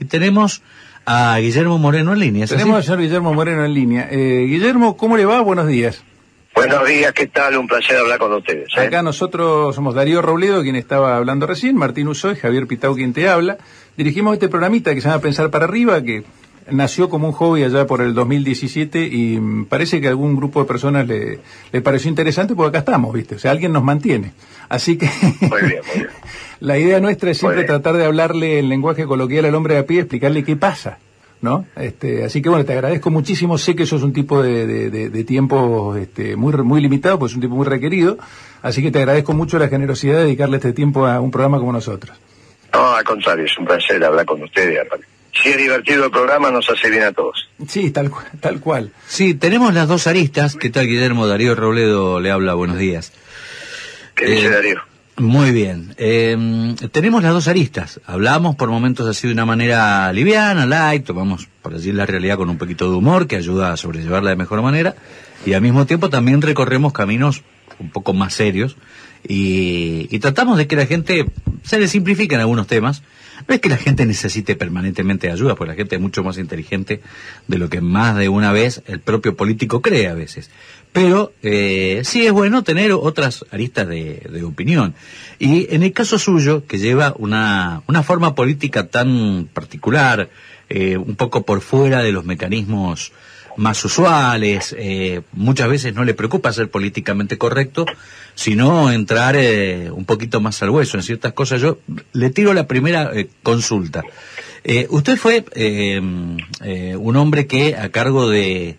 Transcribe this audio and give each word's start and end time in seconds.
Y 0.00 0.04
tenemos 0.06 0.62
a 1.04 1.38
Guillermo 1.38 1.78
Moreno 1.78 2.12
en 2.12 2.18
línea. 2.18 2.44
¿es 2.44 2.50
Tenemos 2.50 2.76
al 2.76 2.82
señor 2.84 3.00
Guillermo 3.00 3.32
Moreno 3.32 3.64
en 3.64 3.72
línea. 3.74 4.08
Eh, 4.10 4.46
Guillermo, 4.48 4.96
¿cómo 4.96 5.16
le 5.16 5.24
va? 5.24 5.40
Buenos 5.40 5.68
días. 5.68 6.02
Buenos 6.54 6.88
días, 6.88 7.12
¿qué 7.12 7.26
tal? 7.26 7.58
Un 7.58 7.66
placer 7.66 7.98
hablar 7.98 8.18
con 8.18 8.32
ustedes. 8.32 8.68
¿eh? 8.76 8.80
Acá 8.80 9.02
nosotros 9.02 9.74
somos 9.74 9.94
Darío 9.94 10.22
Robledo, 10.22 10.62
quien 10.62 10.74
estaba 10.74 11.16
hablando 11.16 11.46
recién, 11.46 11.76
Martín 11.76 12.08
Usoy, 12.08 12.34
Javier 12.34 12.66
Pitau, 12.66 12.94
quien 12.94 13.12
te 13.12 13.28
habla. 13.28 13.58
Dirigimos 13.96 14.32
este 14.32 14.48
programita 14.48 14.94
que 14.94 15.02
se 15.02 15.08
llama 15.08 15.20
Pensar 15.20 15.50
para 15.50 15.66
Arriba, 15.66 16.02
que 16.02 16.24
nació 16.70 17.08
como 17.08 17.28
un 17.28 17.34
hobby 17.34 17.62
allá 17.62 17.86
por 17.86 18.00
el 18.00 18.14
2017 18.14 19.06
y 19.06 19.38
mm, 19.38 19.66
parece 19.66 20.00
que 20.00 20.06
a 20.06 20.10
algún 20.10 20.34
grupo 20.34 20.60
de 20.60 20.66
personas 20.66 21.06
le, 21.06 21.40
le 21.72 21.80
pareció 21.82 22.08
interesante 22.08 22.54
porque 22.54 22.70
acá 22.70 22.78
estamos, 22.78 23.14
¿viste? 23.14 23.36
O 23.36 23.38
sea, 23.38 23.50
alguien 23.50 23.72
nos 23.72 23.84
mantiene. 23.84 24.32
Así 24.68 24.96
que 24.96 25.08
Muy 25.40 25.62
bien, 25.62 25.82
muy 25.86 25.98
bien. 25.98 26.08
La 26.60 26.78
idea 26.78 27.00
nuestra 27.00 27.30
es 27.30 27.38
siempre 27.38 27.58
bien. 27.62 27.66
tratar 27.68 27.96
de 27.96 28.04
hablarle 28.04 28.58
en 28.58 28.68
lenguaje 28.68 29.04
coloquial 29.04 29.44
al 29.44 29.54
hombre 29.54 29.74
de 29.74 29.80
a 29.80 29.86
pie, 29.86 30.00
explicarle 30.00 30.44
qué 30.44 30.56
pasa. 30.56 30.98
¿No? 31.42 31.66
Este, 31.76 32.24
así 32.24 32.40
que 32.40 32.48
bueno, 32.48 32.64
te 32.64 32.72
agradezco 32.72 33.10
muchísimo. 33.10 33.58
Sé 33.58 33.76
que 33.76 33.82
eso 33.82 33.96
es 33.96 34.02
un 34.02 34.14
tipo 34.14 34.42
de, 34.42 34.66
de, 34.66 34.90
de- 34.90 35.10
de 35.10 35.24
tiempo 35.24 35.94
este, 35.94 36.34
muy, 36.34 36.52
muy 36.54 36.80
limitado, 36.80 37.18
pues 37.18 37.32
es 37.32 37.36
un 37.36 37.42
tipo 37.42 37.54
muy 37.54 37.66
requerido. 37.66 38.16
Así 38.62 38.82
que 38.82 38.90
te 38.90 38.98
agradezco 39.00 39.34
mucho 39.34 39.58
la 39.58 39.68
generosidad 39.68 40.16
de 40.16 40.24
dedicarle 40.24 40.56
este 40.56 40.72
tiempo 40.72 41.06
a 41.06 41.20
un 41.20 41.30
programa 41.30 41.58
como 41.58 41.72
nosotros. 41.72 42.16
No, 42.72 42.94
al 42.94 43.04
contrario, 43.04 43.44
es 43.44 43.56
un 43.58 43.66
placer 43.66 44.02
hablar 44.02 44.24
con 44.24 44.42
ustedes. 44.42 44.80
aparte. 44.80 45.04
Si 45.40 45.50
es 45.50 45.58
divertido 45.58 46.06
el 46.06 46.10
programa, 46.10 46.50
nos 46.50 46.68
hace 46.70 46.88
bien 46.88 47.02
a 47.02 47.12
todos. 47.12 47.48
Sí, 47.68 47.90
tal, 47.90 48.10
tal 48.40 48.58
cual. 48.58 48.90
Sí, 49.06 49.34
tenemos 49.34 49.74
las 49.74 49.86
dos 49.88 50.06
aristas. 50.06 50.56
¿Qué 50.56 50.70
tal, 50.70 50.86
Guillermo? 50.86 51.26
Darío 51.26 51.54
Robledo 51.54 52.18
le 52.18 52.30
habla. 52.30 52.54
Buenos 52.54 52.78
días. 52.78 53.12
¿Qué 54.14 54.24
Eh, 54.24 54.30
dice 54.36 54.48
Darío? 54.50 54.80
Muy 55.18 55.50
bien. 55.50 55.94
Eh, 55.96 56.74
tenemos 56.92 57.22
las 57.22 57.32
dos 57.32 57.48
aristas. 57.48 58.00
Hablamos 58.04 58.54
por 58.56 58.68
momentos 58.68 59.08
así 59.08 59.26
de 59.26 59.32
una 59.32 59.46
manera 59.46 60.12
liviana, 60.12 60.66
light, 60.66 61.06
tomamos, 61.06 61.48
por 61.62 61.72
decir 61.72 61.94
la 61.94 62.04
realidad, 62.04 62.36
con 62.36 62.50
un 62.50 62.58
poquito 62.58 62.90
de 62.90 62.96
humor 62.96 63.26
que 63.26 63.36
ayuda 63.36 63.72
a 63.72 63.76
sobrellevarla 63.78 64.30
de 64.30 64.36
mejor 64.36 64.60
manera. 64.60 64.94
Y 65.46 65.54
al 65.54 65.62
mismo 65.62 65.86
tiempo 65.86 66.10
también 66.10 66.42
recorremos 66.42 66.92
caminos 66.92 67.42
un 67.78 67.90
poco 67.90 68.12
más 68.12 68.34
serios 68.34 68.76
y, 69.26 70.06
y 70.10 70.18
tratamos 70.18 70.58
de 70.58 70.66
que 70.66 70.76
la 70.76 70.86
gente 70.86 71.26
se 71.62 71.78
le 71.78 71.88
simplifiquen 71.88 72.40
algunos 72.40 72.66
temas. 72.66 73.02
No 73.48 73.54
es 73.54 73.60
que 73.60 73.68
la 73.68 73.76
gente 73.76 74.06
necesite 74.06 74.56
permanentemente 74.56 75.30
ayuda, 75.30 75.54
porque 75.54 75.72
la 75.72 75.76
gente 75.76 75.96
es 75.96 76.00
mucho 76.00 76.24
más 76.24 76.38
inteligente 76.38 77.00
de 77.46 77.58
lo 77.58 77.68
que 77.68 77.80
más 77.80 78.16
de 78.16 78.28
una 78.28 78.52
vez 78.52 78.82
el 78.86 79.00
propio 79.00 79.36
político 79.36 79.82
cree 79.82 80.08
a 80.08 80.14
veces. 80.14 80.50
Pero 80.92 81.32
eh, 81.42 82.02
sí 82.04 82.26
es 82.26 82.32
bueno 82.32 82.64
tener 82.64 82.92
otras 82.92 83.44
aristas 83.50 83.86
de, 83.86 84.26
de 84.30 84.44
opinión. 84.44 84.94
Y 85.38 85.72
en 85.74 85.82
el 85.82 85.92
caso 85.92 86.18
suyo, 86.18 86.64
que 86.66 86.78
lleva 86.78 87.14
una, 87.18 87.82
una 87.86 88.02
forma 88.02 88.34
política 88.34 88.86
tan 88.88 89.48
particular, 89.52 90.30
eh, 90.68 90.96
un 90.96 91.14
poco 91.14 91.44
por 91.44 91.60
fuera 91.60 92.02
de 92.02 92.12
los 92.12 92.24
mecanismos 92.24 93.12
más 93.56 93.84
usuales, 93.84 94.74
eh, 94.78 95.22
muchas 95.32 95.68
veces 95.68 95.94
no 95.94 96.04
le 96.04 96.14
preocupa 96.14 96.52
ser 96.52 96.70
políticamente 96.70 97.38
correcto, 97.38 97.86
sino 98.34 98.90
entrar 98.92 99.36
eh, 99.36 99.90
un 99.90 100.04
poquito 100.04 100.40
más 100.40 100.62
al 100.62 100.70
hueso 100.70 100.96
en 100.96 101.02
ciertas 101.02 101.32
cosas. 101.32 101.60
Yo 101.60 101.78
le 102.12 102.30
tiro 102.30 102.54
la 102.54 102.66
primera 102.66 103.10
eh, 103.14 103.28
consulta. 103.42 104.02
Eh, 104.68 104.88
usted 104.90 105.16
fue 105.16 105.44
eh, 105.54 106.00
eh, 106.64 106.96
un 106.96 107.16
hombre 107.16 107.46
que 107.46 107.76
a 107.76 107.88
cargo 107.90 108.28
de, 108.28 108.76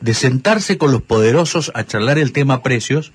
de 0.00 0.14
sentarse 0.14 0.76
con 0.76 0.92
los 0.92 1.00
poderosos 1.00 1.72
a 1.74 1.84
charlar 1.84 2.18
el 2.18 2.32
tema 2.32 2.62
precios, 2.62 3.12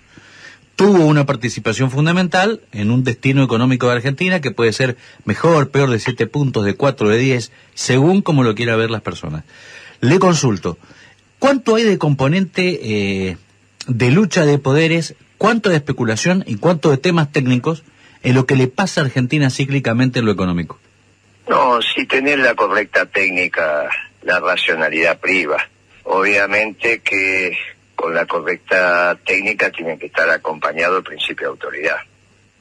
tuvo 0.75 1.05
una 1.05 1.27
participación 1.27 1.91
fundamental 1.91 2.61
en 2.71 2.89
un 2.89 3.03
destino 3.03 3.43
económico 3.43 3.87
de 3.87 3.93
Argentina 3.93 4.41
que 4.41 4.49
puede 4.49 4.73
ser 4.73 4.97
mejor, 5.25 5.69
peor 5.69 5.91
de 5.91 5.99
7 5.99 6.25
puntos, 6.25 6.65
de 6.65 6.75
4, 6.75 7.09
de 7.09 7.17
10, 7.19 7.51
según 7.75 8.23
como 8.23 8.43
lo 8.43 8.55
quiera 8.55 8.75
ver 8.75 8.89
las 8.89 9.01
personas. 9.01 9.43
Le 10.01 10.17
consulto, 10.17 10.79
¿cuánto 11.39 11.75
hay 11.75 11.83
de 11.83 11.97
componente 11.97 12.79
eh, 12.81 13.37
de 13.87 14.11
lucha 14.11 14.45
de 14.45 14.57
poderes, 14.57 15.15
cuánto 15.37 15.69
de 15.69 15.77
especulación 15.77 16.43
y 16.47 16.57
cuánto 16.57 16.89
de 16.89 16.97
temas 16.97 17.31
técnicos 17.31 17.83
en 18.23 18.35
lo 18.35 18.45
que 18.45 18.55
le 18.55 18.67
pasa 18.67 19.01
a 19.01 19.05
Argentina 19.05 19.49
cíclicamente 19.49 20.19
en 20.19 20.25
lo 20.25 20.31
económico? 20.31 20.79
No, 21.47 21.79
si 21.81 22.05
tenés 22.05 22.39
la 22.39 22.55
correcta 22.55 23.05
técnica, 23.05 23.89
la 24.23 24.39
racionalidad 24.39 25.19
priva. 25.19 25.57
Obviamente 26.03 26.99
que 26.99 27.57
con 27.95 28.13
la 28.13 28.25
correcta 28.25 29.17
técnica 29.25 29.71
tiene 29.71 29.97
que 29.97 30.07
estar 30.07 30.29
acompañado 30.29 30.97
el 30.97 31.03
principio 31.03 31.47
de 31.47 31.51
autoridad. 31.51 31.97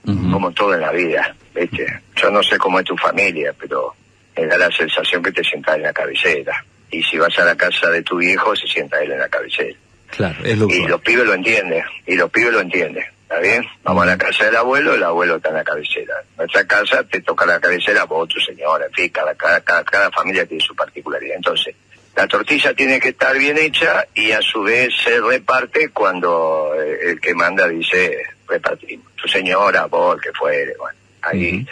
Como 0.04 0.53
todo 0.53 0.72
en 0.75 0.82
la 0.82 0.93
vida, 0.93 1.34
¿viste? 1.53 2.00
Yo 2.14 2.31
no 2.31 2.41
sé 2.41 2.58
cómo 2.58 2.78
es 2.78 2.84
tu 2.84 2.97
familia, 2.97 3.53
pero 3.58 3.93
me 4.37 4.47
da 4.47 4.56
la 4.56 4.70
sensación 4.70 5.20
que 5.20 5.32
te 5.32 5.43
sientas 5.43 5.75
en 5.76 5.82
la 5.82 5.93
cabecera. 5.93 6.64
Y 6.91 7.03
si 7.03 7.19
vas 7.19 7.39
a 7.39 7.45
la 7.45 7.57
casa 7.57 7.91
de 7.91 8.03
tu 8.03 8.19
viejo, 8.19 8.55
se 8.55 8.67
sienta 8.67 9.01
él 9.01 9.13
en 9.13 9.19
la 9.19 9.29
cabecera. 9.29 9.77
Claro, 10.11 10.45
es 10.45 10.57
lo 10.57 10.69
Y 10.69 10.87
los 10.87 11.01
pibes 11.01 11.27
lo 11.27 11.35
entienden, 11.35 11.85
y 12.07 12.15
los 12.15 12.31
pibes 12.31 12.53
lo 12.53 12.61
entienden, 12.61 13.05
¿está 13.23 13.41
bien? 13.41 13.65
Vamos 13.83 14.05
a 14.05 14.07
la 14.07 14.19
casa 14.19 14.45
del 14.45 14.57
abuelo, 14.57 14.95
el 14.95 15.03
abuelo 15.03 15.37
está 15.37 15.49
en 15.49 15.57
la 15.57 15.65
cabecera. 15.65 16.15
En 16.31 16.37
nuestra 16.37 16.67
casa 16.67 17.05
te 17.05 17.21
toca 17.21 17.45
la 17.45 17.61
cabecera 17.61 18.05
vos, 18.05 18.29
tu 18.29 18.41
señora, 18.41 18.87
en 18.87 18.93
fin, 18.93 19.09
cada, 19.09 19.35
cada, 19.35 19.61
cada, 19.61 19.85
cada 19.85 20.11
familia 20.11 20.47
tiene 20.47 20.65
su 20.65 20.75
particularidad. 20.75 21.37
Entonces, 21.37 21.75
la 22.17 22.27
tortilla 22.27 22.73
tiene 22.73 22.99
que 22.99 23.11
estar 23.11 23.37
bien 23.37 23.59
hecha 23.59 24.07
y 24.15 24.33
a 24.33 24.41
su 24.41 24.63
vez 24.63 24.89
se 25.05 25.21
reparte 25.21 25.91
cuando 25.91 26.73
eh, 26.75 27.11
el 27.11 27.21
que 27.21 27.35
manda 27.35 27.69
dice 27.69 28.23
repartimos. 28.49 29.13
Tu 29.17 29.29
señora, 29.29 29.87
vos, 29.87 30.17
el 30.17 30.23
que 30.23 30.33
fuere, 30.33 30.75
bueno, 30.79 30.99
ahí 31.21 31.67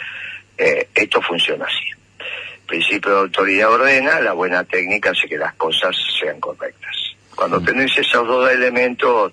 eh, 0.57 0.87
esto 0.93 1.21
funciona 1.21 1.65
así. 1.65 1.85
Principio 2.67 3.11
de 3.11 3.19
autoridad 3.21 3.71
ordena, 3.71 4.19
la 4.21 4.33
buena 4.33 4.63
técnica 4.63 5.11
hace 5.11 5.27
que 5.27 5.37
las 5.37 5.53
cosas 5.55 5.95
sean 6.19 6.39
correctas. 6.39 6.95
Cuando 7.35 7.59
Mm. 7.61 7.65
tenés 7.65 7.97
esos 7.97 8.27
dos 8.27 8.49
elementos, 8.51 9.31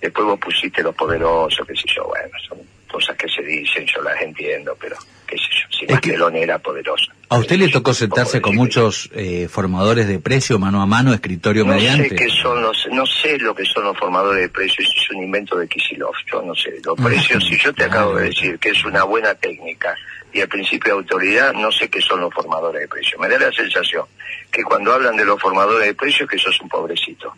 después 0.00 0.26
vos 0.26 0.38
pusiste 0.38 0.82
los 0.82 0.94
poderosos, 0.94 1.66
qué 1.66 1.74
sé 1.74 1.84
yo, 1.96 2.04
bueno, 2.04 2.28
son 2.46 2.58
cosas 2.90 3.16
que 3.16 3.28
se 3.28 3.42
dicen, 3.42 3.86
yo 3.86 4.02
las 4.02 4.20
entiendo, 4.20 4.76
pero 4.80 4.96
qué 5.26 5.36
sé 5.36 5.44
yo, 5.50 5.78
si 5.78 5.84
Es 5.92 6.00
que- 6.00 6.14
era 6.42 6.58
poderosa. 6.58 7.12
¿A 7.30 7.36
usted 7.38 7.56
le 7.56 7.68
tocó 7.68 7.92
sentarse 7.92 8.40
con 8.40 8.54
muchos 8.56 9.10
eh, 9.14 9.48
formadores 9.48 10.08
de 10.08 10.18
precio, 10.18 10.58
mano 10.58 10.80
a 10.82 10.86
mano, 10.86 11.12
escritorio 11.12 11.64
No 11.64 11.74
mediante? 11.74 12.08
sé 12.08 12.16
qué 12.16 12.28
son 12.42 12.62
los, 12.62 12.86
no 12.90 13.04
sé 13.06 13.38
lo 13.38 13.54
que 13.54 13.64
son 13.66 13.84
los 13.84 13.96
formadores 13.98 14.40
de 14.42 14.48
precios, 14.48 14.88
es 14.96 15.10
un 15.10 15.22
invento 15.22 15.56
de 15.58 15.68
Kisilov, 15.68 16.14
yo 16.32 16.40
no 16.42 16.54
sé. 16.54 16.74
Los 16.84 16.98
precios, 16.98 17.44
si 17.46 17.58
yo 17.58 17.72
te 17.74 17.84
acabo 17.84 18.14
de 18.16 18.28
decir 18.30 18.58
que 18.58 18.70
es 18.70 18.82
una 18.84 19.04
buena 19.04 19.34
técnica 19.34 19.94
y 20.32 20.40
el 20.40 20.48
principio 20.48 20.94
de 20.94 21.00
autoridad, 21.00 21.52
no 21.54 21.70
sé 21.72 21.88
qué 21.88 22.00
son 22.00 22.20
los 22.20 22.32
formadores 22.32 22.82
de 22.82 22.88
precios. 22.88 23.20
Me 23.20 23.28
da 23.28 23.38
la 23.38 23.52
sensación 23.52 24.04
que 24.50 24.62
cuando 24.62 24.92
hablan 24.92 25.16
de 25.16 25.24
los 25.24 25.40
formadores 25.40 25.86
de 25.86 25.94
precios, 25.94 26.28
que 26.28 26.38
sos 26.38 26.60
un 26.60 26.68
pobrecito. 26.68 27.32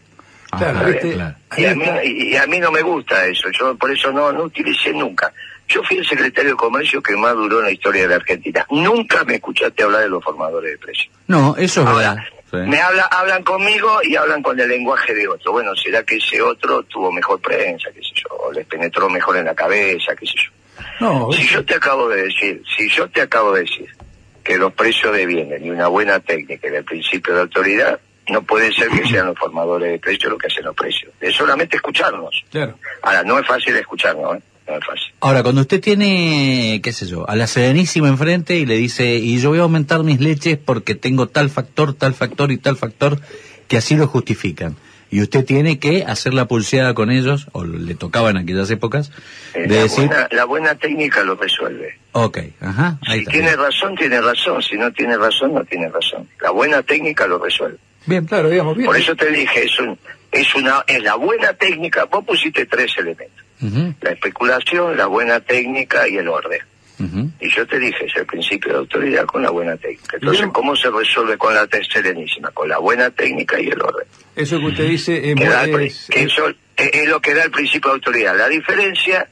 Ajá, 0.52 0.84
Claro. 1.00 1.34
Y 1.56 1.64
a, 1.64 1.74
mí, 1.74 1.84
y, 2.04 2.32
y 2.32 2.36
a 2.36 2.46
mí 2.46 2.58
no 2.58 2.72
me 2.72 2.82
gusta 2.82 3.24
eso, 3.26 3.48
yo 3.50 3.76
por 3.76 3.90
eso 3.90 4.10
no, 4.12 4.32
no 4.32 4.44
utilicé 4.44 4.92
nunca. 4.92 5.32
Yo 5.68 5.82
fui 5.84 5.98
el 5.98 6.06
secretario 6.06 6.50
de 6.50 6.56
Comercio 6.56 7.00
que 7.00 7.14
más 7.16 7.34
duró 7.34 7.60
en 7.60 7.66
la 7.66 7.70
historia 7.70 8.02
de 8.02 8.08
la 8.08 8.16
Argentina. 8.16 8.66
Nunca 8.70 9.22
me 9.24 9.36
escuchaste 9.36 9.84
hablar 9.84 10.02
de 10.02 10.08
los 10.08 10.24
formadores 10.24 10.72
de 10.72 10.78
precios. 10.78 11.14
No, 11.28 11.54
eso 11.56 11.82
es 11.82 11.86
Ahora, 11.86 12.14
verdad. 12.14 12.24
Sí. 12.50 12.56
Me 12.68 12.80
habla, 12.80 13.04
hablan 13.04 13.44
conmigo 13.44 14.00
y 14.02 14.16
hablan 14.16 14.42
con 14.42 14.58
el 14.58 14.68
lenguaje 14.68 15.14
de 15.14 15.28
otro. 15.28 15.52
Bueno, 15.52 15.70
será 15.76 16.02
que 16.02 16.16
ese 16.16 16.42
otro 16.42 16.82
tuvo 16.82 17.12
mejor 17.12 17.40
prensa, 17.40 17.90
qué 17.94 18.00
sé 18.00 18.10
yo, 18.14 18.34
o 18.34 18.52
les 18.52 18.66
penetró 18.66 19.08
mejor 19.08 19.36
en 19.36 19.44
la 19.44 19.54
cabeza, 19.54 20.16
qué 20.16 20.26
sé 20.26 20.32
yo. 20.34 20.50
No, 21.00 21.32
Si 21.32 21.46
yo 21.46 21.64
te 21.64 21.74
acabo 21.74 22.08
de 22.08 22.22
decir, 22.24 22.62
si 22.76 22.88
yo 22.90 23.08
te 23.08 23.22
acabo 23.22 23.52
de 23.52 23.62
decir 23.62 23.88
que 24.44 24.58
los 24.58 24.72
precios 24.72 25.14
de 25.14 25.26
bienes 25.26 25.62
y 25.62 25.70
una 25.70 25.88
buena 25.88 26.20
técnica 26.20 26.68
y 26.70 26.74
el 26.74 26.84
principio 26.84 27.34
de 27.34 27.42
autoridad, 27.42 28.00
no 28.28 28.42
puede 28.42 28.72
ser 28.72 28.88
que 28.88 29.06
sean 29.08 29.26
los 29.26 29.38
formadores 29.38 29.90
de 29.90 29.98
precios 29.98 30.30
los 30.30 30.40
que 30.40 30.46
hacen 30.46 30.64
los 30.64 30.74
precios. 30.74 31.12
Es 31.20 31.34
solamente 31.34 31.76
escucharnos. 31.76 32.44
claro. 32.50 32.78
Ahora, 33.02 33.22
no 33.22 33.38
es 33.38 33.46
fácil 33.46 33.76
escucharnos, 33.76 34.36
¿eh? 34.36 34.40
No 34.68 34.76
es 34.76 34.84
fácil. 34.86 35.12
Ahora, 35.20 35.42
cuando 35.42 35.62
usted 35.62 35.80
tiene, 35.80 36.80
qué 36.82 36.92
sé 36.92 37.06
yo, 37.06 37.28
a 37.28 37.34
la 37.34 37.46
Serenísima 37.46 38.08
enfrente 38.08 38.56
y 38.56 38.66
le 38.66 38.76
dice, 38.76 39.16
y 39.16 39.40
yo 39.40 39.50
voy 39.50 39.58
a 39.58 39.62
aumentar 39.62 40.04
mis 40.04 40.20
leches 40.20 40.58
porque 40.58 40.94
tengo 40.94 41.26
tal 41.26 41.50
factor, 41.50 41.94
tal 41.94 42.14
factor 42.14 42.52
y 42.52 42.58
tal 42.58 42.76
factor 42.76 43.20
que 43.66 43.76
así 43.76 43.96
lo 43.96 44.06
justifican. 44.06 44.76
Y 45.12 45.22
usted 45.22 45.44
tiene 45.44 45.78
que 45.80 46.04
hacer 46.04 46.34
la 46.34 46.46
pulseada 46.46 46.94
con 46.94 47.10
ellos, 47.10 47.48
o 47.52 47.64
le 47.64 47.94
tocaba 47.96 48.30
en 48.30 48.36
aquellas 48.36 48.70
épocas, 48.70 49.10
Eh, 49.54 49.62
de 49.66 49.74
la, 49.76 49.82
decir, 49.82 50.06
buena, 50.06 50.28
la 50.30 50.44
buena 50.44 50.74
técnica 50.76 51.22
lo 51.24 51.34
resuelve. 51.34 51.98
ok, 52.12 52.38
ajá, 52.60 52.98
ahí 53.06 53.14
Si 53.14 53.20
está. 53.20 53.32
tiene 53.32 53.56
razón, 53.56 53.94
tiene 53.96 54.20
razón. 54.20 54.62
Si 54.62 54.76
no 54.76 54.92
tiene 54.92 55.16
razón, 55.16 55.54
no 55.54 55.64
tiene 55.64 55.88
razón. 55.88 56.28
La 56.40 56.50
buena 56.50 56.82
técnica 56.82 57.26
lo 57.26 57.38
resuelve. 57.38 57.78
Bien, 58.06 58.24
claro, 58.24 58.48
digamos 58.48 58.76
bien. 58.76 58.86
Por 58.86 58.96
eso 58.96 59.14
te 59.16 59.30
dije, 59.30 59.64
es, 59.64 59.78
un, 59.80 59.98
es, 60.32 60.54
una, 60.54 60.84
es 60.86 61.02
la 61.02 61.16
buena 61.16 61.52
técnica. 61.54 62.04
Vos 62.04 62.24
pusiste 62.24 62.64
tres 62.66 62.92
elementos. 62.96 63.44
La 64.00 64.10
especulación, 64.12 64.96
la 64.96 65.06
buena 65.06 65.40
técnica 65.40 66.08
y 66.08 66.16
el 66.16 66.28
orden. 66.28 66.60
Y 67.40 67.50
yo 67.50 67.66
te 67.66 67.78
dije, 67.78 68.04
es 68.06 68.16
el 68.16 68.26
principio 68.26 68.72
de 68.72 68.78
autoridad 68.80 69.24
con 69.24 69.42
la 69.42 69.50
buena 69.50 69.76
técnica. 69.76 70.16
Entonces, 70.16 70.40
Bien. 70.42 70.52
¿cómo 70.52 70.76
se 70.76 70.90
resuelve 70.90 71.38
con 71.38 71.54
la 71.54 71.66
serenísima? 71.90 72.50
Con 72.50 72.68
la 72.68 72.78
buena 72.78 73.10
técnica 73.10 73.58
y 73.58 73.68
el 73.68 73.80
orden. 73.80 74.06
Eso 74.36 74.58
que 74.60 74.66
usted 74.66 74.88
dice 74.88 75.32
el 75.32 75.38
es- 75.80 76.06
que 76.10 76.22
eso 76.24 76.48
es, 76.48 76.56
es 76.76 77.08
lo 77.08 77.20
que 77.20 77.34
da 77.34 77.44
el 77.44 77.50
principio 77.50 77.90
de 77.90 77.94
autoridad. 77.94 78.36
La 78.36 78.48
diferencia 78.48 79.26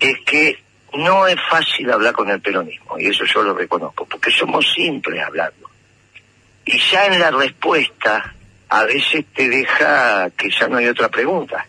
es 0.00 0.16
que 0.26 0.58
no 0.94 1.26
es 1.26 1.36
fácil 1.48 1.90
hablar 1.92 2.12
con 2.14 2.28
el 2.30 2.40
peronismo, 2.40 2.98
y 2.98 3.06
eso 3.06 3.24
yo 3.24 3.42
lo 3.42 3.54
reconozco, 3.54 4.04
porque 4.06 4.30
somos 4.30 4.66
simples 4.74 5.22
hablando. 5.22 5.68
y 6.70 6.78
ya 6.90 7.06
en 7.06 7.18
la 7.18 7.30
respuesta 7.30 8.34
a 8.68 8.84
veces 8.84 9.24
te 9.34 9.48
deja 9.48 10.28
que 10.36 10.50
ya 10.50 10.68
no 10.68 10.76
hay 10.76 10.86
otra 10.88 11.08
pregunta. 11.08 11.66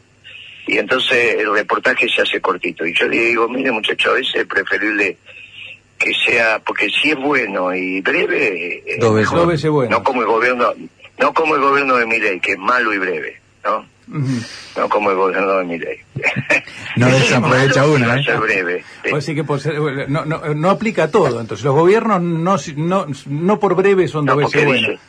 Y 0.71 0.77
entonces 0.77 1.35
el 1.39 1.51
reportaje 1.51 2.07
se 2.07 2.21
hace 2.21 2.39
cortito. 2.39 2.85
Y 2.85 2.93
yo 2.93 3.07
le 3.07 3.17
digo, 3.19 3.49
mire 3.49 3.71
muchacho, 3.71 4.11
a 4.11 4.13
veces 4.13 4.35
es 4.35 4.45
preferible 4.45 5.17
que 5.97 6.11
sea, 6.25 6.59
porque 6.59 6.89
si 6.89 7.09
es 7.11 7.17
bueno 7.17 7.73
y 7.73 8.01
breve, 8.01 8.83
eh, 8.85 8.97
Dos 8.99 9.15
veces. 9.15 9.31
mejor. 9.31 9.37
Dos 9.39 9.47
veces 9.47 9.69
bueno. 9.71 9.91
no 9.97 10.03
como 10.03 10.21
el 10.21 10.27
gobierno, 10.27 10.73
no 11.17 11.33
como 11.33 11.55
el 11.55 11.61
gobierno 11.61 11.95
de 11.97 12.05
Milei, 12.05 12.39
que 12.39 12.51
es 12.53 12.57
malo 12.59 12.93
y 12.93 12.99
breve, 12.99 13.39
¿no? 13.63 13.85
No 14.77 14.89
como 14.89 15.11
el 15.11 15.17
gobierno 15.17 15.57
de 15.57 15.65
Milei. 15.65 15.97
No 16.95 17.07
desaprovecha 17.07 17.85
una, 17.85 18.19
¿eh? 18.19 18.23
ser 18.25 18.39
breve. 18.39 18.83
Sí. 19.05 19.11
Así 19.15 19.35
que 19.35 19.43
por 19.43 19.59
ser- 19.61 20.09
no, 20.09 20.25
no, 20.25 20.39
no 20.53 20.69
aplica 20.69 21.03
a 21.05 21.11
todo. 21.11 21.39
Entonces, 21.39 21.63
los 21.63 21.73
gobiernos 21.75 22.21
no, 22.21 22.57
no, 22.75 23.05
no 23.27 23.59
por 23.59 23.75
breve 23.75 24.07
son 24.07 24.25
dos 24.25 24.35
No, 24.35 24.41
veces 24.41 24.53
porque 24.53 24.65
buenos. 24.65 24.99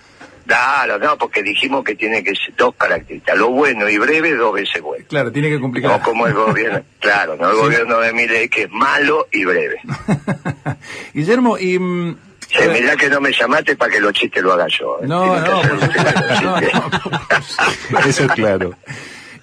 Claro, 0.51 0.99
no, 0.99 1.17
porque 1.17 1.43
dijimos 1.43 1.85
que 1.85 1.95
tiene 1.95 2.25
que 2.25 2.35
ser 2.35 2.55
dos 2.57 2.75
características, 2.77 3.37
lo 3.39 3.51
bueno 3.51 3.89
y 3.89 3.99
breve, 3.99 4.35
dos 4.35 4.53
veces 4.55 4.83
bueno. 4.83 5.05
Claro, 5.09 5.31
tiene 5.31 5.49
que 5.49 5.61
complicar. 5.61 5.91
No 5.93 6.03
como 6.03 6.27
el 6.27 6.35
gobierno, 6.35 6.83
claro, 7.01 7.37
no 7.37 7.51
el 7.51 7.57
Sí. 7.57 7.63
gobierno 7.63 8.01
de 8.01 8.13
Milei 8.13 8.49
que 8.49 8.63
es 8.63 8.71
malo 8.71 9.29
y 9.31 9.45
breve. 9.45 9.77
Guillermo, 11.15 11.57
y... 11.59 11.79
mm, 11.79 12.17
Sí, 12.49 12.69
mirá 12.69 12.97
que 12.97 13.09
no 13.09 13.21
me 13.21 13.31
llamaste 13.33 13.77
para 13.77 13.93
que 13.93 14.01
los 14.01 14.13
chistes 14.13 14.43
lo 14.43 14.53
haga 14.53 14.67
yo. 14.67 14.99
¿eh? 15.01 15.07
No, 15.07 15.39
no, 15.39 15.63
No, 15.63 16.61
no. 16.61 18.01
Eso 18.07 18.25
es 18.25 18.33
claro. 18.33 18.75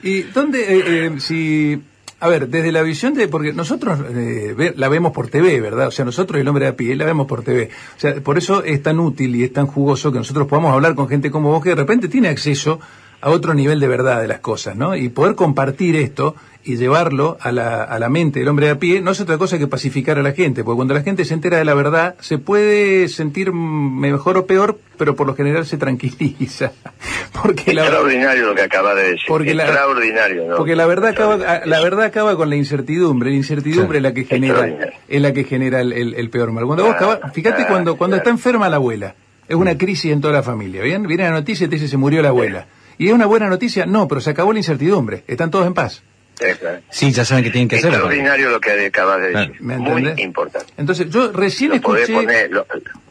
¿Y 0.04 0.24
dónde, 0.24 0.60
eh, 0.60 1.06
eh, 1.06 1.12
si, 1.22 1.82
a 2.20 2.28
ver, 2.28 2.50
desde 2.50 2.72
la 2.72 2.82
visión 2.82 3.14
de, 3.14 3.28
porque 3.28 3.54
nosotros 3.54 4.00
eh, 4.10 4.74
la 4.76 4.90
vemos 4.90 5.12
por 5.12 5.28
TV, 5.28 5.62
¿verdad? 5.62 5.88
O 5.88 5.92
sea, 5.92 6.04
nosotros, 6.04 6.42
el 6.42 6.48
hombre 6.48 6.66
de 6.66 6.72
a 6.72 6.76
pie, 6.76 6.96
la 6.96 7.06
vemos 7.06 7.28
por 7.28 7.44
TV. 7.44 7.70
O 7.96 8.00
sea, 8.00 8.16
por 8.22 8.38
eso 8.38 8.64
es 8.64 8.82
tan 8.82 9.00
útil 9.00 9.36
y 9.36 9.44
es 9.44 9.54
tan 9.54 9.68
jugoso 9.68 10.12
que 10.12 10.18
nosotros 10.18 10.48
podamos 10.48 10.74
hablar 10.74 10.96
con 10.96 11.08
gente 11.08 11.30
como 11.30 11.52
vos 11.52 11.64
que 11.64 11.70
de 11.70 11.76
repente 11.76 12.08
tiene 12.08 12.30
acceso 12.30 12.80
a 13.22 13.30
otro 13.30 13.54
nivel 13.54 13.80
de 13.80 13.88
verdad 13.88 14.22
de 14.22 14.28
las 14.28 14.40
cosas, 14.40 14.76
¿no? 14.76 14.96
Y 14.96 15.10
poder 15.10 15.36
compartir 15.36 15.96
esto 15.96 16.36
y 16.68 16.76
llevarlo 16.78 17.38
a 17.42 17.52
la, 17.52 17.84
a 17.84 17.98
la 17.98 18.10
mente 18.10 18.40
del 18.40 18.48
hombre 18.50 18.66
de 18.68 18.72
a 18.74 18.80
pie 18.80 19.02
no 19.02 19.12
es 19.12 19.20
otra 19.22 19.38
cosa 19.38 19.58
que 19.58 19.68
pacificar 19.68 20.20
a 20.20 20.22
la 20.22 20.34
gente, 20.34 20.64
porque 20.64 20.76
cuando 20.76 20.94
la 20.94 21.02
gente 21.02 21.24
se 21.26 21.34
entera 21.34 21.58
de 21.58 21.66
la 21.66 21.74
verdad 21.74 22.16
se 22.20 22.38
puede 22.38 23.08
sentir 23.08 23.52
mm, 23.54 24.00
mejor 24.00 24.38
o 24.38 24.46
peor, 24.46 24.78
pero 24.98 25.16
por 25.16 25.26
lo 25.28 25.36
general 25.36 25.66
se 25.66 25.78
tranquiliza. 25.78 26.72
Porque 27.42 27.72
la, 27.74 27.84
Extraordinario 27.84 28.48
lo 28.48 28.56
que 28.56 28.64
acaba 28.64 28.96
de 28.96 29.04
decir. 29.12 29.26
Porque 29.28 29.54
la- 29.54 29.66
Extraordinario, 29.66 30.48
¿no? 30.48 30.58
porque 30.58 30.76
la 30.76 30.88
verdad 30.88 31.12
acaba, 31.12 31.38
la 31.66 31.82
verdad 31.82 32.06
acaba 32.06 32.36
con 32.36 32.50
la 32.50 32.56
incertidumbre. 32.56 33.30
La 33.30 33.36
incertidumbre 33.36 34.00
es 34.00 34.04
la 34.04 34.14
que 34.14 34.26
genera, 34.26 34.68
es 35.08 35.22
la 35.22 35.34
que 35.34 35.44
genera 35.44 35.82
el, 35.82 35.94
el- 35.94 36.14
el 36.16 36.30
peor 36.32 36.52
mal. 36.52 36.66
Cuando 36.66 36.86
vos 36.86 36.96
acabas- 36.96 37.20
fíjate 37.34 37.68
cuando, 37.68 37.96
cuando 37.96 38.16
claro. 38.16 38.24
está 38.24 38.30
enferma 38.32 38.70
la 38.70 38.78
abuela, 38.78 39.14
es 39.48 39.56
una 39.56 39.78
crisis 39.78 40.12
en 40.12 40.20
toda 40.22 40.34
la 40.34 40.42
familia, 40.44 40.82
¿bien? 40.82 41.04
Viene 41.08 41.24
la 41.26 41.32
noticia 41.32 41.66
y 41.66 41.70
te 41.70 41.76
dice 41.76 41.88
se 41.88 41.98
murió 41.98 42.22
la 42.24 42.30
abuela. 42.30 42.66
¿Y 42.98 43.08
es 43.10 43.14
una 43.14 43.28
buena 43.28 43.48
noticia? 43.50 43.86
No, 43.86 44.08
pero 44.08 44.20
se 44.20 44.32
acabó 44.32 44.52
la 44.52 44.60
incertidumbre. 44.60 45.24
Están 45.28 45.52
todos 45.52 45.68
en 45.68 45.76
paz. 45.76 46.02
Claro. 46.38 46.80
Sí, 46.92 47.12
ya 47.12 47.26
saben 47.26 47.44
qué 47.44 47.50
tienen 47.52 47.68
que 47.68 47.78
hacer. 47.78 47.90
Extraordinario 47.90 48.50
lo 48.52 48.60
que 48.60 48.86
acabas 48.86 49.20
de 49.22 49.30
decir. 49.32 49.62
¿Me 49.62 49.78
Muy 49.78 50.14
importante. 50.18 50.72
Entonces, 50.78 51.10
yo 51.10 51.32
recién 51.32 51.70
Lo 51.72 51.76
escuché... 51.78 52.14
poner, 52.14 52.52
lo- 52.52 52.66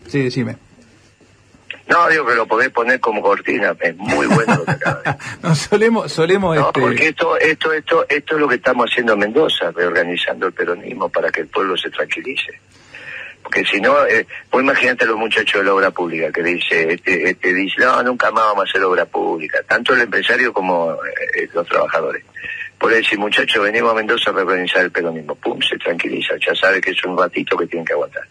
Sí, 0.06 0.22
decime. 0.22 0.56
no, 1.88 2.08
digo 2.08 2.24
que 2.26 2.34
lo 2.34 2.46
podés 2.46 2.70
poner 2.70 3.00
como 3.00 3.20
cortina. 3.22 3.74
Es 3.80 3.96
muy 3.96 4.26
bueno 4.26 4.56
lo 4.56 4.64
que 4.64 4.70
acabas 4.72 5.04
de 5.04 5.10
decir. 5.12 5.26
No, 5.42 5.54
solemos, 5.54 6.12
solemos 6.12 6.56
No, 6.56 6.66
este... 6.68 6.80
porque 6.80 7.08
esto, 7.08 7.36
esto, 7.38 7.72
esto, 7.72 8.06
esto 8.08 8.34
es 8.36 8.40
lo 8.40 8.48
que 8.48 8.54
estamos 8.56 8.90
haciendo 8.90 9.14
en 9.14 9.18
Mendoza, 9.20 9.70
reorganizando 9.72 10.46
el 10.46 10.52
peronismo 10.52 11.08
para 11.08 11.30
que 11.30 11.40
el 11.42 11.48
pueblo 11.48 11.76
se 11.76 11.90
tranquilice. 11.90 12.60
Porque 13.42 13.64
si 13.64 13.80
no, 13.80 14.04
eh, 14.06 14.26
vos 14.50 14.60
imagínate 14.60 15.04
a 15.04 15.06
los 15.06 15.16
muchachos 15.16 15.60
de 15.60 15.66
la 15.66 15.74
obra 15.74 15.90
pública 15.92 16.32
que 16.32 16.42
dice, 16.42 16.94
este, 16.94 17.30
este 17.30 17.54
dice, 17.54 17.76
no, 17.78 18.02
nunca 18.02 18.32
más 18.32 18.42
vamos 18.44 18.66
a 18.66 18.68
hacer 18.68 18.82
obra 18.82 19.04
pública, 19.06 19.58
tanto 19.68 19.94
el 19.94 20.00
empresario 20.00 20.52
como 20.52 20.94
eh, 20.94 21.48
los 21.54 21.64
trabajadores. 21.68 22.24
Por 22.78 22.92
decir, 22.92 23.18
muchachos, 23.18 23.62
venimos 23.62 23.92
a 23.92 23.94
Mendoza 23.94 24.30
a 24.30 24.34
reorganizar 24.34 24.82
el 24.84 24.90
peronismo, 24.90 25.34
pum, 25.34 25.58
se 25.62 25.78
tranquiliza, 25.78 26.34
ya 26.46 26.54
sabe 26.54 26.80
que 26.80 26.90
es 26.90 27.04
un 27.04 27.16
ratito 27.18 27.56
que 27.56 27.66
tienen 27.66 27.84
que 27.86 27.92
aguantar. 27.94 28.22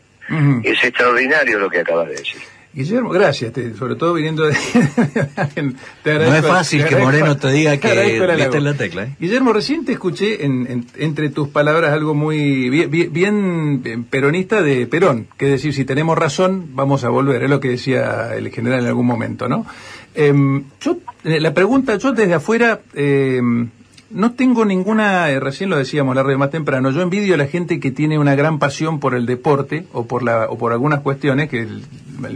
Es 0.63 0.83
extraordinario 0.83 1.59
lo 1.59 1.69
que 1.69 1.79
acabas 1.79 2.07
de 2.09 2.15
decir. 2.15 2.41
Guillermo, 2.73 3.09
gracias, 3.09 3.53
te- 3.53 3.73
sobre 3.73 3.95
todo 3.95 4.13
viniendo 4.15 4.43
de... 4.43 4.53
te 6.03 6.13
No 6.19 6.35
es 6.35 6.45
fácil 6.45 6.83
te 6.83 6.89
que 6.89 6.95
Moreno 6.97 7.37
te 7.37 7.49
diga 7.51 7.77
que 7.77 8.17
en 8.17 8.63
la 8.65 8.73
tecla. 8.73 9.03
¿eh? 9.03 9.15
Guillermo, 9.19 9.53
recién 9.53 9.85
te 9.85 9.93
escuché 9.93 10.43
en- 10.45 10.67
en- 10.69 10.87
entre 10.97 11.29
tus 11.29 11.47
palabras 11.49 11.93
algo 11.93 12.13
muy 12.13 12.69
bien, 12.69 12.91
bien- 12.91 13.13
bien, 13.13 13.81
eh, 13.85 13.97
peronista 14.09 14.61
de 14.61 14.87
Perón, 14.87 15.27
que 15.37 15.45
es 15.45 15.51
decir, 15.53 15.73
si 15.73 15.85
tenemos 15.85 16.17
razón, 16.17 16.69
vamos 16.75 17.03
a 17.05 17.09
volver, 17.09 17.43
es 17.43 17.49
lo 17.49 17.59
que 17.61 17.69
decía 17.69 18.35
el 18.35 18.49
general 18.51 18.81
en 18.81 18.87
algún 18.87 19.05
momento, 19.05 19.47
¿no? 19.47 19.65
Em, 20.13 20.65
yo, 20.81 20.97
eh, 21.23 21.39
la 21.39 21.53
pregunta, 21.53 21.95
yo 21.97 22.11
desde 22.11 22.33
afuera, 22.33 22.81
em, 22.93 23.69
no 24.11 24.33
tengo 24.33 24.65
ninguna, 24.65 25.29
eh, 25.29 25.39
recién 25.39 25.69
lo 25.69 25.77
decíamos 25.77 26.15
la 26.15 26.23
red 26.23 26.37
más 26.37 26.51
temprano, 26.51 26.91
yo 26.91 27.01
envidio 27.01 27.33
a 27.35 27.37
la 27.37 27.47
gente 27.47 27.79
que 27.79 27.91
tiene 27.91 28.19
una 28.19 28.35
gran 28.35 28.59
pasión 28.59 28.99
por 28.99 29.15
el 29.15 29.25
deporte 29.25 29.87
o 29.93 30.05
por 30.05 30.23
la 30.23 30.47
o 30.49 30.57
por 30.57 30.71
algunas 30.71 31.01
cuestiones, 31.01 31.49
que 31.49 31.61
el, 31.61 31.83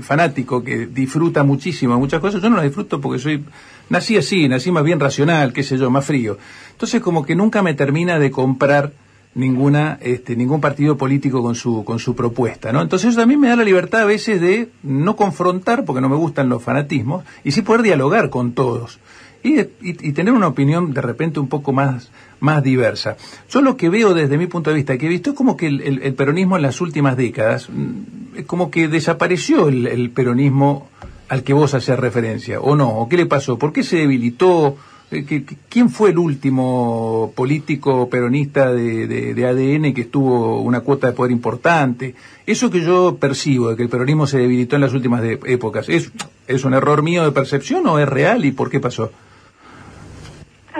fanático 0.03 0.61
que 0.63 0.87
disfruta 0.87 1.43
muchísimo 1.43 1.97
muchas 1.97 2.19
cosas, 2.19 2.41
yo 2.41 2.49
no 2.49 2.57
las 2.57 2.65
disfruto 2.65 2.99
porque 2.99 3.19
soy, 3.19 3.43
nací 3.89 4.17
así, 4.17 4.49
nací 4.49 4.71
más 4.71 4.83
bien 4.83 4.99
racional, 4.99 5.53
qué 5.53 5.63
sé 5.63 5.77
yo, 5.77 5.89
más 5.89 6.05
frío. 6.05 6.37
Entonces 6.71 7.01
como 7.01 7.25
que 7.25 7.35
nunca 7.35 7.61
me 7.61 7.73
termina 7.73 8.19
de 8.19 8.29
comprar 8.29 8.91
ninguna 9.35 9.99
este 10.01 10.35
ningún 10.35 10.59
partido 10.59 10.97
político 10.97 11.43
con 11.43 11.53
su 11.53 11.83
con 11.83 11.99
su 11.99 12.15
propuesta 12.15 12.71
no 12.73 12.81
entonces 12.81 13.09
eso 13.09 13.19
también 13.19 13.39
me 13.39 13.47
da 13.47 13.55
la 13.55 13.63
libertad 13.63 14.01
a 14.01 14.05
veces 14.05 14.41
de 14.41 14.69
no 14.81 15.15
confrontar 15.15 15.85
porque 15.85 16.01
no 16.01 16.09
me 16.09 16.15
gustan 16.15 16.49
los 16.49 16.63
fanatismos 16.63 17.23
y 17.43 17.51
sí 17.51 17.61
poder 17.61 17.83
dialogar 17.83 18.31
con 18.31 18.53
todos 18.53 18.99
y, 19.43 19.59
y- 19.59 19.65
y 19.81 20.11
tener 20.13 20.33
una 20.33 20.47
opinión 20.47 20.93
de 20.93 21.01
repente 21.01 21.39
un 21.39 21.47
poco 21.47 21.71
más, 21.73 22.11
más 22.39 22.61
diversa. 22.63 23.17
Yo 23.49 23.61
lo 23.61 23.77
que 23.77 23.89
veo 23.89 24.13
desde 24.13 24.37
mi 24.37 24.47
punto 24.47 24.69
de 24.69 24.75
vista, 24.77 24.97
que 24.97 25.05
he 25.05 25.09
visto 25.09 25.31
es 25.31 25.35
como 25.35 25.55
que 25.57 25.67
el, 25.67 26.13
peronismo 26.15 26.55
en 26.57 26.61
las 26.63 26.81
últimas 26.81 27.15
décadas, 27.17 27.69
mm, 27.69 28.41
como 28.47 28.69
que 28.71 28.87
desapareció 28.87 29.67
el, 29.69 30.09
peronismo 30.11 30.87
al 31.29 31.43
que 31.43 31.53
vos 31.53 31.73
hacías 31.73 31.99
referencia, 31.99 32.59
¿o 32.59 32.75
no? 32.75 32.89
¿O 32.89 33.07
qué 33.09 33.17
le 33.17 33.25
pasó? 33.25 33.57
¿Por 33.59 33.71
qué 33.71 33.83
se 33.83 33.97
debilitó? 33.97 34.77
Eh, 35.11 35.25
¿qué- 35.27 35.43
qué- 35.43 35.57
¿Quién 35.69 35.89
fue 35.89 36.11
el 36.11 36.17
último 36.19 37.33
político 37.35 38.09
peronista 38.09 38.71
de, 38.71 39.07
de- 39.07 39.45
ADN 39.47 39.93
que 39.93 40.05
tuvo 40.05 40.61
una 40.61 40.81
cuota 40.81 41.07
de 41.07 41.13
poder 41.13 41.31
importante? 41.31 42.13
Eso 42.45 42.69
que 42.69 42.81
yo 42.81 43.17
percibo, 43.19 43.69
de 43.69 43.75
que 43.75 43.83
el 43.83 43.89
peronismo 43.89 44.27
se 44.27 44.37
debilitó 44.37 44.75
en 44.75 44.81
las 44.83 44.93
últimas 44.93 45.21
de- 45.21 45.39
épocas, 45.45 45.89
¿es, 45.89 46.11
¿es 46.47 46.63
un 46.63 46.73
error 46.73 47.01
mío 47.03 47.23
de 47.23 47.31
percepción 47.31 47.85
o 47.87 47.97
es 47.99 48.07
real 48.07 48.45
y 48.45 48.51
por 48.51 48.69
qué 48.69 48.79
pasó? 48.79 49.11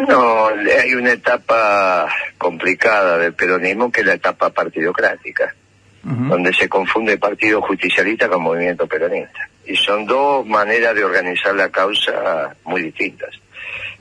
No, 0.08 0.48
hay 0.48 0.94
una 0.94 1.14
etapa 1.14 2.08
complicada 2.38 3.18
del 3.18 3.34
peronismo 3.34 3.92
que 3.92 4.02
es 4.02 4.08
la 4.08 4.14
etapa 4.14 4.50
partidocrática, 4.50 5.54
donde 6.04 6.54
se 6.54 6.70
confunde 6.70 7.18
partido 7.18 7.62
justicialista 7.62 8.30
con 8.30 8.42
movimiento 8.42 8.88
peronista. 8.88 9.48
Y 9.66 9.76
son 9.76 10.06
dos 10.06 10.46
maneras 10.46 10.96
de 10.96 11.04
organizar 11.04 11.54
la 11.56 11.70
causa 11.70 12.56
muy 12.64 12.82
distintas. 12.84 13.30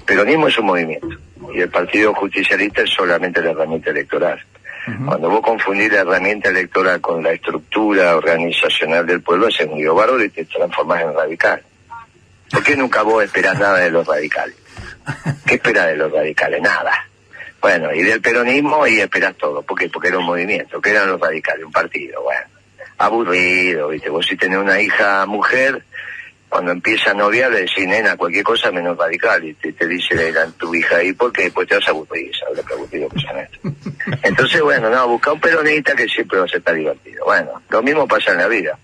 Peronismo 0.06 0.48
es 0.48 0.58
un 0.58 0.66
movimiento 0.66 1.16
y 1.52 1.60
el 1.60 1.68
partido 1.68 2.14
justicialista 2.14 2.82
es 2.82 2.90
solamente 2.90 3.42
la 3.42 3.50
herramienta 3.50 3.90
electoral. 3.90 4.40
Cuando 5.04 5.28
vos 5.28 5.42
confundís 5.42 5.92
la 5.92 6.00
herramienta 6.00 6.48
electoral 6.48 6.98
con 7.02 7.22
la 7.22 7.32
estructura 7.32 8.16
organizacional 8.16 9.04
del 9.06 9.20
pueblo, 9.20 9.48
haces 9.48 9.66
un 9.66 9.76
lío 9.76 10.24
y 10.24 10.30
te 10.30 10.46
transformás 10.46 11.02
en 11.02 11.14
radical. 11.14 11.62
¿Por 12.50 12.62
qué 12.62 12.74
nunca 12.74 13.02
vos 13.02 13.22
esperás 13.22 13.58
nada 13.58 13.80
de 13.80 13.90
los 13.90 14.06
radicales? 14.06 14.56
¿Qué 15.46 15.54
esperás 15.54 15.86
de 15.88 15.96
los 15.96 16.12
radicales? 16.12 16.60
Nada. 16.62 17.06
Bueno, 17.60 17.92
y 17.92 18.02
del 18.02 18.20
peronismo 18.20 18.86
y 18.86 19.00
esperás 19.00 19.34
todo. 19.36 19.62
¿Por 19.62 19.78
qué? 19.78 19.88
Porque 19.88 20.08
era 20.08 20.18
un 20.18 20.24
movimiento. 20.26 20.80
¿Qué 20.80 20.90
eran 20.90 21.08
los 21.08 21.20
radicales? 21.20 21.64
Un 21.64 21.72
partido. 21.72 22.22
Bueno, 22.22 22.42
aburrido, 22.98 23.88
¿viste? 23.88 24.10
Vos 24.10 24.26
si 24.26 24.36
tenés 24.36 24.58
una 24.58 24.80
hija 24.80 25.26
mujer, 25.26 25.82
cuando 26.48 26.72
empieza 26.72 27.10
a 27.10 27.14
noviar 27.14 27.50
le 27.50 27.60
decís, 27.60 27.86
nena, 27.86 28.16
cualquier 28.16 28.44
cosa 28.44 28.70
menos 28.70 28.96
radical. 28.96 29.44
Y 29.44 29.54
te, 29.54 29.72
te 29.72 29.86
dice 29.86 30.30
la- 30.32 30.46
tu 30.52 30.74
hija 30.74 30.96
ahí 30.96 31.12
porque 31.12 31.44
después 31.44 31.68
te 31.68 31.74
vas 31.76 31.86
a 31.88 31.90
aburrir, 31.90 32.30
¿sabes 32.36 32.56
lo 32.58 32.64
que 32.64 32.74
aburrido 32.74 33.08
que 33.08 33.20
son 33.20 33.38
estos? 33.38 33.60
Entonces, 34.22 34.60
bueno, 34.62 34.88
no, 34.90 35.08
busca 35.08 35.32
un 35.32 35.40
peronista 35.40 35.94
que 35.94 36.06
siempre 36.08 36.38
va 36.38 36.44
a 36.44 36.48
ser 36.48 36.62
tan 36.62 36.76
divertido. 36.76 37.24
Bueno, 37.24 37.60
lo 37.70 37.82
mismo 37.82 38.06
pasa 38.08 38.32
en 38.32 38.38
la 38.38 38.48
vida. 38.48 38.78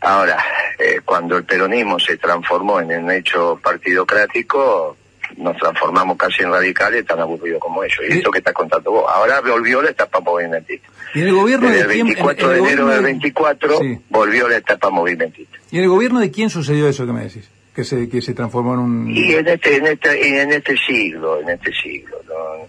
Ahora, 0.00 0.44
eh, 0.78 1.00
cuando 1.04 1.36
el 1.36 1.44
peronismo 1.44 1.98
se 2.00 2.16
transformó 2.16 2.80
en 2.80 3.04
un 3.04 3.10
hecho 3.12 3.60
partidocrático, 3.62 4.96
nos 5.36 5.56
transformamos 5.56 6.16
casi 6.16 6.42
en 6.42 6.50
radicales 6.52 7.04
tan 7.06 7.20
aburridos 7.20 7.60
como 7.60 7.82
ellos. 7.84 7.98
Y 8.08 8.12
Sí. 8.12 8.18
esto 8.18 8.30
que 8.30 8.38
estás 8.38 8.54
contando 8.54 8.90
vos. 8.90 9.04
Ahora 9.08 9.40
volvió 9.40 9.80
la 9.82 9.90
etapa 9.90 10.20
movimentista. 10.20 10.88
¿Y 11.14 11.20
en 11.22 11.28
el 11.28 11.34
gobierno 11.34 11.68
Desde 11.68 11.78
de 11.78 11.84
el 11.84 11.90
quién? 11.92 12.06
24 12.06 12.46
en 12.46 12.52
de 12.52 12.58
enero 12.70 12.86
del 12.88 12.96
de- 12.98 13.02
24 13.04 13.78
Sí. 13.78 13.98
volvió 14.08 14.48
la 14.48 14.56
etapa 14.56 14.90
movimentista. 14.90 15.58
¿Y 15.70 15.78
en 15.78 15.84
el 15.84 15.88
gobierno 15.90 16.20
de 16.20 16.30
quién 16.30 16.50
sucedió 16.50 16.88
eso 16.88 17.06
que 17.06 17.12
me 17.12 17.24
decís? 17.24 17.48
Que 17.74 17.84
se, 17.84 18.08
que 18.08 18.20
se 18.20 18.34
transformó 18.34 18.74
en 18.74 18.80
un... 18.80 19.10
Y 19.10 19.32
en 19.34 19.48
este, 19.48 19.76
en 19.76 19.86
este, 19.86 20.28
y 20.28 20.32
en 20.34 20.52
este 20.52 20.76
siglo, 20.76 21.40
en 21.40 21.48
este 21.50 21.72
siglo, 21.72 22.16
¿no? 22.28 22.68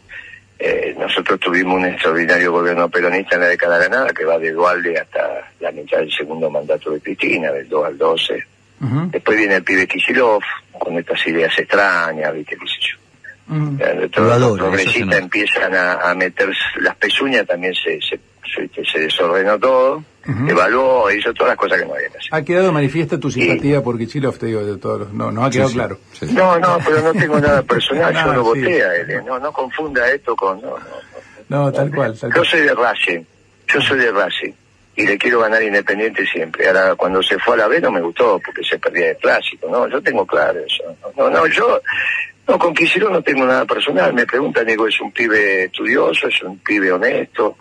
Eh, 0.59 0.95
nosotros 0.97 1.39
tuvimos 1.41 1.75
un 1.75 1.85
extraordinario 1.85 2.51
gobierno 2.53 2.87
peronista 2.89 3.35
en 3.35 3.41
la 3.41 3.47
década 3.47 3.77
ganada 3.79 4.11
que 4.13 4.23
va 4.23 4.37
de 4.39 4.51
Dualde 4.51 4.97
hasta 4.97 5.51
la 5.59 5.71
mitad 5.73 5.97
del 5.97 6.11
segundo 6.13 6.49
mandato 6.49 6.91
de 6.91 7.01
Cristina, 7.01 7.51
del 7.51 7.67
2 7.67 7.85
al 7.85 7.97
12. 7.97 8.45
Después 9.11 9.37
viene 9.37 9.55
el 9.55 9.63
pibe 9.63 9.87
Kisilov, 9.87 10.41
con 10.77 10.97
estas 10.97 11.25
ideas 11.27 11.57
extrañas, 11.57 12.33
¿viste? 12.33 12.57
¿Qué 12.57 12.65
sé 12.67 12.73
yo? 12.81 12.97
Eh, 13.79 14.09
Todos 14.11 14.39
los 14.39 14.57
progresistas 14.57 15.19
empiezan 15.19 15.73
a, 15.75 15.93
a 16.09 16.15
meter 16.15 16.49
las 16.79 16.95
pezuñas, 16.95 17.45
también 17.45 17.73
se, 17.75 17.99
se, 18.01 18.19
se, 18.53 18.85
se 18.85 18.99
desordenó 18.99 19.57
todo, 19.59 20.03
evaluó, 20.47 21.11
hizo 21.11 21.33
todas 21.33 21.49
las 21.51 21.57
cosas 21.57 21.79
que 21.79 21.85
no 21.85 21.93
había 21.93 22.09
que 22.09 22.17
hacer. 22.17 22.29
Ha 22.31 22.41
quedado 22.43 22.71
manifiesta 22.71 23.19
tu 23.19 23.29
simpatía 23.31 23.81
por 23.81 23.97
Kichilov, 23.97 24.37
te 24.37 24.45
digo, 24.47 24.63
de 24.65 24.77
todos 24.77 24.99
los... 25.01 25.13
No, 25.13 25.31
no 25.31 25.45
ha 25.45 25.49
quedado 25.49 25.67
Sí, 25.69 25.73
sí, 25.73 25.79
claro. 25.79 25.97
sí. 26.13 26.25
No, 26.31 26.57
no, 26.59 26.77
pero 26.85 27.01
no 27.01 27.13
tengo 27.13 27.39
nada 27.39 27.61
personal, 27.63 28.13
No, 28.13 28.25
yo 28.25 28.33
lo 28.33 28.53
sí. 28.53 28.61
voté 28.61 28.83
a 28.83 28.95
él, 28.95 29.11
eh, 29.11 29.21
no, 29.25 29.39
no 29.39 29.51
confunda 29.51 30.09
esto 30.11 30.35
con... 30.35 30.59
No, 30.61 30.69
no, 30.69 30.77
no. 30.77 31.63
No, 31.65 31.71
tal 31.71 31.91
cual, 31.93 32.17
tal 32.17 32.29
Yo 32.31 32.35
cual. 32.37 32.47
soy 32.47 32.61
de 32.61 32.73
Racing, 32.73 33.21
yo 33.67 33.81
soy 33.81 33.99
de 33.99 34.11
Racing 34.11 34.51
y 34.95 35.05
le 35.05 35.17
quiero 35.17 35.39
ganar 35.39 35.63
Independiente 35.63 36.25
siempre. 36.25 36.67
Ahora, 36.67 36.95
cuando 36.95 37.21
se 37.23 37.39
fue 37.39 37.55
a 37.55 37.57
la 37.57 37.67
B 37.67 37.81
no 37.81 37.91
me 37.91 38.01
gustó 38.01 38.39
porque 38.43 38.63
se 38.63 38.77
perdía 38.77 39.11
el 39.11 39.17
clásico, 39.17 39.69
¿no? 39.69 39.87
Yo 39.87 40.01
tengo 40.01 40.25
claro 40.25 40.59
eso. 40.59 40.83
No, 41.17 41.29
no, 41.29 41.47
yo 41.47 41.81
no 42.47 42.59
con 42.59 42.73
Quisiro 42.73 43.09
no 43.09 43.21
tengo 43.21 43.45
nada 43.45 43.65
personal. 43.65 44.13
Me 44.13 44.25
preguntan, 44.25 44.65
digo, 44.65 44.87
es 44.87 44.99
un 45.01 45.11
pibe 45.11 45.65
estudioso, 45.65 46.27
es 46.27 46.41
un 46.43 46.59
pibe 46.59 46.91
honesto, 46.91 47.57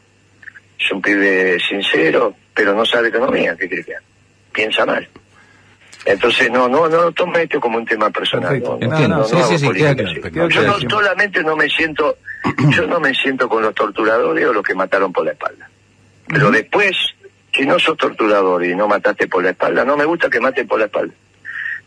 es 0.79 0.91
un 0.91 1.01
pibe 1.01 1.59
sincero, 1.61 2.35
pero 2.53 2.75
no 2.75 2.85
sabe 2.85 3.09
economía, 3.09 3.57
¿qué 3.57 3.69
crees 3.69 3.87
que? 3.87 3.95
Piensa 4.53 4.85
mal. 4.85 5.09
Entonces, 6.05 6.51
no, 6.51 6.69
no, 6.69 6.89
no 6.89 7.13
tome 7.13 7.45
esto 7.45 7.61
como 7.61 7.79
un 7.79 7.87
tema 7.87 8.11
personal. 8.11 8.61
Perfecto. 8.61 8.79
No, 8.81 9.09
no, 9.09 9.25
Sí, 9.25 9.37
sí, 9.49 9.59
sí, 9.59 9.67
política 9.67 9.95
claro, 10.31 10.49
Yo 10.49 10.91
solamente 10.91 11.43
no 11.45 11.57
me 11.57 11.69
siento, 11.71 12.19
yo 12.71 12.87
no 12.87 12.99
me 12.99 13.15
siento 13.15 13.49
con 13.49 13.63
los 13.63 13.75
torturadores 13.75 14.47
o 14.47 14.53
los 14.53 14.65
que 14.65 14.75
mataron 14.75 15.13
por 15.13 15.25
la 15.25 15.33
espalda. 15.33 15.71
Pero 16.27 16.51
después, 16.51 16.97
si 17.55 17.67
no 17.67 17.79
sos 17.79 17.97
torturador 17.97 18.65
y 18.65 18.75
no 18.75 18.89
mataste 18.89 19.29
por 19.29 19.43
la 19.45 19.51
espalda, 19.51 19.85
no 19.85 19.97
me 19.97 20.05
gusta 20.05 20.29
que 20.31 20.41
maten 20.41 20.67
por 20.67 20.79
la 20.79 20.87
espalda. 20.87 21.13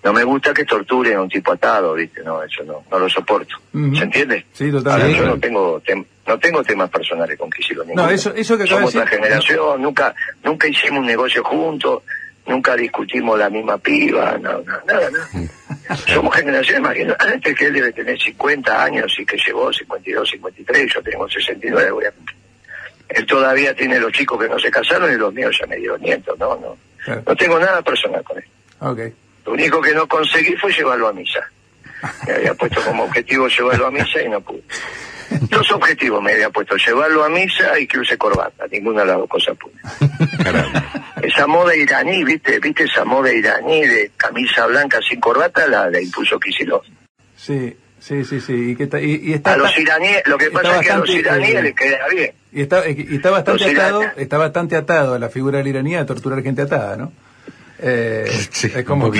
No 0.04 0.14
me 0.14 0.24
gusta 0.24 0.54
que 0.54 0.66
torturen 0.66 1.18
a 1.18 1.22
un 1.24 1.30
tipo 1.30 1.52
atado, 1.52 1.96
¿viste? 1.96 2.22
No, 2.24 2.44
eso 2.44 2.64
no, 2.64 2.84
no 2.92 3.00
lo 3.00 3.10
soporto. 3.10 3.56
¿Se 3.72 4.04
entiende? 4.04 4.46
Sí, 4.54 4.72
totalmente. 4.72 5.18
yo 5.18 5.26
no 5.26 5.40
tengo 5.40 5.82
tem- 5.82 6.06
no 6.28 6.38
tengo 6.38 6.64
temas 6.64 6.90
personales 6.92 7.38
con 7.40 7.50
Kicillo 7.50 7.84
ninguno. 7.84 8.10
eso- 8.12 8.34
eso 8.36 8.56
que 8.58 8.68
Somos 8.68 8.94
de 8.94 9.00
otra 9.00 9.10
decir- 9.12 9.24
generación, 9.24 9.82
nunca 9.82 10.14
nunca 10.44 10.68
hicimos 10.68 11.00
un 11.00 11.08
negocio 11.08 11.44
juntos, 11.44 12.04
nunca 12.46 12.76
discutimos 12.76 13.40
la 13.40 13.50
misma 13.50 13.80
piba, 13.80 14.38
no, 14.40 14.60
no, 14.60 14.74
nada, 14.86 15.10
nada. 15.10 15.30
Somos 16.08 16.36
generaciones 16.36 16.82
más 16.82 16.94
que 16.94 17.16
antes 17.34 17.56
que 17.56 17.66
él 17.66 17.74
debe 17.74 17.92
tener 17.92 18.20
50 18.20 18.84
años 18.84 19.12
y 19.18 19.26
que 19.26 19.38
llegó 19.38 19.74
52, 19.74 20.30
53, 20.30 20.94
yo 20.94 21.02
tengo 21.02 21.28
69, 21.28 21.92
voy 21.92 22.06
a. 22.06 22.14
Él 23.10 23.26
todavía 23.26 23.76
tiene 23.76 24.00
los 24.00 24.12
chicos 24.12 24.40
que 24.40 24.50
no 24.50 24.60
se 24.60 24.72
casaron 24.72 25.12
y 25.12 25.18
los 25.18 25.34
míos 25.34 25.56
ya 25.60 25.68
me 25.68 25.78
dieron 25.78 26.02
nietos, 26.02 26.38
no, 26.40 26.56
no. 26.56 26.78
Claro. 27.04 27.24
No 27.28 27.36
tengo 27.36 27.60
nada 27.60 27.82
personal 27.82 28.24
con 28.24 28.38
él. 28.38 29.14
Lo 29.46 29.54
único 29.54 29.82
que 29.82 29.94
no 29.94 30.08
conseguí 30.08 30.56
fue 30.56 30.72
llevarlo 30.72 31.08
a 31.08 31.14
misa. 31.14 31.40
Me 32.28 32.34
había 32.34 32.54
puesto 32.56 32.82
como 32.82 33.04
objetivo 33.04 33.48
llevarlo 33.48 33.88
a 33.88 33.92
misa 33.92 34.22
y 34.22 34.30
no 34.30 34.42
pude. 34.42 34.64
Dos 35.50 35.72
objetivos 35.72 36.22
me 36.22 36.34
había 36.34 36.50
puesto, 36.50 36.76
llevarlo 36.76 37.24
a 37.24 37.30
misa 37.30 37.80
y 37.80 37.88
que 37.88 38.00
use 38.00 38.18
corbata. 38.18 38.66
Ninguna 38.72 39.02
de 39.02 39.08
las 39.08 39.18
dos 39.18 39.30
cosas 39.30 39.56
pude. 39.58 39.74
Esa 41.22 41.48
moda 41.48 41.76
iraní, 41.76 42.24
¿viste? 42.24 42.60
¿Viste 42.60 42.84
esa 42.84 43.06
moda 43.06 43.32
iraní 43.32 43.86
de 43.86 44.12
camisa 44.18 44.66
blanca 44.68 45.00
sin 45.08 45.20
corbata? 45.20 45.68
La, 45.68 45.90
la 45.90 46.02
impuso 46.02 46.40
Kicillof. 46.40 46.86
Sí, 47.36 47.76
sí, 48.08 48.24
sí, 48.26 48.40
sí. 48.42 48.72
Y, 48.72 48.76
que 48.76 48.88
ta- 48.88 49.02
y, 49.02 49.20
y 49.24 49.34
está, 49.34 49.54
A 49.54 49.58
los 49.58 49.78
iraníes, 49.78 50.22
lo 50.26 50.38
que 50.38 50.46
está 50.46 50.62
pasa 50.62 50.80
es 50.80 50.86
que 50.88 50.92
a 50.94 50.98
los 50.98 51.10
iraníes 51.10 51.56
eh, 51.56 51.62
les 51.64 51.74
queda 51.76 51.98
bien. 52.12 52.32
y 52.52 52.62
está, 52.62 52.88
y 52.90 53.16
está 53.16 53.30
bastante 53.32 53.64
Los 53.64 53.74
atado, 53.74 54.02
iraníes. 54.02 54.22
está 54.22 54.38
bastante 54.38 54.76
atado 54.76 55.14
a 55.16 55.20
la 55.20 55.30
figura 55.30 55.58
de 55.58 55.64
la 55.64 55.70
iranía 55.70 56.00
de 56.00 56.06
torturar 56.06 56.42
gente 56.44 56.62
atada, 56.62 56.98
¿no? 56.98 57.12
Eh, 57.80 58.26
Sí, 58.52 58.72
es 58.74 58.84
como 58.86 59.12
que, 59.12 59.20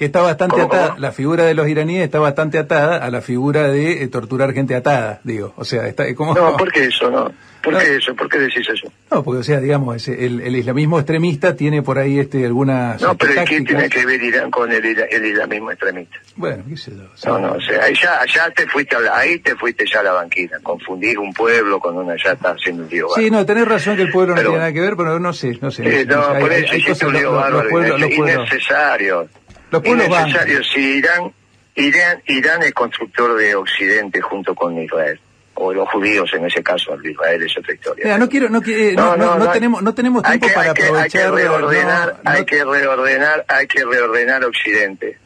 está 0.00 0.22
bastante 0.22 0.54
¿Cómo, 0.56 0.66
atada, 0.66 0.88
cómo? 0.88 0.98
la 1.00 1.12
figura 1.12 1.44
de 1.44 1.54
los 1.54 1.68
iraníes 1.68 2.02
está 2.04 2.18
bastante 2.18 2.58
atada 2.58 2.96
a 2.96 3.10
la 3.10 3.20
figura 3.20 3.68
de 3.68 4.02
eh, 4.02 4.08
torturar 4.08 4.52
gente 4.52 4.74
atada, 4.74 5.20
digo. 5.24 5.54
O 5.56 5.64
sea, 5.64 5.86
está 5.86 6.06
es 6.06 6.16
como... 6.16 6.34
No, 6.34 6.56
¿por 6.56 6.72
qué 6.72 6.86
eso? 6.86 7.10
No. 7.10 7.30
¿Por 7.62 7.78
qué 7.78 7.96
eso? 7.96 8.14
¿Por 8.14 8.28
qué 8.28 8.38
decís 8.38 8.66
eso? 8.68 8.92
No, 9.10 9.22
porque 9.22 9.40
o 9.40 9.42
sea, 9.42 9.60
digamos, 9.60 9.96
ese- 9.96 10.24
el, 10.24 10.40
el 10.40 10.56
islamismo 10.56 10.98
extremista 10.98 11.54
tiene 11.56 11.82
por 11.82 11.98
ahí 11.98 12.18
este 12.18 12.44
algunas 12.46 13.00
No, 13.02 13.12
este, 13.12 13.26
pero 13.26 13.42
¿y 13.42 13.44
¿qué 13.44 13.60
tiene 13.62 13.88
que 13.88 14.06
ver 14.06 14.22
Irán 14.22 14.50
con 14.50 14.72
el, 14.72 14.84
el 14.84 15.26
islamismo 15.26 15.70
extremista? 15.70 16.16
Bueno, 16.36 16.64
qué 16.68 16.76
sé 16.76 16.92
yo. 16.96 17.02
o 17.12 17.16
sea, 17.16 17.32
No, 17.32 17.38
no, 17.38 17.52
o 17.52 17.60
sea, 17.60 17.80
ya 17.92 18.50
te 18.50 18.66
fuiste 18.66 18.96
a 18.96 19.00
la, 19.00 19.16
ahí 19.18 19.38
te 19.40 19.54
fuiste 19.56 19.84
ya 19.92 20.00
a 20.00 20.02
la 20.04 20.12
banquina. 20.12 20.58
Confundir 20.62 21.18
un 21.18 21.32
pueblo 21.34 21.78
con 21.80 21.96
una 21.98 22.14
ya 22.22 22.32
está 22.32 22.50
haciendo 22.52 22.84
un 22.84 22.88
lío. 22.88 23.08
Sí, 23.14 23.22
bárbaro. 23.24 23.40
no, 23.40 23.46
tenés 23.46 23.68
razón 23.68 23.96
que 23.96 24.02
el 24.02 24.10
pueblo 24.10 24.34
no 24.34 24.36
Pero- 24.36 24.48
tiene 24.50 24.58
nada 24.60 24.72
que 24.72 24.80
ver, 24.80 24.96
pero 24.96 25.18
no 25.20 25.32
sé, 25.32 25.58
no 25.60 25.70
sé. 25.70 25.82
Sí, 25.84 26.06
no 26.06 26.28
hay- 26.30 26.40
por 26.42 26.52
eso 26.52 26.76
hiciste 26.76 27.06
un 27.06 27.12
lío 27.12 27.22
los- 27.24 27.32
los 27.32 27.42
bárbaro. 27.42 27.68
pueblos- 27.68 28.00
los 28.00 28.10
pueblos- 28.14 28.48
innecesario. 28.50 29.28
Los 29.70 29.82
pueblos 29.82 30.08
van. 30.08 30.28
innecesario. 30.28 30.64
Si 30.64 30.80
Irán, 30.80 31.32
Irán, 31.76 32.22
Irán 32.26 32.62
es 32.62 32.72
constructor 32.72 33.36
de 33.38 33.54
Occidente 33.54 34.20
junto 34.20 34.54
con 34.54 34.76
Israel. 34.80 35.20
O 35.62 35.74
los 35.74 35.86
judíos 35.90 36.30
en 36.32 36.46
ese 36.46 36.62
caso, 36.62 36.96
Israel 37.04 37.42
es 37.42 37.54
otra 37.58 37.74
historia. 37.74 38.04
Mira, 38.06 38.16
no 38.18 38.28
quiero, 38.30 38.48
no, 38.48 38.62
eh, 38.66 38.94
no, 38.96 39.14
no, 39.14 39.36
no 39.38 39.50
tenemos, 39.50 39.82
no 39.82 39.92
tenemos 39.94 40.22
tiempo 40.22 40.46
que, 40.46 40.52
para 40.54 40.68
hay 40.68 40.74
que, 40.74 40.82
aprovechar. 40.84 41.20
Hay 41.22 41.28
que 41.30 41.42
reordenar, 41.42 42.16
hay 42.24 42.44
que 42.46 42.64
reordenar, 42.64 43.44
hay 43.46 43.66
que 43.66 43.84
reordenar 43.84 44.44
Occidente. 44.46 45.18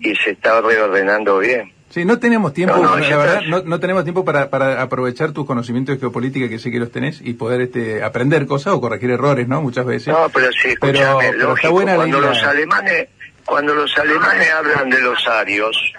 Y 0.00 0.14
se 0.16 0.32
está 0.32 0.60
reordenando 0.60 1.38
bien. 1.38 1.72
Sí, 1.88 2.04
no 2.04 2.18
tenemos 2.18 2.52
tiempo, 2.52 2.76
No, 2.76 2.82
no, 2.82 2.98
la 2.98 3.08
ya 3.08 3.16
verdad, 3.16 3.36
está. 3.38 3.48
no, 3.48 3.62
no 3.62 3.80
tenemos 3.80 4.04
tiempo 4.04 4.22
para, 4.22 4.50
para 4.50 4.82
aprovechar 4.82 5.32
tus 5.32 5.46
conocimientos 5.46 5.94
de 5.96 6.00
geopolítica 6.00 6.46
que 6.50 6.58
sé 6.58 6.70
que 6.70 6.78
los 6.78 6.92
tenés 6.92 7.22
y 7.22 7.32
poder 7.32 7.62
este, 7.62 8.02
aprender 8.04 8.46
cosas 8.46 8.74
o 8.74 8.80
corregir 8.82 9.10
errores, 9.10 9.48
¿no? 9.48 9.62
Muchas 9.62 9.86
veces. 9.86 10.08
No, 10.08 10.28
pero 10.28 10.52
sí, 10.52 10.74
Pero- 10.78 11.20
está 11.56 11.70
buena 11.70 11.94
cuando 11.96 12.20
los 12.20 12.42
alemanes, 12.42 13.08
cuando 13.46 13.74
los 13.74 13.96
alemanes 13.96 14.50
hablan 14.52 14.90
de 14.90 15.00
los 15.00 15.26
arios, 15.26 15.94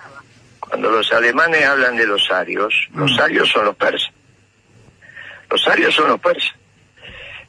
cuando 0.69 0.89
los 0.91 1.11
alemanes 1.11 1.65
hablan 1.65 1.97
de 1.97 2.05
los 2.07 2.29
arios, 2.31 2.73
los 2.93 3.11
Mm. 3.11 3.19
arios 3.21 3.49
son 3.49 3.65
los 3.65 3.75
persas. 3.75 4.11
Los 5.49 5.67
arios 5.67 5.93
son 5.95 6.07
los 6.09 6.19
persas, 6.19 6.51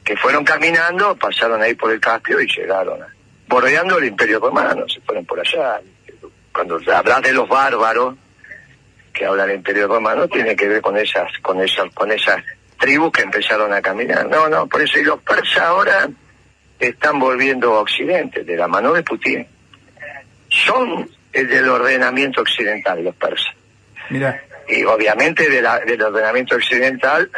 que 0.03 0.17
fueron 0.17 0.43
caminando, 0.43 1.15
pasaron 1.15 1.61
ahí 1.61 1.75
por 1.75 1.91
el 1.91 1.99
Caspio 1.99 2.41
y 2.41 2.47
llegaron, 2.47 3.01
a- 3.01 3.07
bordeando 3.47 3.99
el 3.99 4.05
Imperio 4.05 4.39
Romano, 4.39 4.85
se 4.89 4.99
fueron 5.01 5.25
por 5.25 5.39
allá. 5.39 5.79
Cuando 6.51 6.79
hablas 6.93 7.21
de 7.21 7.31
los 7.33 7.47
bárbaros, 7.47 8.15
que 9.13 9.25
habla 9.25 9.45
del 9.45 9.57
Imperio 9.57 9.87
Romano, 9.87 10.27
tiene 10.27 10.55
que 10.55 10.67
ver 10.67 10.81
con 10.81 10.97
esas, 10.97 11.31
con 11.41 11.61
esas, 11.61 11.93
con 11.93 12.11
esas 12.11 12.43
tribus 12.79 13.11
que 13.11 13.21
empezaron 13.21 13.71
a 13.73 13.81
caminar. 13.81 14.27
No, 14.27 14.49
no, 14.49 14.65
por 14.67 14.81
eso 14.81 14.97
y 14.97 15.03
los 15.03 15.21
persas 15.21 15.59
ahora 15.59 16.09
están 16.79 17.19
volviendo 17.19 17.75
a 17.75 17.81
Occidente, 17.81 18.43
de 18.43 18.57
la 18.57 18.67
mano 18.67 18.93
de 18.93 19.03
Putin. 19.03 19.45
Son 20.49 20.91
el 20.99 21.09
del 21.33 21.69
ordenamiento 21.69 22.41
occidental, 22.41 23.03
los 23.03 23.15
persas. 23.15 23.53
Mira, 24.09 24.41
Y 24.67 24.83
obviamente 24.83 25.49
de 25.49 25.61
la- 25.61 25.79
del 25.79 26.01
ordenamiento 26.01 26.55
occidental 26.55 27.29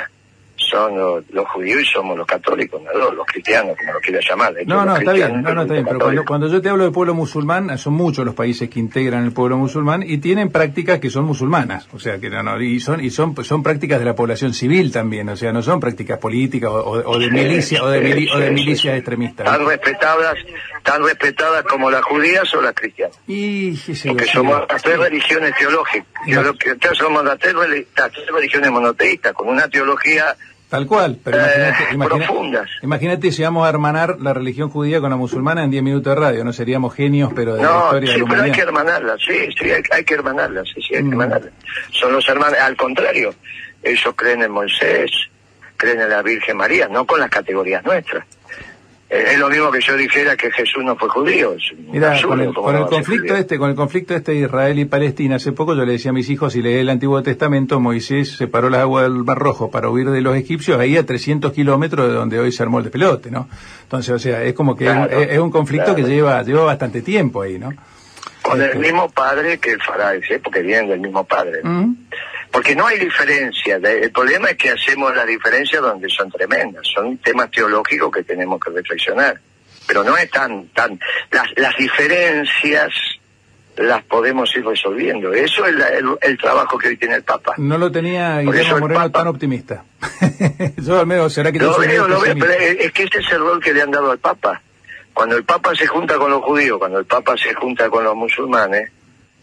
son 0.55 0.95
los, 0.97 1.29
los 1.31 1.47
judíos 1.50 1.81
y 1.81 1.85
somos 1.85 2.17
los 2.17 2.25
católicos, 2.25 2.81
¿no? 2.81 3.12
los, 3.12 3.25
cristianos, 3.25 3.75
como 3.77 3.91
lo 3.93 4.00
quieras 4.00 4.23
llamar. 4.29 4.53
Hecho, 4.57 4.69
no, 4.69 4.85
no, 4.85 4.95
está 4.95 5.12
bien, 5.12 5.41
no, 5.41 5.53
no, 5.53 5.62
está 5.63 5.73
bien, 5.73 5.85
pero 5.85 6.25
cuando, 6.25 6.47
yo 6.47 6.62
te 6.62 6.69
hablo 6.69 6.83
de 6.85 6.91
pueblo 6.91 7.13
musulmán, 7.13 7.75
son 7.77 7.93
muchos 7.93 8.23
los 8.25 8.33
países 8.35 8.69
que 8.69 8.79
integran 8.79 9.25
el 9.25 9.33
pueblo 9.33 9.57
musulmán 9.57 10.03
y 10.03 10.19
tienen 10.19 10.51
prácticas 10.51 11.00
que 11.00 11.09
son 11.09 11.25
musulmanas, 11.25 11.88
o 11.91 12.00
sea, 12.00 12.17
que 12.19 12.29
no, 12.29 12.43
no, 12.43 12.62
y 12.62 12.79
son, 12.79 13.03
y 13.03 13.09
son, 13.09 13.35
son 13.43 13.62
prácticas 13.62 14.00
de 14.00 14.05
la 14.05 14.15
población 14.15 14.53
civil 14.53 14.91
también, 14.91 15.27
o 15.29 15.35
sea, 15.35 15.51
no 15.51 15.62
son 15.62 15.79
prácticas 15.79 16.19
políticas 16.19 16.69
o, 16.69 16.75
o- 16.81 17.12
o 17.12 17.19
de 17.19 17.29
milicia, 17.29 17.83
o 17.83 17.89
de, 17.89 18.01
mili- 18.01 18.31
o 18.33 18.38
de 18.39 18.51
milicias 18.51 18.95
extremistas. 18.95 19.45
Tan 19.45 19.65
respetadas, 19.67 20.35
tan 20.83 21.03
respetadas 21.03 21.63
como 21.63 21.89
las 21.89 22.03
judías 22.03 22.53
o 22.55 22.61
las 22.61 22.73
cristianas. 22.73 23.17
Y, 23.27 23.71
Porque 24.07 24.25
somos 24.25 24.63
las 24.69 24.81
tres 24.81 24.97
religiones 24.99 25.53
teológicas. 25.57 26.05
Somos 26.97 27.23
las 27.23 27.39
tres, 27.39 27.55
las 27.95 28.11
tres 28.11 28.27
religiones 28.31 28.69
monoteístas, 28.71 29.33
con 29.33 29.47
una 29.49 29.67
teología 29.67 30.35
Tal 30.69 30.87
cual, 30.87 31.19
pero 31.23 31.37
Eh, 31.37 31.41
imagínate, 31.43 31.93
imagina- 31.93 32.25
profundas. 32.25 32.69
imagínate 32.81 33.31
si 33.31 33.43
vamos 33.43 33.63
a 33.63 33.69
hermanar 33.69 34.15
la 34.19 34.33
religión 34.33 34.71
judía 34.71 34.99
con 34.99 35.11
la 35.11 35.15
musulmana 35.17 35.63
en 35.63 35.69
10 35.69 35.83
minutos 35.83 36.15
de 36.15 36.19
radio, 36.19 36.43
no 36.43 36.51
seríamos 36.51 36.95
genios, 36.95 37.31
pero 37.35 37.53
de 37.53 37.61
la 37.61 37.67
No, 37.69 37.83
historia 37.85 38.07
sí, 38.13 38.19
de 38.19 38.23
la 38.25 38.29
pero 38.31 38.41
hay 38.41 38.51
que 38.51 38.61
hermanarlas, 38.61 39.19
sí, 39.23 39.49
sí, 39.55 39.69
hay, 39.69 39.83
hay 39.91 40.03
que 40.03 40.13
hermanarlas, 40.15 40.67
sí, 40.73 40.81
sí, 40.81 40.95
hay 40.95 41.01
que 41.01 41.09
Mm. 41.09 41.11
hermanarlas. 41.11 41.53
Son 41.91 42.11
los 42.11 42.27
hermanos, 42.27 42.57
al 42.59 42.75
contrario, 42.75 43.35
ellos 43.83 44.13
creen 44.15 44.41
en 44.41 44.49
Moisés, 44.51 45.11
creen 45.77 46.01
en 46.01 46.09
la 46.09 46.23
Virgen 46.23 46.57
María, 46.57 46.87
no 46.87 47.05
con 47.05 47.19
las 47.19 47.29
categorías 47.29 47.85
nuestras. 47.85 48.25
Eh, 49.15 49.34
es 49.34 49.39
lo 49.39 49.48
mismo 49.50 49.70
que 49.72 49.79
yo 49.79 49.96
dijera 49.96 50.36
que 50.36 50.50
Jesús 50.51 50.84
no 50.84 50.96
fue 50.96 51.08
judío. 51.10 51.55
Mira, 51.91 52.20
con 52.24 52.39
el, 52.41 52.53
¿cómo 52.53 52.63
con 52.67 52.74
no 52.74 52.79
el 52.79 52.84
va 52.84 52.88
a 52.88 52.89
ser 52.89 52.96
conflicto 52.98 53.27
judío? 53.27 53.36
este, 53.41 53.58
con 53.60 53.70
el 53.70 53.75
conflicto 53.75 54.15
este 54.15 54.32
de 54.32 54.39
Israel 54.39 54.79
y 54.79 54.86
Palestina, 54.86 55.36
hace 55.36 55.51
poco 55.51 55.75
yo 55.75 55.86
le 55.86 55.91
decía 55.93 56.10
a 56.10 56.13
mis 56.13 56.29
hijos, 56.32 56.53
si 56.53 56.62
lee 56.63 56.74
el 56.79 56.89
Antiguo 56.89 57.22
Testamento, 57.22 57.79
Moisés 57.79 58.32
separó 58.38 58.70
las 58.70 58.82
aguas 58.82 59.03
del 59.03 59.24
Mar 59.24 59.38
Rojo 59.38 59.70
para 59.70 59.89
huir 59.89 60.10
de 60.10 60.22
los 60.22 60.36
egipcios, 60.36 60.79
ahí 60.79 60.98
a 60.98 61.05
300 61.05 61.51
kilómetros 61.53 62.08
de 62.08 62.13
donde 62.13 62.39
hoy 62.39 62.51
se 62.51 62.63
armó 62.63 62.79
el 62.79 62.86
despelote, 62.86 63.29
¿no? 63.29 63.48
Entonces, 63.84 64.13
o 64.15 64.20
sea, 64.20 64.41
es 64.43 64.53
como 64.53 64.75
que 64.75 64.86
es 64.86 64.89
un- 64.91 64.96
Claro, 65.05 65.22
es, 65.22 65.29
es 65.32 65.39
un 65.39 65.51
conflicto 65.51 65.96
que 65.96 66.03
lleva, 66.03 66.41
lleva 66.41 66.63
bastante 66.63 67.01
tiempo 67.03 67.41
ahí, 67.43 67.60
¿no? 67.60 67.70
Con 68.43 68.62
el 68.62 68.67
Este. 68.67 68.77
mismo 68.79 69.09
padre 69.09 69.57
que 69.57 69.71
el 69.71 69.81
faraón, 69.81 70.21
¿sí? 70.27 70.35
porque 70.38 70.62
vienen 70.62 70.89
del 70.89 71.00
mismo 71.00 71.23
padre. 71.23 71.62
Mm. 71.63 71.95
Porque 72.51 72.75
no 72.75 72.85
hay 72.85 73.00
diferencia. 73.00 73.77
El 73.77 74.12
problema 74.12 74.50
es 74.51 74.57
que 74.57 74.69
hacemos 74.69 75.15
la 75.15 75.25
diferencia 75.25 75.79
donde 75.81 76.07
son 76.09 76.29
tremendas. 76.29 76.85
Son 76.93 77.17
temas 77.17 77.50
teológicos 77.50 78.12
que 78.12 78.23
tenemos 78.23 78.59
que 78.59 78.69
reflexionar. 78.69 79.39
pero 79.88 80.03
no 80.03 80.15
es 80.15 80.29
tan, 80.29 80.67
tan, 80.69 80.97
las, 81.31 81.45
las 81.57 81.75
diferencias 81.77 82.91
las 83.75 84.03
podemos 84.03 84.55
ir 84.55 84.63
resolviendo. 84.65 85.33
Eso 85.33 85.65
es 85.65 85.73
la- 85.73 85.89
el, 85.89 86.05
el 86.21 86.38
trabajo 86.38 86.77
que 86.77 86.89
hoy 86.89 86.97
tiene 86.97 87.15
el 87.15 87.23
Papa. 87.23 87.55
No 87.57 87.77
lo 87.77 87.91
tenía 87.91 88.39
Guillermo 88.39 88.79
Moreno 88.81 89.00
Papa- 89.01 89.19
tan 89.19 89.27
optimista. 89.27 89.83
Yo 90.77 91.00
al 91.00 91.07
menos 91.07 91.33
será 91.33 91.51
que 91.51 91.57
Lo 91.59 91.77
veo, 91.79 92.07
lo 92.07 92.21
veo, 92.21 92.35
pero 92.39 92.53
es 92.53 92.91
que 92.91 93.03
ese 93.03 93.17
es 93.19 93.31
el 93.31 93.39
rol 93.39 93.59
que 93.62 93.73
le 93.73 93.81
han 93.81 93.91
dado 93.91 94.12
al 94.12 94.19
Papa. 94.19 94.62
Cuando 95.13 95.36
el 95.38 95.43
Papa 95.43 95.75
se 95.75 95.88
junta 95.88 96.17
con 96.17 96.32
los 96.32 96.41
judíos, 96.43 96.79
cuando 96.79 97.00
el 97.00 97.05
Papa 97.05 97.36
se 97.38 97.53
junta 97.53 97.89
con 97.89 98.03
los 98.03 98.15
musulmanes, 98.15 98.91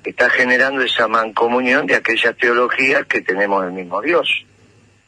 está 0.04 0.28
generando 0.30 0.82
esa 0.82 1.06
mancomunión 1.08 1.86
de 1.86 1.94
aquellas 1.96 2.36
teologías 2.36 3.06
que 3.06 3.20
tenemos 3.22 3.64
el 3.64 3.72
mismo 3.72 4.00
Dios. 4.02 4.44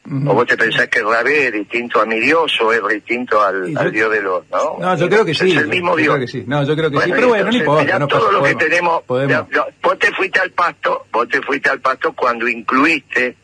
Ujú. 0.04 0.30
¿O 0.30 0.34
vos 0.34 0.46
te 0.46 0.56
pensás 0.56 0.88
que 0.88 1.00
Rabé 1.00 1.46
es 1.46 1.52
distinto 1.52 2.00
a 2.00 2.06
mi 2.06 2.18
Dios 2.18 2.52
o 2.60 2.72
es 2.72 2.80
distinto 2.88 3.40
al, 3.40 3.68
yo- 3.72 3.78
al 3.80 3.92
Dios 3.92 4.10
de 4.10 4.20
los... 4.20 4.48
No, 4.50 4.76
No, 4.80 4.96
yo 4.96 5.08
creo 5.08 5.24
que 5.24 5.32
sí. 5.32 5.50
Es 5.52 5.58
el 5.58 5.68
mismo 5.68 5.92
yo 5.92 5.96
Dios. 5.96 6.14
creo 6.16 6.26
que 6.26 6.32
sí. 6.32 6.44
No, 6.46 6.64
yo 6.64 6.74
creo 6.76 6.90
que 6.90 7.00
sí. 7.00 7.10
Pero 7.12 7.28
bueno, 7.28 7.44
no 7.44 7.50
entonces, 7.56 7.60
importa. 7.60 7.98
no 8.00 8.08
todo 8.08 8.32
lo 8.32 8.42
que 8.42 8.52
podemos- 8.54 8.64
tenemos. 8.64 9.02
podemos- 9.04 9.48
ya- 9.50 9.64
ya- 9.66 9.66
vos 9.80 9.98
te 10.00 10.10
fuiste 10.12 10.40
al 10.40 10.50
pasto, 10.50 11.06
vos 11.12 11.28
te 11.28 11.40
fuiste 11.42 11.70
al 11.70 11.80
pasto 11.80 12.12
cuando 12.14 12.48
incluiste 12.48 13.36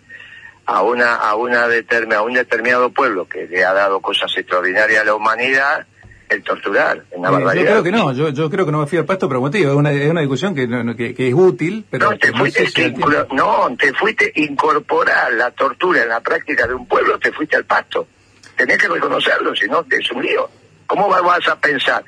a 0.66 0.82
una 0.82 1.14
a 1.14 1.34
una 1.36 1.66
determin- 1.68 2.14
a 2.14 2.22
un 2.22 2.34
determinado 2.34 2.90
pueblo 2.90 3.26
que 3.28 3.46
le 3.46 3.64
ha 3.64 3.72
dado 3.72 4.00
cosas 4.00 4.30
extraordinarias 4.36 5.00
a 5.02 5.04
la 5.04 5.14
humanidad, 5.14 5.86
el 6.28 6.42
torturar, 6.42 7.02
en 7.10 7.22
la 7.22 7.30
Eh, 7.30 7.56
yo 7.56 7.62
creo 7.64 7.82
que 7.82 7.90
no, 7.92 8.12
yo, 8.12 8.28
yo 8.30 8.50
creo 8.50 8.66
que 8.66 8.72
no 8.72 8.80
me 8.80 8.86
fui 8.86 8.98
al 8.98 9.04
pasto, 9.06 9.28
pero 9.28 9.40
como 9.40 9.50
te 9.50 9.58
digo, 9.58 9.70
es 9.70 9.76
una, 9.76 9.92
es 9.92 10.10
una 10.10 10.20
discusión 10.20 10.54
que, 10.54 10.66
no- 10.66 10.94
que, 10.94 11.14
que 11.14 11.28
es 11.28 11.34
útil, 11.34 11.84
pero 11.90 12.10
No, 12.10 12.18
te 12.18 12.30
no 12.30 12.38
fuiste, 12.38 12.66
sé 12.68 12.90
si 12.90 12.94
no, 13.32 13.68
te 13.78 13.92
fuiste 13.94 14.32
incorporar 14.36 15.32
la 15.32 15.50
tortura 15.52 16.02
en 16.02 16.08
la 16.10 16.20
práctica 16.20 16.66
de 16.66 16.74
un 16.74 16.86
pueblo, 16.86 17.18
te 17.18 17.32
fuiste 17.32 17.56
al 17.56 17.64
pasto. 17.64 18.06
Tenés 18.56 18.78
que 18.78 18.88
reconocerlo, 18.88 19.54
si 19.54 19.66
no, 19.66 19.84
es 19.90 20.10
un 20.12 20.22
lío. 20.22 20.48
¿Cómo 20.86 21.08
va- 21.08 21.20
vas 21.22 21.46
a 21.48 21.56
pensar 21.56 22.02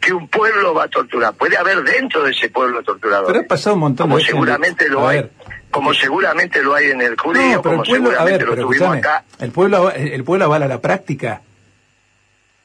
que 0.00 0.12
un 0.12 0.28
pueblo 0.28 0.72
va 0.74 0.84
a 0.84 0.88
torturar? 0.88 1.34
Puede 1.34 1.56
haber 1.56 1.82
dentro 1.82 2.22
de 2.22 2.30
ese 2.30 2.48
pueblo 2.48 2.82
torturador. 2.82 3.26
Pero 3.26 3.40
ha 3.40 3.42
pasado 3.48 3.74
un 3.74 3.80
montón 3.80 4.04
como 4.04 4.16
de 4.16 4.22
veces. 4.22 4.30
seguramente 4.32 4.88
lo 4.88 5.06
A 5.06 5.10
hay 5.10 5.16
ver. 5.22 5.30
como 5.70 5.92
seguramente 5.92 6.62
lo 6.62 6.74
hay 6.74 6.90
en 6.90 7.00
el 7.02 7.16
judío 7.18 7.42
No, 7.56 7.62
pero 7.62 7.76
como 7.76 7.82
el 7.82 7.88
pueblo, 8.02 8.20
a 8.20 8.24
ver, 8.24 8.42
lo 8.42 8.50
pero 8.50 8.62
tuvimos 8.62 8.96
escúchame, 8.96 8.98
acá 8.98 9.24
el 9.40 9.50
pueblo, 9.50 9.90
el 9.90 10.24
pueblo 10.24 10.44
avala 10.46 10.68
la 10.68 10.80
práctica. 10.80 11.42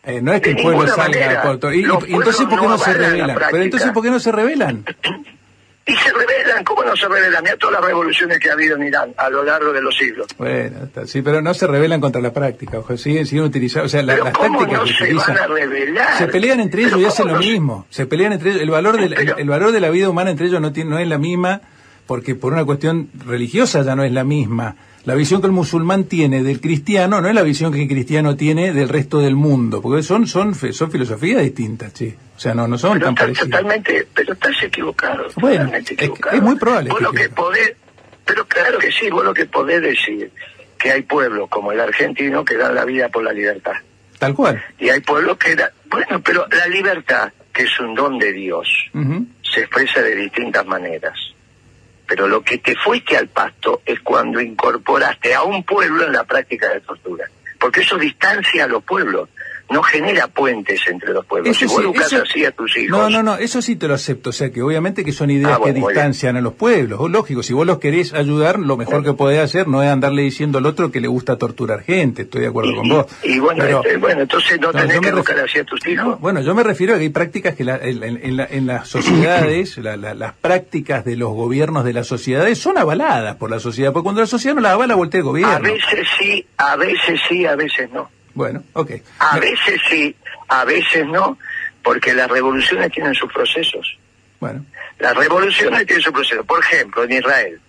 Eh, 0.04 0.20
no 0.22 0.34
es 0.34 0.42
que 0.42 0.54
De 0.54 0.56
el 0.58 0.64
pueblo 0.64 0.88
salga 0.88 1.04
manera. 1.20 1.60
todo- 1.60 1.74
y, 1.74 1.84
entonces, 1.84 2.46
¿por 2.48 2.60
qué 2.60 2.66
no 2.66 2.70
no 2.70 2.78
se 2.80 2.94
la 2.98 3.10
rebelan? 3.10 3.38
Pero 3.52 3.64
entonces, 3.64 3.92
¿por 3.92 4.04
qué 4.04 4.10
no 4.10 4.20
se 4.20 4.32
rebelan? 4.32 4.84
y 5.84 5.94
se 5.96 6.12
rebelan 6.14 6.64
cómo 6.64 6.84
no 6.84 6.96
se 6.96 7.08
rebelan 7.08 7.44
mira 7.44 7.58
todas 7.58 7.74
las 7.82 7.84
revoluciones 7.86 8.38
que 8.40 8.50
ha 8.52 8.54
habido 8.54 8.76
en 8.76 8.84
Irán 8.84 9.14
a 9.18 9.30
lo 9.32 9.44
largo 9.44 9.74
de 9.74 9.82
los 9.82 9.98
siglos 9.98 10.28
Bueno, 10.38 10.78
sí, 11.08 11.24
pero 11.24 11.42
no 11.42 11.56
se 11.56 11.66
rebelan 11.66 12.00
contra 12.00 12.22
la 12.22 12.32
práctica, 12.32 12.78
ojo, 12.80 12.96
siguen, 12.98 13.26
siguen 13.26 13.46
utilizando, 13.46 13.88
o 13.88 13.90
sea, 13.90 14.04
la- 14.04 14.16
las 14.18 14.32
tácticas 14.32 14.72
no 14.72 14.84
que 14.84 14.94
se 14.94 15.04
utilizan. 15.06 15.36
van 15.36 15.44
a 15.44 15.48
rebelar 15.48 16.18
Se 16.20 16.28
pelean 16.28 16.60
entre 16.60 16.84
ellos 16.84 17.00
y 17.00 17.06
hacen 17.06 17.28
lo 17.28 17.40
mismo. 17.40 17.88
Se 17.90 18.06
pelean 18.06 18.32
entre 18.34 18.52
ellos. 18.52 18.62
El 18.62 18.70
valor, 18.70 19.00
del, 19.00 19.14
Pero- 19.16 19.36
el, 19.36 19.42
el 19.42 19.50
valor 19.50 19.72
de 19.72 19.80
la 19.82 19.90
vida 19.90 20.08
humana 20.10 20.30
entre 20.30 20.46
ellos 20.48 20.62
no, 20.62 20.72
tiene, 20.72 20.92
no 20.92 21.00
es 21.00 21.08
la 21.08 21.18
misma, 21.18 21.62
porque 22.06 22.36
por 22.36 22.54
una 22.54 22.64
cuestión 22.64 23.10
religiosa 23.26 23.82
ya 23.82 23.96
no 23.96 24.04
es 24.04 24.12
la 24.12 24.24
misma. 24.24 24.76
La 25.06 25.16
visión 25.16 25.42
que 25.42 25.48
el 25.48 25.54
musulmán 25.54 26.04
tiene 26.04 26.44
del 26.44 26.62
cristiano 26.62 27.22
no 27.22 27.28
es 27.28 27.34
la 27.34 27.42
visión 27.42 27.74
que 27.74 27.82
el 27.82 27.88
cristiano 27.88 28.36
tiene 28.36 28.72
del 28.72 28.88
resto 28.88 29.20
del 29.20 29.36
mundo, 29.36 29.82
porque 29.82 30.04
son 30.04 30.28
son 30.28 30.54
son 30.54 30.92
filosofías 30.92 31.42
distintas, 31.42 31.92
che. 31.94 32.16
O 32.36 32.40
sea, 32.40 32.54
no 32.54 32.68
no 32.68 32.78
son 32.78 32.94
pero 32.94 33.06
tan 33.08 33.16
parecidas. 33.16 33.50
totalmente 33.50 34.08
pero 34.14 34.34
estás 34.34 34.64
equivocado 34.64 35.26
Bueno, 35.38 35.58
totalmente 35.66 35.94
equivocado. 35.96 36.36
es 36.38 36.44
muy 36.44 36.56
probable 36.56 36.90
vos 36.92 37.02
lo 37.02 37.12
que 37.12 37.30
podés 37.30 37.74
pero 38.26 38.46
claro 38.48 38.78
que 38.78 38.92
sí 38.92 39.10
vos 39.10 39.24
lo 39.26 39.34
que 39.34 39.46
podés 39.48 39.82
decir 39.82 40.32
que 40.78 40.92
hay 40.92 41.02
pueblos 41.04 41.50
como 41.50 41.72
el 41.72 41.80
argentino 41.80 42.44
que 42.46 42.56
dan 42.58 42.74
la 42.76 42.86
vida 42.86 43.10
por 43.10 43.24
la 43.24 43.34
libertad 43.34 43.74
Tal 44.20 44.34
cual. 44.36 44.64
y 44.80 44.90
hay 44.90 45.00
pueblos 45.02 45.38
que 45.38 45.56
da- 45.56 45.72
bueno 45.90 46.22
pero 46.24 46.46
la 46.52 46.68
libertad 46.68 47.32
que 47.54 47.64
es 47.64 47.80
un 47.80 47.96
don 47.96 48.18
de 48.20 48.32
Dios 48.34 48.68
se 49.44 49.62
expresa 49.62 50.02
de 50.02 50.16
distintas 50.16 50.66
maneras. 50.66 51.14
Pero 52.12 52.28
lo 52.28 52.42
que 52.42 52.58
te 52.58 52.76
fuiste 52.76 53.16
al 53.16 53.30
pasto 53.30 53.84
es 53.86 54.02
cuando 54.02 54.42
incorporaste 54.42 55.34
a 55.34 55.44
un 55.44 55.64
pueblo 55.64 56.06
en 56.06 56.12
la 56.12 56.26
práctica 56.26 56.68
de 56.68 56.82
tortura. 56.82 57.26
Porque 57.58 57.80
eso 57.80 57.98
distancia 57.98 58.66
a 58.66 58.68
los 58.68 58.84
pueblos, 58.84 59.30
no 59.72 59.82
genera 59.84 60.28
puentes 60.28 60.82
entre 60.88 61.14
los 61.14 61.26
pueblos. 61.26 61.56
si 61.58 61.66
Eso 61.66 61.74
vos 61.74 61.82
sí, 61.82 61.88
educás 61.90 62.14
eso- 62.14 62.24
así 62.24 62.46
a 62.46 62.52
tus 62.52 62.78
hijos, 62.78 62.90
No, 62.98 63.10
no, 63.10 63.24
no, 63.24 63.36
eso 63.38 63.62
sí 63.62 63.76
te 63.76 63.88
lo 63.88 63.94
acepto. 63.94 64.30
O 64.30 64.34
sea, 64.34 64.52
que 64.52 64.62
obviamente 64.62 65.04
que 65.06 65.12
son 65.12 65.30
ideas 65.32 65.54
Ah, 65.54 65.58
bueno, 65.58 65.74
que 65.74 65.94
distancian 65.94 66.38
a 66.38 66.42
los 66.42 66.54
pueblos. 66.54 67.00
O 67.02 67.10
lógico, 67.10 67.42
si 67.44 67.54
vos 67.54 67.66
los 67.66 67.80
querés 67.80 68.14
ayudar, 68.14 68.60
lo 68.60 68.78
mejor 68.78 69.04
que 69.04 69.14
podés 69.14 69.40
hacer 69.40 69.68
no 69.68 69.82
es 69.84 69.90
andarle 69.90 70.22
diciendo 70.24 70.58
al 70.58 70.66
otro 70.66 70.92
que 70.92 71.00
le 71.02 71.08
gusta 71.08 71.38
torturar 71.38 71.82
gente. 71.84 72.24
Estoy 72.24 72.42
de 72.42 72.48
acuerdo 72.48 72.72
y, 72.72 72.76
con 72.76 72.86
y- 72.86 72.90
vos. 72.92 73.06
y 73.24 73.40
bueno, 73.40 73.64
Pero- 73.64 73.84
este, 73.84 73.98
bueno, 73.98 74.22
entonces 74.22 74.60
no, 74.60 74.72
No, 74.72 74.80
tenés 74.80 75.00
que 75.00 75.08
educar 75.10 75.40
así 75.40 75.60
a 75.60 75.64
tus 75.64 75.86
hijos. 75.88 76.06
No, 76.06 76.18
bueno, 76.18 76.42
yo 76.42 76.54
me 76.56 76.64
refiero 76.64 76.94
a 76.94 76.98
que 76.98 77.04
hay 77.04 77.10
prácticas 77.10 77.56
que 77.56 77.64
la- 77.64 77.78
en, 77.78 78.04
en- 78.04 78.20
en 78.24 78.38
la- 78.38 78.46
en 78.50 78.68
las 78.68 78.88
sociedades, 78.88 79.78
la- 79.78 79.98
la- 79.98 80.14
las 80.14 80.34
prácticas 80.34 81.06
de 81.06 81.16
los 81.16 81.30
gobiernos 81.32 81.84
de 81.86 81.94
las 81.94 82.08
sociedades 82.08 82.58
son 82.60 82.78
avaladas 82.78 83.36
por 83.38 83.50
la 83.50 83.60
sociedad, 83.60 83.94
porque 83.94 84.04
cuando 84.04 84.22
la 84.22 84.28
sociedad 84.28 84.56
no 84.56 84.62
la 84.62 84.72
avala, 84.74 84.96
voltea 84.96 85.20
el 85.20 85.24
gobierno. 85.26 85.54
a 85.56 85.60
veces 85.60 86.08
sí, 86.20 86.46
a 86.58 86.76
veces 86.76 87.20
sí, 87.30 87.46
a 87.46 87.56
veces 87.56 87.90
no. 87.92 88.10
Bueno, 88.34 88.64
ok. 88.74 88.92
A 89.20 89.40
veces 89.40 89.82
sí, 89.90 90.16
a 90.48 90.64
veces 90.66 91.06
no, 91.06 91.38
porque 91.84 92.14
las 92.14 92.30
revoluciones 92.30 92.92
tienen 92.92 93.14
sus 93.14 93.32
procesos. 93.32 93.98
Bueno. 94.40 94.66
Las 95.00 95.16
revoluciones 95.16 95.86
tienen 95.86 96.02
su 96.04 96.12
proceso. 96.14 96.44
Por 96.44 96.60
ejemplo, 96.62 97.04
en 97.04 97.12
Israel, 97.14 97.60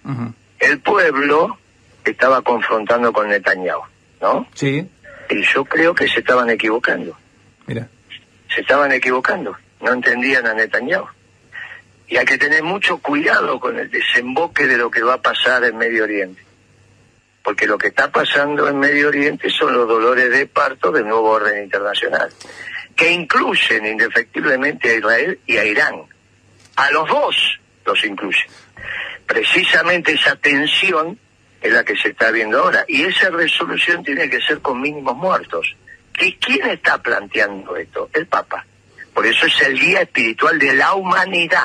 el 0.58 0.80
pueblo 0.80 1.58
estaba 2.04 2.42
confrontando 2.42 3.12
con 3.12 3.28
Netanyahu, 3.28 3.82
¿no? 4.20 4.46
Sí, 4.54 4.86
Y 5.30 5.42
yo 5.54 5.64
creo 5.64 5.94
que 5.94 6.08
se 6.08 6.20
estaban 6.20 6.50
equivocando. 6.50 7.16
mira. 7.66 7.88
Se 8.54 8.60
estaban 8.60 8.92
equivocando. 8.92 9.56
No 9.80 9.92
entendían 9.92 10.46
a 10.46 10.52
Netanyahu. 10.54 11.06
Y 12.06 12.18
hay 12.18 12.26
que 12.26 12.36
tener 12.36 12.62
mucho 12.62 12.98
cuidado 12.98 13.58
con 13.58 13.78
el 13.78 13.90
desemboque 13.90 14.66
de 14.66 14.76
lo 14.76 14.90
que 14.90 15.02
va 15.02 15.14
a 15.14 15.22
pasar 15.22 15.64
en 15.64 15.78
Medio 15.78 16.04
Oriente. 16.04 16.42
Porque 17.42 17.66
lo 17.66 17.76
que 17.76 17.88
está 17.88 18.10
pasando 18.10 18.68
en 18.68 18.78
Medio 18.78 19.08
Oriente 19.08 19.50
son 19.50 19.72
los 19.72 19.88
dolores 19.88 20.30
de 20.30 20.46
parto 20.46 20.92
del 20.92 21.06
nuevo 21.06 21.30
orden 21.30 21.64
internacional, 21.64 22.32
que 22.94 23.10
incluyen 23.10 23.84
indefectiblemente 23.86 24.90
a 24.90 24.94
Israel 24.94 25.40
y 25.46 25.56
a 25.56 25.64
Irán. 25.64 26.02
A 26.76 26.90
los 26.90 27.08
dos 27.08 27.60
los 27.84 28.04
incluyen. 28.04 28.46
Precisamente 29.26 30.12
esa 30.12 30.36
tensión 30.36 31.18
es 31.60 31.72
la 31.72 31.84
que 31.84 31.96
se 31.96 32.08
está 32.08 32.30
viendo 32.30 32.58
ahora. 32.58 32.84
Y 32.88 33.02
esa 33.02 33.30
resolución 33.30 34.02
tiene 34.04 34.28
que 34.28 34.40
ser 34.40 34.60
con 34.60 34.80
mínimos 34.80 35.16
muertos. 35.16 35.74
¿Y 36.20 36.34
quién 36.34 36.68
está 36.68 37.02
planteando 37.02 37.76
esto? 37.76 38.10
El 38.12 38.26
Papa. 38.26 38.66
Por 39.14 39.26
eso 39.26 39.46
es 39.46 39.60
el 39.62 39.78
guía 39.78 40.02
espiritual 40.02 40.58
de 40.58 40.74
la 40.74 40.94
humanidad. 40.94 41.64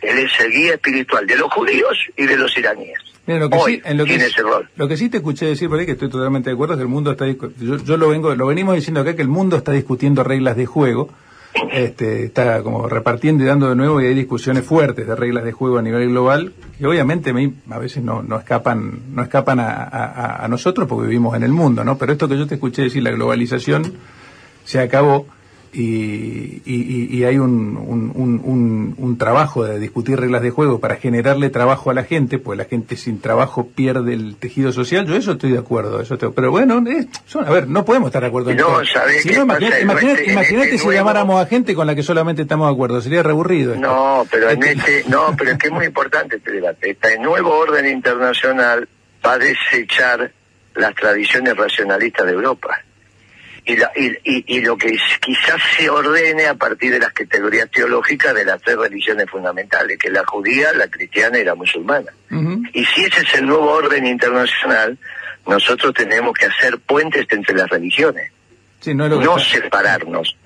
Él 0.00 0.18
es 0.18 0.40
el 0.40 0.50
guía 0.50 0.74
espiritual 0.74 1.26
de 1.26 1.36
los 1.36 1.52
judíos 1.52 1.98
y 2.16 2.26
de 2.26 2.36
los 2.36 2.56
iraníes. 2.56 2.98
Mira, 3.32 3.38
lo 3.44 3.50
que 3.50 3.56
Hoy 3.58 3.74
sí, 3.76 3.82
en 3.84 3.96
lo 3.96 4.04
que, 4.04 4.16
ese 4.16 4.42
rol. 4.42 4.68
lo 4.74 4.88
que 4.88 4.96
sí 4.96 5.08
te 5.08 5.18
escuché 5.18 5.46
decir 5.46 5.68
por 5.68 5.78
ahí, 5.78 5.86
que 5.86 5.92
estoy 5.92 6.08
totalmente 6.10 6.50
de 6.50 6.54
acuerdo, 6.54 6.74
es 6.74 6.78
que 6.78 6.82
el 6.82 6.88
mundo 6.88 7.12
está 7.12 7.26
yo, 7.28 7.76
yo 7.76 7.96
lo 7.96 8.08
vengo, 8.08 8.34
lo 8.34 8.46
venimos 8.46 8.74
diciendo 8.74 9.00
acá 9.00 9.14
que 9.14 9.22
el 9.22 9.28
mundo 9.28 9.56
está 9.56 9.70
discutiendo 9.72 10.24
reglas 10.24 10.56
de 10.56 10.66
juego, 10.66 11.08
este, 11.72 12.24
está 12.24 12.62
como 12.62 12.88
repartiendo 12.88 13.44
y 13.44 13.46
dando 13.46 13.68
de 13.68 13.76
nuevo 13.76 14.00
y 14.00 14.06
hay 14.06 14.14
discusiones 14.14 14.64
fuertes 14.64 15.06
de 15.06 15.14
reglas 15.14 15.44
de 15.44 15.52
juego 15.52 15.78
a 15.78 15.82
nivel 15.82 16.08
global, 16.08 16.52
que 16.78 16.86
obviamente 16.86 17.32
a, 17.70 17.78
veces 17.78 18.02
no, 18.02 18.22
no 18.22 18.36
escapan, 18.38 19.00
no 19.14 19.22
escapan 19.22 19.60
a, 19.60 19.70
a- 19.84 20.44
a 20.44 20.48
nosotros 20.48 20.88
porque 20.88 21.06
vivimos 21.08 21.36
en 21.36 21.42
el 21.44 21.52
mundo, 21.52 21.84
¿no? 21.84 21.98
Pero 21.98 22.12
esto 22.12 22.28
que 22.28 22.36
yo 22.36 22.46
te 22.46 22.54
escuché 22.54 22.82
decir, 22.82 23.02
la 23.02 23.10
globalización 23.12 23.92
se 24.64 24.80
acabó 24.80 25.26
y, 25.72 26.62
y- 26.64 27.08
y- 27.10 27.24
hay 27.24 27.38
un, 27.38 27.76
un- 27.76 28.94
un- 28.98 29.16
trabajo 29.18 29.64
de 29.64 29.78
discutir 29.78 30.18
reglas 30.18 30.40
de 30.42 30.50
juego 30.50 30.80
para 30.80 30.96
generarle 30.96 31.50
trabajo 31.50 31.90
a 31.90 31.94
la 31.94 32.04
gente, 32.04 32.38
pues 32.38 32.56
la 32.58 32.64
gente 32.64 32.96
sin 32.96 33.20
trabajo 33.20 33.68
pierde 33.68 34.14
el 34.14 34.36
tejido 34.36 34.72
social. 34.72 35.06
Yo 35.06 35.14
eso 35.14 35.32
estoy 35.32 35.52
de 35.52 35.58
acuerdo, 35.58 36.00
eso 36.00 36.14
estoy- 36.14 36.32
pero 36.34 36.50
bueno, 36.50 36.82
es- 36.88 37.06
son- 37.26 37.46
a 37.46 37.50
ver, 37.50 37.68
no 37.68 37.84
podemos 37.84 38.08
estar 38.08 38.22
de 38.22 38.28
acuerdo 38.28 38.50
en 38.50 38.56
No, 38.56 38.66
todo. 38.66 38.84
¿sabés 38.86 39.22
Si 39.22 39.28
no, 39.30 39.42
imagínate, 39.42 39.80
este- 39.80 40.32
imagínate 40.32 40.64
este 40.64 40.78
si 40.78 40.84
nuevo- 40.86 40.98
llamáramos 40.98 41.42
a 41.42 41.46
gente 41.46 41.74
con 41.74 41.86
la 41.86 41.94
que 41.94 42.02
solamente 42.02 42.42
estamos 42.42 42.66
de 42.68 42.72
acuerdo, 42.72 43.00
sería 43.00 43.22
reaburrido. 43.22 43.74
esto. 43.74 43.86
No, 43.86 44.26
pero 44.30 44.50
en 44.50 44.62
Este- 44.62 44.98
este, 45.00 45.10
no, 45.10 45.34
pero 45.36 45.50
es 45.52 45.58
que 45.58 45.66
es 45.68 45.72
muy 45.72 45.84
importante 45.86 46.36
este 46.36 46.50
debate. 46.52 46.90
Este 46.90 47.18
nuevo 47.18 47.50
orden 47.56 47.86
internacional 47.86 48.88
va 49.24 49.32
a 49.34 49.38
desechar 49.38 50.32
las 50.74 50.94
tradiciones 50.94 51.56
racionalistas 51.56 52.26
de 52.26 52.32
Europa. 52.32 52.80
Y, 53.70 53.76
la- 53.76 53.92
y, 53.94 54.06
y- 54.24 54.44
y 54.46 54.60
lo 54.62 54.76
que 54.76 54.96
quizás 55.20 55.60
se 55.76 55.88
ordene 55.90 56.46
a 56.46 56.54
partir 56.54 56.92
de 56.92 56.98
las 56.98 57.12
categorías 57.12 57.70
teológicas 57.70 58.34
de 58.34 58.44
las 58.44 58.60
tres 58.62 58.76
religiones 58.76 59.28
fundamentales, 59.30 59.98
que 59.98 60.08
es 60.08 60.12
la 60.14 60.24
judía, 60.24 60.72
la 60.72 60.88
cristiana 60.88 61.38
y 61.38 61.44
la 61.44 61.54
musulmana. 61.54 62.10
Y 62.72 62.84
si 62.86 63.04
ese 63.04 63.20
es 63.20 63.34
el 63.34 63.46
nuevo 63.46 63.70
orden 63.70 64.06
internacional, 64.06 64.98
nosotros 65.46 65.94
tenemos 65.94 66.32
que 66.34 66.46
hacer 66.46 66.78
puentes 66.78 67.26
entre 67.30 67.54
las 67.54 67.68
religiones, 67.68 68.32
Sí, 68.80 68.94
no 69.20 69.38
separarnos. 69.38 70.36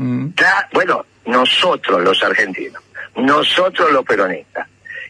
Bueno, 0.72 1.06
nosotros 1.26 2.02
los 2.02 2.22
argentinos, 2.22 2.82
nosotros 3.16 3.90
los 3.92 4.04
peronistas. 4.04 4.68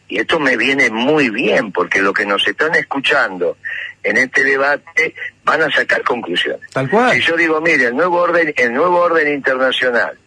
Y 0.09 0.19
esto 0.19 0.39
me 0.39 0.57
viene 0.57 0.91
muy 0.91 1.31
bien 1.31 1.73
porque 1.73 2.01
lo 2.03 2.13
que 2.13 2.27
nos 2.27 2.47
están 2.47 2.75
escuchando 2.75 3.57
en 4.03 4.19
este 4.19 4.45
debate 4.45 5.15
van 5.45 5.63
a 5.63 5.71
sacar 5.71 6.03
conclusiones. 6.03 6.69
Tal 6.71 6.89
cual. 6.89 7.13
Si 7.13 7.21
yo 7.21 7.37
digo, 7.37 7.61
mire, 7.61 7.87
el 7.87 7.97
nuevo 7.97 8.19
orden, 8.19 8.53
el 8.57 8.73
nuevo 8.73 8.99
orden 8.99 9.33
internacional 9.33 10.19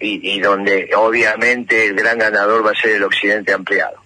y, 0.00 0.34
y 0.34 0.40
donde 0.40 0.90
obviamente 0.96 1.86
el 1.86 1.94
gran 1.94 2.18
ganador 2.18 2.66
va 2.66 2.70
a 2.70 2.74
ser 2.74 2.96
el 2.96 3.04
occidente 3.04 3.52
ampliado. 3.52 4.02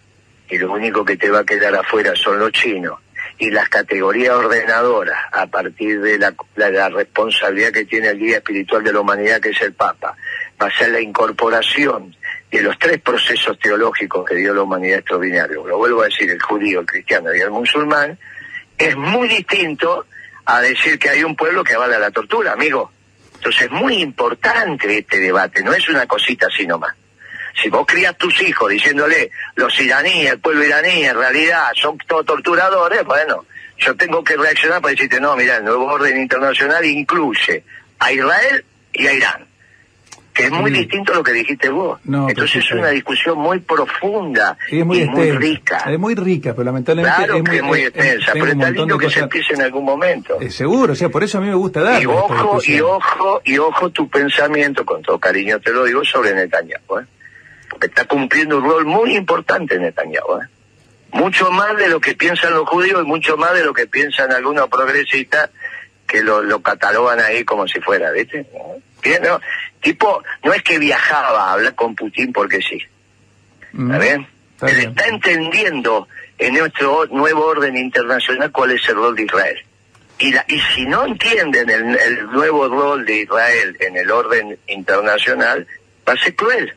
Y 0.48 0.58
lo 0.58 0.72
único 0.72 1.04
que 1.04 1.16
te 1.16 1.30
va 1.30 1.40
a 1.40 1.44
quedar 1.44 1.74
afuera 1.74 2.14
son 2.14 2.38
los 2.38 2.52
chinos 2.52 2.98
y 3.38 3.50
las 3.50 3.68
categorías 3.68 4.34
ordenadoras 4.34 5.18
a 5.32 5.46
partir 5.46 6.00
de 6.00 6.18
la, 6.18 6.34
la, 6.54 6.70
la 6.70 6.88
responsabilidad 6.88 7.70
que 7.70 7.84
tiene 7.84 8.08
el 8.08 8.18
guía 8.18 8.38
espiritual 8.38 8.82
de 8.82 8.92
la 8.92 9.00
humanidad 9.00 9.40
que 9.40 9.50
es 9.50 9.60
el 9.60 9.74
Papa, 9.74 10.16
va 10.60 10.66
a 10.66 10.78
ser 10.78 10.90
la 10.90 11.00
incorporación 11.00 12.16
de 12.50 12.62
los 12.62 12.78
tres 12.78 13.00
procesos 13.00 13.58
teológicos 13.58 14.24
que 14.24 14.36
dio 14.36 14.54
la 14.54 14.62
humanidad 14.62 15.00
extraordinario, 15.00 15.66
lo 15.66 15.76
vuelvo 15.76 16.02
a 16.02 16.06
decir, 16.06 16.30
el 16.30 16.40
judío, 16.40 16.80
el 16.80 16.86
cristiano 16.86 17.34
y 17.34 17.40
el 17.40 17.50
musulmán, 17.50 18.18
es 18.78 18.96
muy 18.96 19.28
distinto 19.28 20.06
a 20.46 20.60
decir 20.60 20.98
que 20.98 21.10
hay 21.10 21.24
un 21.24 21.36
pueblo 21.36 21.62
que 21.64 21.74
avala 21.74 21.98
la 21.98 22.10
tortura, 22.10 22.52
amigo. 22.52 22.90
Entonces 23.34 23.62
es 23.62 23.70
muy 23.70 23.96
importante 23.96 24.98
este 24.98 25.18
debate, 25.18 25.62
no 25.62 25.72
es 25.74 25.88
una 25.88 26.06
cosita 26.06 26.46
así 26.46 26.66
nomás. 26.66 26.94
Si 27.60 27.68
vos 27.68 27.86
crías 27.86 28.16
tus 28.16 28.40
hijos 28.42 28.70
diciéndole 28.70 29.30
los 29.56 29.78
iraníes, 29.80 30.32
el 30.32 30.38
pueblo 30.38 30.64
iraní 30.64 31.04
en 31.04 31.16
realidad 31.16 31.70
son 31.74 31.98
todos 32.06 32.24
torturadores, 32.26 33.04
bueno, 33.04 33.44
yo 33.78 33.94
tengo 33.96 34.22
que 34.22 34.36
reaccionar 34.36 34.80
para 34.80 34.92
decirte, 34.92 35.20
no, 35.20 35.36
mira, 35.36 35.56
el 35.56 35.64
nuevo 35.64 35.86
orden 35.86 36.20
internacional 36.20 36.84
incluye 36.84 37.64
a 37.98 38.12
Israel 38.12 38.64
y 38.92 39.06
a 39.06 39.12
Irán 39.12 39.55
que 40.36 40.44
es 40.44 40.50
muy 40.50 40.70
distinto 40.70 41.14
a 41.14 41.16
lo 41.16 41.22
que 41.22 41.32
dijiste 41.32 41.70
vos. 41.70 41.98
No, 42.04 42.28
Entonces 42.28 42.62
es 42.62 42.70
una 42.70 42.90
discusión 42.90 43.38
muy 43.38 43.58
profunda 43.60 44.58
Sí, 44.68 44.80
es 44.80 44.86
muy, 44.86 45.00
y 45.00 45.06
muy 45.06 45.30
rica. 45.30 45.78
Es 45.90 45.98
muy 45.98 46.14
rica, 46.14 46.52
pero 46.52 46.64
lamentablemente 46.64 47.16
Claro 47.16 47.36
es 47.36 47.42
muy, 47.42 47.56
es 47.56 47.62
muy 47.62 47.80
extensa, 47.80 48.32
tengo 48.32 48.44
pero 48.44 48.58
está 48.58 48.70
lindo 48.70 48.98
que 48.98 49.10
se 49.10 49.20
empiece 49.20 49.54
en 49.54 49.62
algún 49.62 49.84
momento. 49.86 50.38
Eh, 50.38 50.50
seguro, 50.50 50.92
o 50.92 50.96
sea, 50.96 51.08
por 51.08 51.24
eso 51.24 51.38
a 51.38 51.40
mí 51.40 51.46
me 51.46 51.54
gusta 51.54 51.80
dar. 51.82 52.02
Y 52.02 52.06
ojo, 52.06 52.60
y 52.66 52.80
ojo, 52.80 53.40
y 53.44 53.56
ojo 53.56 53.90
tu 53.90 54.10
pensamiento, 54.10 54.84
con 54.84 55.00
todo 55.00 55.18
cariño 55.18 55.58
te 55.58 55.72
lo 55.72 55.84
digo, 55.84 56.04
sobre 56.04 56.34
Netanyahu, 56.34 56.98
¿eh? 56.98 57.06
Porque 57.70 57.86
está 57.86 58.04
cumpliendo 58.04 58.58
un 58.58 58.64
rol 58.64 58.84
muy 58.84 59.16
importante 59.16 59.78
Netanyahu, 59.78 60.42
¿eh? 60.42 60.46
Mucho 61.12 61.50
más 61.50 61.74
de 61.78 61.88
lo 61.88 61.98
que 61.98 62.14
piensan 62.14 62.52
los 62.52 62.68
judíos 62.68 63.02
y 63.02 63.06
mucho 63.06 63.38
más 63.38 63.54
de 63.54 63.64
lo 63.64 63.72
que 63.72 63.86
piensan 63.86 64.32
algunos 64.32 64.68
progresistas 64.68 65.48
que 66.06 66.22
lo, 66.22 66.42
lo 66.42 66.60
catalogan 66.60 67.20
ahí 67.20 67.42
como 67.44 67.66
si 67.66 67.80
fuera, 67.80 68.10
¿viste? 68.10 68.46
¿no? 69.22 69.40
Tipo, 69.86 70.20
no 70.42 70.52
es 70.52 70.64
que 70.64 70.80
viajaba 70.80 71.44
a 71.44 71.52
hablar 71.52 71.76
con 71.76 71.94
Putin 71.94 72.32
porque 72.32 72.60
sí. 72.60 72.82
¿Está 73.72 73.98
bien? 73.98 74.22
Mm, 74.22 74.26
Está 74.54 74.66
Él 74.66 74.76
bien. 74.78 74.88
está 74.90 75.06
entendiendo 75.06 76.08
en 76.38 76.54
nuestro 76.54 77.06
nuevo 77.06 77.44
orden 77.46 77.76
internacional 77.76 78.50
cuál 78.50 78.72
es 78.72 78.88
el 78.88 78.96
rol 78.96 79.14
de 79.14 79.22
Israel. 79.22 79.58
Y, 80.18 80.32
la- 80.32 80.44
y 80.48 80.58
si 80.74 80.86
no 80.86 81.06
entienden 81.06 81.70
el, 81.70 81.96
el 81.96 82.26
nuevo 82.32 82.66
rol 82.66 83.06
de 83.06 83.18
Israel 83.22 83.76
en 83.78 83.96
el 83.96 84.10
orden 84.10 84.58
internacional, 84.66 85.64
va 86.08 86.14
a 86.14 86.16
ser 86.16 86.34
cruel. 86.34 86.74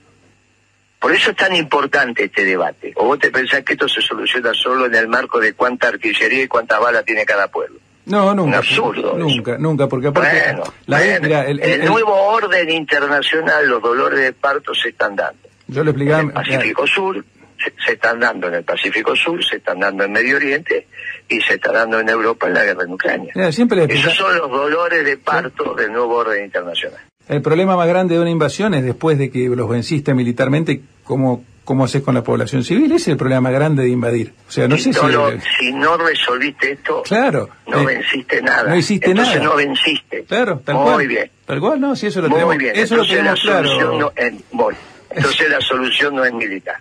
Por 0.99 1.11
eso 1.11 1.31
es 1.31 1.35
tan 1.37 1.55
importante 1.55 2.25
este 2.25 2.45
debate. 2.45 2.91
¿O 2.95 3.05
vos 3.05 3.17
te 3.17 3.31
pensás 3.31 3.63
que 3.63 3.73
esto 3.73 3.89
se 3.89 4.01
soluciona 4.03 4.53
solo 4.53 4.85
en 4.85 4.93
el 4.93 5.07
marco 5.07 5.39
de 5.39 5.53
cuánta 5.53 5.87
artillería 5.87 6.43
y 6.43 6.47
cuántas 6.47 6.79
balas 6.79 7.03
tiene 7.05 7.25
cada 7.25 7.47
pueblo? 7.47 7.79
No, 8.09 8.33
nunca. 8.35 8.49
Un 8.49 8.53
absurdo 8.55 9.17
Nunca, 9.17 9.57
nunca, 9.57 9.87
porque 9.87 10.07
aparte. 10.07 10.41
Bueno, 10.53 10.63
la- 10.87 10.97
bueno, 10.97 11.19
mira, 11.21 11.45
el- 11.47 11.59
el, 11.61 11.69
el- 11.81 11.85
nuevo 11.85 12.13
orden 12.13 12.69
internacional, 12.69 13.67
los 13.67 13.81
dolores 13.81 14.19
de 14.19 14.33
parto 14.33 14.73
se 14.73 14.89
están 14.89 15.15
dando. 15.15 15.39
yo 15.67 15.81
en 15.81 15.87
explicaba. 15.87 16.21
el 16.21 16.31
Pacífico 16.31 16.87
Sur, 16.87 17.23
se, 17.63 17.73
se 17.85 17.91
están 17.93 18.19
dando 18.19 18.47
en 18.47 18.55
el 18.55 18.63
Pacífico 18.63 19.15
Sur, 19.15 19.43
se 19.45 19.57
están 19.57 19.79
dando 19.79 20.03
en 20.03 20.11
Medio 20.11 20.37
Oriente 20.37 20.87
y 21.29 21.39
se 21.41 21.53
está 21.55 21.71
dando 21.71 21.99
en 21.99 22.09
Europa 22.09 22.47
en 22.47 22.53
la 22.55 22.63
guerra 22.63 22.83
en 22.83 22.93
Ucrania. 22.93 23.31
mira, 23.35 23.51
siempre 23.51 23.83
Esos 23.87 24.13
son 24.15 24.35
los 24.37 24.49
dolores 24.49 25.05
de 25.05 25.17
parto 25.17 25.75
del 25.75 25.91
nuevo 25.91 26.15
orden 26.17 26.43
internacional. 26.45 26.99
El 27.27 27.43
problema 27.43 27.75
más 27.77 27.87
grande 27.87 28.15
de 28.15 28.21
una 28.21 28.31
invasión 28.31 28.73
es 28.73 28.83
después 28.83 29.19
de 29.19 29.29
que 29.29 29.47
los 29.49 29.69
venciste 29.69 30.15
militarmente, 30.15 30.81
¿cómo, 31.03 31.43
cómo 31.69 31.85
haces 31.85 32.01
con 32.01 32.15
la 32.15 32.23
población 32.23 32.63
civil? 32.63 32.85
Ese 32.87 32.95
es 32.95 33.07
el 33.09 33.17
problema 33.17 33.51
grande 33.51 33.83
de 33.83 33.89
invadir. 33.89 34.33
O 34.47 34.51
sea, 34.51 34.67
no 34.67 34.75
si, 34.75 34.91
sé 34.91 34.99
no 34.99 35.07
si. 35.07 35.13
lo- 35.13 35.31
si 35.59 35.71
no 35.71 35.97
resolviste 35.97 36.71
esto, 36.71 37.03
Claro. 37.03 37.47
no 37.67 37.81
eh, 37.81 37.85
venciste 37.85 38.41
nada. 38.41 38.69
no 38.69 38.75
hiciste 38.75 39.11
Entonces 39.11 39.35
nada. 39.35 39.49
no 39.49 39.55
venciste. 39.55 40.23
Claro, 40.23 40.61
tal 40.65 40.75
Muy 40.75 40.83
cual. 40.85 41.07
bien. 41.07 41.31
Tal 41.45 41.59
cual, 41.59 41.79
no, 41.79 41.95
si 41.95 42.07
eso 42.07 42.21
lo 42.21 42.29
Muy 42.29 42.37
tenemos, 42.37 42.57
bien. 42.57 42.75
eso 42.75 42.95
lo 42.95 43.03
Entonces 43.03 43.17
la 43.23 43.33
tenemos 43.35 43.41
claro. 43.41 43.67
solución 43.69 43.99
no 43.99 44.11
es, 44.15 44.33
voy. 44.51 44.75
Entonces 45.11 45.49
la 45.51 45.61
solución 45.61 46.15
no 46.15 46.25
es 46.25 46.33
militar. 46.33 46.77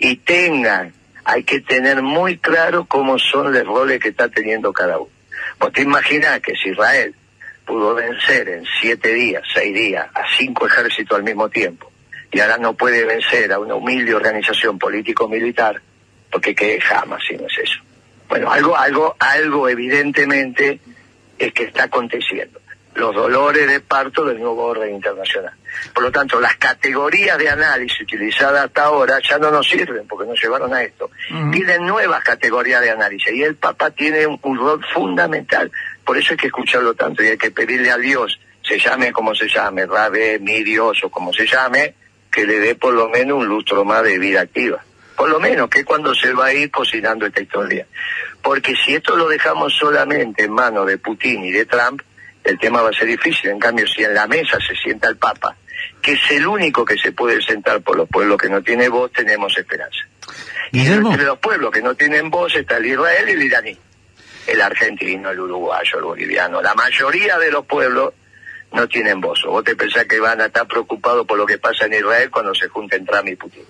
Y 0.00 0.16
tengan, 0.16 0.92
hay 1.24 1.44
que 1.44 1.60
tener 1.60 2.02
muy 2.02 2.38
claro 2.38 2.84
cómo 2.86 3.20
son 3.20 3.52
los 3.52 3.64
roles 3.64 4.00
que 4.00 4.08
está 4.08 4.28
teniendo 4.28 4.72
cada 4.72 4.98
uno. 4.98 5.10
Vos 5.60 5.72
te 5.72 5.82
imaginás 5.82 6.40
que 6.40 6.54
si 6.56 6.70
Israel 6.70 7.14
pudo 7.64 7.94
vencer 7.94 8.48
en 8.48 8.64
siete 8.80 9.14
días, 9.14 9.42
seis 9.54 9.72
días, 9.72 10.06
a 10.14 10.22
cinco 10.36 10.66
ejércitos 10.66 11.16
al 11.16 11.22
mismo 11.24 11.48
tiempo, 11.48 11.92
y 12.36 12.40
ahora 12.40 12.58
no 12.58 12.74
puede 12.74 13.02
vencer 13.06 13.50
a 13.50 13.58
una 13.58 13.76
humilde 13.76 14.14
organización 14.14 14.78
político-militar, 14.78 15.80
porque 16.30 16.54
que 16.54 16.78
jamás 16.78 17.22
si 17.26 17.34
no 17.34 17.46
es 17.46 17.58
eso. 17.64 17.80
Bueno, 18.28 18.52
algo, 18.52 18.76
algo, 18.76 19.16
algo 19.18 19.66
evidentemente 19.70 20.78
es 21.38 21.52
que 21.54 21.62
está 21.62 21.84
aconteciendo. 21.84 22.60
Los 22.94 23.14
dolores 23.14 23.66
de 23.66 23.80
parto 23.80 24.22
del 24.26 24.38
nuevo 24.38 24.64
orden 24.64 24.94
internacional. 24.94 25.54
Por 25.94 26.02
lo 26.02 26.12
tanto, 26.12 26.38
las 26.38 26.56
categorías 26.56 27.38
de 27.38 27.48
análisis 27.48 28.02
utilizadas 28.02 28.66
hasta 28.66 28.84
ahora 28.84 29.18
ya 29.26 29.38
no 29.38 29.50
nos 29.50 29.66
sirven 29.66 30.06
porque 30.06 30.28
nos 30.28 30.38
llevaron 30.38 30.74
a 30.74 30.82
esto. 30.82 31.10
Ujú. 31.30 31.50
Tienen 31.52 31.86
nuevas 31.86 32.22
categorías 32.22 32.82
de 32.82 32.90
análisis 32.90 33.32
y 33.32 33.44
el 33.44 33.56
Papa 33.56 33.90
tiene 33.92 34.26
un, 34.26 34.38
un 34.42 34.58
rol 34.58 34.84
fundamental. 34.92 35.72
Por 36.04 36.18
eso 36.18 36.34
hay 36.34 36.36
que 36.36 36.48
escucharlo 36.48 36.92
tanto 36.92 37.22
y 37.22 37.28
hay 37.28 37.38
que 37.38 37.50
pedirle 37.50 37.90
a 37.90 37.96
Dios, 37.96 38.38
se 38.62 38.78
llame 38.78 39.10
como 39.10 39.34
se 39.34 39.48
llame, 39.48 39.86
Rabe, 39.86 40.38
mi 40.38 40.62
Dios 40.62 40.98
o 41.02 41.08
como 41.08 41.32
se 41.32 41.46
llame, 41.46 41.94
que 42.36 42.44
le 42.44 42.60
dé 42.60 42.74
por 42.74 42.92
lo 42.92 43.08
menos 43.08 43.38
un 43.38 43.46
lustro 43.46 43.82
más 43.82 44.02
de 44.02 44.18
vida 44.18 44.42
activa. 44.42 44.84
Por 45.16 45.30
lo 45.30 45.40
menos, 45.40 45.70
que 45.70 45.78
es 45.78 45.84
cuando 45.86 46.14
se 46.14 46.34
va 46.34 46.46
a 46.46 46.52
ir 46.52 46.70
cocinando 46.70 47.24
esta 47.24 47.40
historia. 47.40 47.86
Porque 48.42 48.74
si 48.76 48.94
esto 48.94 49.16
lo 49.16 49.26
dejamos 49.26 49.72
solamente 49.72 50.44
en 50.44 50.52
manos 50.52 50.86
de 50.86 50.98
Putin 50.98 51.46
y 51.46 51.50
de 51.50 51.64
Trump, 51.64 52.02
el 52.44 52.58
tema 52.58 52.82
va 52.82 52.90
a 52.90 52.92
ser 52.92 53.06
difícil. 53.06 53.48
En 53.48 53.58
cambio, 53.58 53.86
si 53.86 54.04
en 54.04 54.12
la 54.12 54.26
mesa 54.26 54.58
se 54.60 54.76
sienta 54.76 55.08
el 55.08 55.16
Papa, 55.16 55.56
que 56.02 56.12
es 56.12 56.30
el 56.30 56.46
único 56.46 56.84
que 56.84 56.98
se 56.98 57.12
puede 57.12 57.40
sentar 57.40 57.80
por 57.80 57.96
los 57.96 58.06
pueblos 58.06 58.36
que 58.36 58.50
no 58.50 58.60
tiene 58.60 58.90
voz, 58.90 59.10
tenemos 59.12 59.56
esperanza. 59.56 60.00
Y 60.72 60.80
Guillermo. 60.80 61.12
entre 61.12 61.24
los 61.24 61.38
pueblos 61.38 61.70
que 61.70 61.80
no 61.80 61.94
tienen 61.94 62.28
voz 62.28 62.54
está 62.54 62.76
el 62.76 62.84
Israel 62.84 63.26
y 63.30 63.32
el 63.32 63.42
iraní. 63.44 63.78
El 64.46 64.60
argentino, 64.60 65.30
el 65.30 65.40
uruguayo, 65.40 65.96
el 65.96 66.04
boliviano. 66.04 66.60
La 66.60 66.74
mayoría 66.74 67.38
de 67.38 67.50
los 67.50 67.64
pueblos 67.64 68.12
no 68.72 68.88
tienen 68.88 69.20
voz. 69.20 69.40
¿O 69.46 69.50
vos 69.52 69.64
te 69.64 69.74
pensás 69.76 70.04
que 70.06 70.20
van 70.20 70.40
a 70.40 70.46
estar 70.46 70.66
preocupados 70.66 71.26
por 71.26 71.38
lo 71.38 71.46
que 71.46 71.58
pasa 71.58 71.86
en 71.86 71.94
Israel 71.94 72.30
cuando 72.30 72.54
se 72.54 72.68
junten 72.68 73.04
Trump 73.06 73.28
y 73.28 73.36
Putin? 73.36 73.62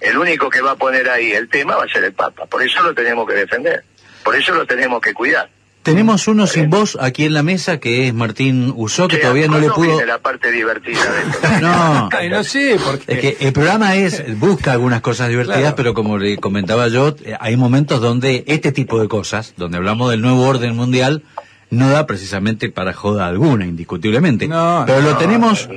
El 0.00 0.18
único 0.18 0.50
que 0.50 0.60
va 0.60 0.72
a 0.72 0.76
poner 0.76 1.08
ahí 1.08 1.32
el 1.32 1.48
tema 1.48 1.76
va 1.76 1.84
a 1.84 1.88
ser 1.88 2.04
el 2.04 2.12
Papa. 2.12 2.46
Por 2.46 2.62
eso 2.62 2.82
lo 2.82 2.94
tenemos 2.94 3.26
que 3.26 3.34
defender. 3.34 3.84
Por 4.22 4.34
eso 4.36 4.54
lo 4.54 4.66
tenemos 4.66 5.00
que 5.00 5.14
cuidar. 5.14 5.48
Tenemos 5.82 6.28
uno 6.28 6.46
sin 6.46 6.70
voz 6.70 6.96
aquí 6.98 7.26
en 7.26 7.34
la 7.34 7.42
mesa 7.42 7.78
que 7.78 8.08
es 8.08 8.14
Martín 8.14 8.72
Usó, 8.74 9.06
que 9.06 9.18
todavía 9.18 9.48
no 9.48 9.58
le 9.60 9.68
¿cuándo 9.68 9.96
pudo... 9.96 10.06
la 10.06 10.18
parte 10.18 10.50
divertida 10.50 10.98
de? 10.98 11.60
No, 11.60 12.08
no 12.30 12.42
sé, 12.44 12.78
porque. 12.82 13.04
Es 13.12 13.18
que 13.20 13.36
el 13.46 13.52
programa 13.52 13.94
es 13.94 14.38
busca 14.40 14.72
algunas 14.72 15.02
cosas 15.02 15.28
divertidas, 15.28 15.60
Claro. 15.60 15.76
pero 15.76 15.92
como 15.92 16.16
le 16.16 16.38
comentaba 16.38 16.88
yo, 16.88 17.14
eh, 17.24 17.36
hay 17.38 17.58
momentos 17.58 18.00
donde 18.00 18.44
este 18.46 18.72
tipo 18.72 18.98
de 18.98 19.08
cosas, 19.08 19.52
donde 19.58 19.76
hablamos 19.76 20.10
del 20.10 20.22
nuevo 20.22 20.46
orden 20.48 20.74
mundial, 20.74 21.22
no 21.70 21.90
da 21.90 22.06
precisamente 22.06 22.68
para 22.70 22.92
joda 22.92 23.26
alguna, 23.26 23.66
indiscutiblemente. 23.66 24.46
No, 24.48 24.84
pero 24.86 25.00
lo 25.00 25.16
tenemos 25.16 25.68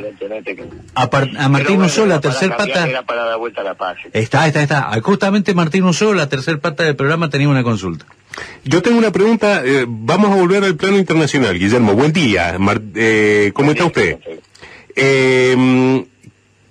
a, 0.95 1.09
par- 1.09 1.23
a 1.23 1.31
Pero 1.31 1.49
Martín 1.49 1.75
bueno, 1.77 1.85
Usó, 1.85 2.05
la 2.05 2.19
tercer 2.21 2.49
cambiar, 2.49 2.67
pata. 2.79 2.87
Era 2.89 3.03
para 3.03 3.23
dar 3.25 3.37
vuelta 3.37 3.61
a 3.61 3.63
la 3.63 3.73
paz. 3.75 3.97
Está, 4.13 4.47
está, 4.47 4.61
está. 4.63 4.91
Justamente 5.01 5.53
Martín 5.53 5.83
Usó, 5.85 6.13
la 6.13 6.29
tercer 6.29 6.59
pata 6.59 6.83
del 6.83 6.95
programa, 6.95 7.29
tenía 7.29 7.49
una 7.49 7.63
consulta. 7.63 8.05
Yo 8.63 8.81
tengo 8.83 8.97
una 8.99 9.11
pregunta, 9.11 9.63
eh, 9.65 9.85
vamos 9.87 10.31
a 10.31 10.35
volver 10.35 10.63
al 10.63 10.75
plano 10.75 10.97
internacional, 10.97 11.57
Guillermo. 11.57 11.93
Buen 11.93 12.13
día, 12.13 12.55
Mar- 12.59 12.81
eh, 12.95 13.51
¿cómo 13.55 13.71
está 13.71 13.85
usted? 13.85 14.17
Eh, 14.95 16.05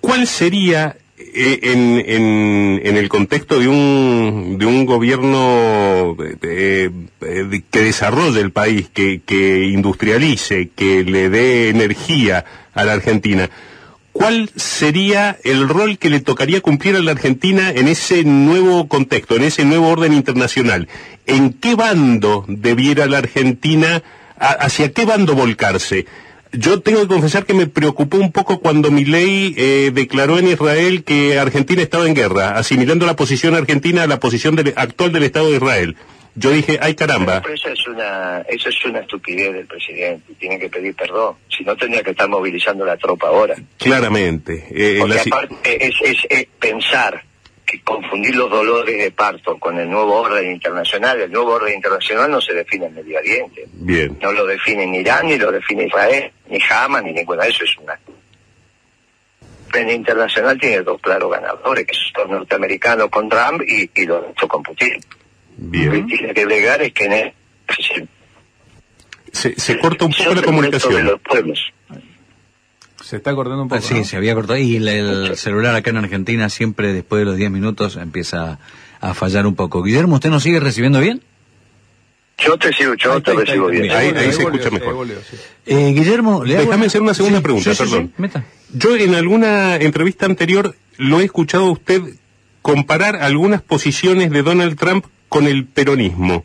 ¿Cuál 0.01 0.27
sería 0.27 0.95
en, 1.37 2.79
en, 2.83 2.97
el 2.97 3.09
contexto 3.09 3.59
de 3.59 3.67
un, 3.67 4.57
de 4.57 4.65
un 4.65 4.85
gobierno 4.85 6.15
eh, 6.41 6.89
eh, 7.21 7.61
que 7.69 7.81
desarrolle 7.81 8.41
el 8.41 8.51
país, 8.51 8.89
que, 8.93 9.69
industrialice, 9.71 10.69
que 10.75 11.03
le 11.03 11.29
dé 11.29 11.69
energía 11.69 12.45
a 12.73 12.83
la 12.85 12.93
Argentina? 12.93 13.49
¿Cuál 14.11 14.49
sería 14.55 15.37
el 15.43 15.69
rol 15.69 15.99
que 15.99 16.09
le 16.09 16.21
tocaría 16.21 16.61
cumplir 16.61 16.95
a 16.95 17.01
la 17.01 17.11
Argentina 17.11 17.69
en 17.69 17.87
ese 17.87 18.23
nuevo 18.23 18.87
contexto, 18.87 19.35
en 19.35 19.43
ese 19.43 19.63
nuevo 19.63 19.89
orden 19.89 20.13
internacional? 20.13 20.87
¿En 21.27 21.53
qué 21.53 21.75
bando 21.75 22.43
debiera 22.47 23.05
la 23.05 23.19
Argentina, 23.19 24.01
hacia 24.39 24.91
qué 24.91 25.05
bando 25.05 25.35
volcarse? 25.35 26.07
Yo 26.53 26.81
tengo 26.81 27.01
que 27.01 27.07
confesar 27.07 27.45
que 27.45 27.53
me 27.53 27.67
preocupó 27.67 28.17
un 28.17 28.31
poco 28.31 28.59
cuando 28.59 28.91
Milei 28.91 29.53
eh, 29.57 29.91
declaró 29.93 30.39
en 30.39 30.47
Israel 30.47 31.03
que 31.03 31.37
Argentina 31.39 31.81
estaba 31.81 32.07
en 32.07 32.13
guerra, 32.15 32.57
asimilando 32.57 33.05
la 33.05 33.15
posición 33.15 33.55
argentina 33.55 34.03
a 34.03 34.07
la 34.07 34.19
posición 34.19 34.55
del- 34.55 34.73
actual 34.75 35.11
del 35.11 35.23
Estado 35.23 35.49
de 35.49 35.57
Israel. 35.57 35.95
yo 36.35 36.51
dije, 36.51 36.77
ay 36.81 36.93
caramba. 36.93 37.41
Pero 37.41 37.55
eso 37.55 37.69
es 37.69 37.87
una, 37.87 38.41
eso 38.47 38.69
es 38.69 38.85
una 38.85 38.99
estupidez 38.99 39.53
del 39.53 39.65
presidente, 39.65 40.33
tiene 40.39 40.59
que 40.59 40.69
pedir 40.69 40.93
perdón. 40.95 41.35
Si 41.49 41.63
no 41.63 41.75
tendría 41.75 42.03
que 42.03 42.11
estar 42.11 42.29
movilizando 42.29 42.85
la 42.85 42.95
tropa 42.97 43.27
ahora. 43.27 43.55
Claramente. 43.77 44.67
Eh, 44.69 44.97
Porque 44.99 45.19
aparte 45.19 45.87
es, 45.87 45.95
es, 46.29 46.45
pensar 46.59 47.23
que 47.67 47.81
confundir 47.81 48.35
los 48.35 48.49
dolores 48.49 48.97
de 48.97 49.11
parto 49.11 49.57
con 49.59 49.77
el 49.77 49.89
nuevo 49.89 50.21
orden 50.21 50.51
internacional, 50.51 51.19
el 51.21 51.31
nuevo 51.31 51.51
orden 51.51 51.75
internacional 51.75 52.31
no 52.31 52.41
se 52.41 52.53
define 52.53 52.87
en 52.87 52.95
Medio 52.95 53.19
Oriente. 53.19 53.67
Bien. 53.73 54.17
No 54.21 54.31
lo 54.31 54.45
define 54.47 54.87
ni 54.87 54.99
Irán, 54.99 55.27
ni 55.27 55.37
lo 55.37 55.51
define 55.51 55.85
Israel, 55.85 56.31
ni 56.49 56.59
Hamas, 56.69 57.03
ni 57.03 57.11
ninguna. 57.11 57.45
Eso 57.45 57.63
es 57.65 57.77
una 57.77 57.99
el 59.73 59.91
internacional 59.91 60.57
tiene 60.59 60.81
dos 60.81 60.99
claros 61.01 61.31
ganadores, 61.31 61.85
que 61.85 61.93
son 61.93 62.23
los 62.23 62.39
norteamericanos 62.39 63.09
con 63.09 63.29
Trump 63.29 63.61
y, 63.67 63.89
y 63.93 64.05
los 64.05 64.23
con 64.47 64.63
Putin. 64.63 64.99
Bien. 65.57 65.87
Lo 65.87 65.93
que 65.93 66.17
tiene 66.17 66.33
que 66.33 66.45
bregar 66.45 66.81
es 66.81 66.93
que 66.93 67.05
en 67.05 67.33
se, 69.31 69.59
se 69.59 69.79
corta 69.79 70.05
un 70.05 70.13
poco 70.13 70.33
la 70.33 70.41
comunicación. 70.41 71.05
los 71.05 71.21
pueblos. 71.21 71.73
Se 73.07 73.15
está 73.15 73.33
cortando 73.33 73.63
un 73.63 73.69
poco. 73.69 73.81
Sí, 73.81 74.03
se 74.03 74.17
había 74.17 74.35
cortado. 74.35 74.59
Y 74.59 74.75
el, 74.75 75.37
celular 75.37 75.73
acá 75.75 75.91
en 75.91 75.97
Argentina 75.97 76.49
siempre 76.49 76.91
después 76.91 77.21
de 77.21 77.25
los 77.25 77.37
10 77.37 77.51
minutos 77.51 77.95
empieza 77.95 78.59
a 78.99 79.13
fallar 79.13 79.47
un 79.47 79.55
poco. 79.55 79.81
Guillermo, 79.81 80.15
¿usted 80.15 80.29
nos 80.29 80.43
sigue 80.43 80.59
recibiendo 80.59 80.99
bien? 80.99 81.21
Yo 82.37 82.57
te 82.57 82.73
sigo, 82.73 82.95
yo 82.95 83.21
te 83.21 83.33
recibo 83.33 83.67
bien. 83.67 83.91
Ahí, 83.91 84.11
se 84.33 84.41
escucha 84.41 84.69
mejor. 84.71 85.07
Eh, 85.65 85.93
Guillermo, 85.93 86.43
le 86.43 86.57
déjame 86.57 86.87
hacer 86.87 87.01
una 87.01 87.13
segunda 87.13 87.39
pregunta, 87.39 87.71
perdón. 87.77 88.11
Yo 88.73 88.97
en 88.97 89.15
alguna 89.15 89.77
entrevista 89.77 90.25
anterior 90.25 90.75
lo 90.97 91.21
he 91.21 91.23
escuchado 91.23 91.63
a 91.63 91.71
usted 91.71 92.01
comparar 92.61 93.15
algunas 93.15 93.61
posiciones 93.61 94.31
de 94.31 94.43
Donald 94.43 94.77
Trump 94.77 95.05
con 95.29 95.47
el 95.47 95.63
peronismo. 95.65 96.43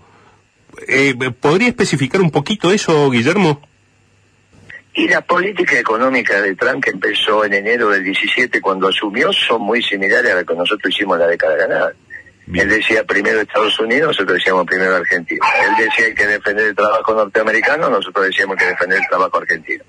Eh, 0.86 1.16
¿Podría 1.40 1.66
especificar 1.66 2.20
un 2.20 2.30
poquito 2.30 2.70
eso, 2.70 3.10
Guillermo? 3.10 3.60
Y 4.94 5.08
la 5.08 5.22
política 5.22 5.78
económica 5.78 6.40
de 6.42 6.54
Trump 6.54 6.84
que 6.84 6.90
empezó 6.90 7.44
en 7.44 7.54
enero 7.54 7.88
del 7.88 8.04
17 8.04 8.60
cuando 8.60 8.88
asumió 8.88 9.32
son 9.32 9.62
muy 9.62 9.82
similares 9.82 10.32
a 10.32 10.34
la 10.36 10.44
que 10.44 10.54
nosotros 10.54 10.92
hicimos 10.92 11.16
en 11.16 11.20
la 11.20 11.28
década 11.28 11.56
ganada. 11.56 11.92
Él 12.52 12.68
decía 12.68 13.04
primero 13.04 13.40
Estados 13.40 13.78
Unidos, 13.78 14.08
nosotros 14.08 14.36
decíamos 14.36 14.66
primero 14.66 14.96
Argentina. 14.96 15.46
Él 15.64 15.86
decía 15.86 16.06
hay 16.06 16.14
que 16.14 16.26
defender 16.26 16.66
el 16.66 16.74
trabajo 16.74 17.14
norteamericano, 17.14 17.88
nosotros 17.88 18.26
decíamos 18.26 18.56
que 18.56 18.66
defender 18.66 18.98
el 18.98 19.08
trabajo 19.08 19.38
argentino. 19.38 19.84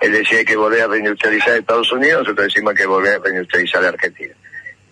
Él 0.00 0.12
decía 0.12 0.38
hay 0.38 0.44
que 0.44 0.56
volver 0.56 0.82
a 0.82 0.86
reindustrializar 0.86 1.56
Estados 1.56 1.90
Unidos, 1.90 2.22
nosotros 2.22 2.46
decimos 2.46 2.74
que 2.74 2.86
volver 2.86 3.14
a 3.14 3.18
reindustrializar 3.18 3.84
Argentina. 3.84 4.34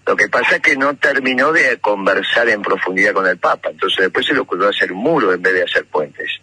Lo 0.05 0.17
que 0.17 0.29
pasa 0.29 0.57
es 0.57 0.63
que 0.63 0.75
no 0.75 0.97
terminó 0.97 1.53
de 1.53 1.79
conversar 1.79 2.49
en 2.49 2.63
profundidad 2.63 3.13
con 3.13 3.27
el 3.29 3.39
Papa, 3.39 3.71
entonces 3.71 4.01
después 4.01 4.27
se 4.27 4.33
le 4.33 4.41
ocurrió 4.41 4.69
hacer 4.69 4.93
muro 4.93 5.33
en 5.33 5.41
vez 5.41 5.55
de 5.55 5.63
hacer 5.63 5.85
puentes. 5.85 6.41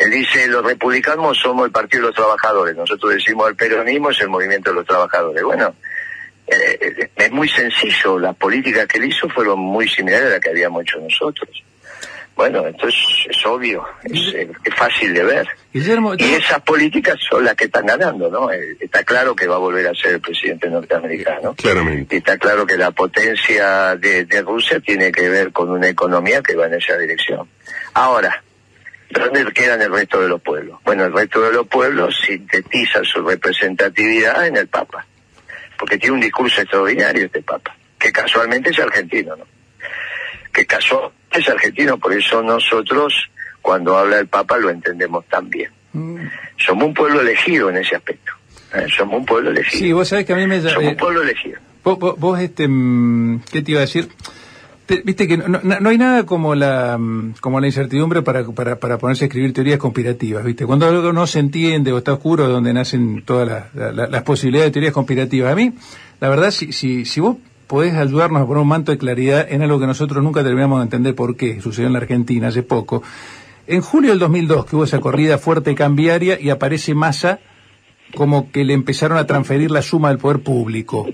Él 0.00 0.10
dice, 0.10 0.46
los 0.48 0.64
republicanos 0.64 1.38
somos 1.38 1.66
el 1.66 1.72
Partido 1.72 2.04
de 2.04 2.06
los 2.08 2.16
Trabajadores, 2.16 2.74
nosotros 2.74 3.12
decimos 3.12 3.50
el 3.50 3.54
peronismo 3.54 4.10
es 4.10 4.20
el 4.22 4.30
movimiento 4.30 4.70
de 4.70 4.76
los 4.76 4.86
trabajadores. 4.86 5.42
Bueno, 5.42 5.74
eh, 6.46 7.10
es 7.14 7.30
muy 7.30 7.46
sencillo, 7.50 8.18
las 8.18 8.34
políticas 8.34 8.86
que 8.86 8.96
él 8.96 9.04
hizo 9.04 9.28
fueron 9.28 9.58
muy 9.58 9.86
similares 9.86 10.28
a 10.28 10.30
las 10.30 10.40
que 10.40 10.48
habíamos 10.48 10.82
hecho 10.82 10.98
nosotros. 11.00 11.50
Bueno, 12.34 12.66
entonces 12.66 12.98
es 13.28 13.44
obvio, 13.44 13.84
es, 14.04 14.74
fácil 14.74 15.12
de 15.12 15.22
ver. 15.22 15.46
y 15.74 16.32
esas 16.32 16.62
políticas 16.62 17.16
son 17.28 17.44
las 17.44 17.54
que 17.54 17.64
están 17.64 17.84
ganando, 17.84 18.30
¿no? 18.30 18.50
Eh, 18.50 18.78
está 18.80 19.04
claro 19.04 19.36
que 19.36 19.46
va 19.46 19.56
a 19.56 19.58
volver 19.58 19.86
a 19.86 19.94
ser 19.94 20.12
el 20.12 20.20
presidente 20.22 20.70
norteamericano. 20.70 21.54
Claramente. 21.56 22.14
Y 22.14 22.18
está 22.18 22.38
claro 22.38 22.64
que 22.64 22.78
la 22.78 22.92
potencia 22.92 23.94
de, 23.96 24.42
Rusia 24.46 24.80
tiene 24.80 25.12
que 25.12 25.28
ver 25.28 25.52
con 25.52 25.68
una 25.68 25.88
economía 25.88 26.40
que 26.40 26.56
va 26.56 26.64
en 26.64 26.74
esa 26.74 26.96
dirección. 26.96 27.46
Ahora, 27.92 28.42
¿dónde 29.10 29.52
quedan 29.52 29.82
el 29.82 29.92
resto 29.92 30.20
de 30.20 30.28
los 30.28 30.40
pueblos? 30.40 30.80
Bueno, 30.84 31.04
el 31.04 31.12
resto 31.12 31.40
de 31.42 31.52
los 31.52 31.66
pueblos 31.66 32.18
sintetizan 32.26 33.04
su 33.04 33.22
representatividad 33.22 34.46
en 34.46 34.56
el 34.56 34.68
Papa. 34.68 35.06
Porque 35.78 35.98
tiene 35.98 36.14
un 36.14 36.20
discurso 36.20 36.60
extraordinario 36.60 37.26
este 37.26 37.42
Papa, 37.42 37.74
que 37.98 38.12
casualmente 38.12 38.70
es 38.70 38.78
argentino, 38.78 39.36
¿no? 39.36 39.44
Que 40.52 40.66
casualmente 40.66 41.16
es 41.32 41.48
argentino, 41.48 41.98
por 41.98 42.12
eso 42.12 42.42
nosotros, 42.42 43.30
cuando 43.62 43.96
habla 43.96 44.18
el 44.18 44.26
Papa, 44.26 44.58
lo 44.58 44.70
entendemos 44.70 45.26
tan 45.26 45.48
bien. 45.48 45.70
Mm. 45.92 46.26
Somos 46.58 46.88
un 46.88 46.94
pueblo 46.94 47.20
elegido 47.20 47.70
en 47.70 47.78
ese 47.78 47.96
aspecto. 47.96 48.32
¿eh? 48.74 48.86
Somos 48.94 49.20
un 49.20 49.26
pueblo 49.26 49.50
elegido. 49.50 49.78
Sí, 49.78 49.92
vos 49.92 50.08
sabés 50.08 50.26
que 50.26 50.32
a 50.32 50.36
mí 50.36 50.46
me... 50.46 50.60
Somos 50.60 50.76
un 50.76 50.84
eh, 50.84 50.96
pueblo 50.96 51.22
elegido. 51.22 51.58
Vos, 51.82 52.40
este, 52.40 52.68
mm, 52.68 53.42
¿qué 53.50 53.62
te 53.62 53.70
iba 53.70 53.80
a 53.80 53.82
decir? 53.82 54.08
Viste 55.04 55.28
que 55.28 55.36
no, 55.36 55.60
no, 55.62 55.88
hay 55.88 55.98
nada 55.98 56.26
como 56.26 56.54
la 56.54 56.98
mm, 56.98 57.34
como 57.40 57.60
la 57.60 57.66
incertidumbre 57.66 58.22
para, 58.22 58.44
para, 58.46 58.78
para, 58.80 58.98
ponerse 58.98 59.24
a 59.24 59.26
escribir 59.28 59.52
teorías 59.52 59.78
conspirativas, 59.78 60.44
¿viste? 60.44 60.66
Cuando 60.66 60.86
algo 60.86 61.12
no 61.12 61.26
se 61.26 61.38
entiende 61.38 61.92
o 61.92 61.98
está 61.98 62.12
oscuro, 62.12 62.48
donde 62.48 62.72
nacen 62.72 63.22
todas 63.24 63.66
las 63.74 64.22
posibilidades 64.22 64.70
de 64.70 64.72
teorías 64.72 64.92
conspirativas. 64.92 65.52
A 65.52 65.56
mí, 65.56 65.72
la 66.20 66.28
verdad, 66.28 66.50
si, 66.50 66.72
si, 66.72 67.04
si 67.04 67.20
vos 67.20 67.36
podés 67.66 67.94
ayudarnos 67.94 68.42
a 68.42 68.46
poner 68.46 68.62
un 68.62 68.68
manto 68.68 68.90
de 68.90 68.98
claridad 68.98 69.46
en 69.48 69.62
algo 69.62 69.78
que 69.78 69.86
nosotros 69.86 70.24
nunca 70.24 70.42
terminamos 70.42 70.80
de 70.80 70.84
entender 70.84 71.14
por 71.14 71.36
qué, 71.36 71.60
sucedió 71.60 71.86
en 71.86 71.92
la 71.92 72.00
Argentina 72.00 72.48
hace 72.48 72.64
poco. 72.64 73.02
En 73.68 73.82
julio 73.82 74.10
del 74.10 74.18
2002, 74.18 74.66
que 74.66 74.74
hubo 74.74 74.84
esa 74.84 74.98
corrida 74.98 75.38
fuerte 75.38 75.76
cambiaria 75.76 76.40
y 76.40 76.50
aparece 76.50 76.94
Massa 76.94 77.38
como 78.16 78.50
que 78.50 78.64
le 78.64 78.74
empezaron 78.74 79.18
a 79.18 79.26
transferir 79.26 79.70
la 79.70 79.82
suma 79.82 80.08
del 80.08 80.18
poder 80.18 80.40
público. 80.40 81.06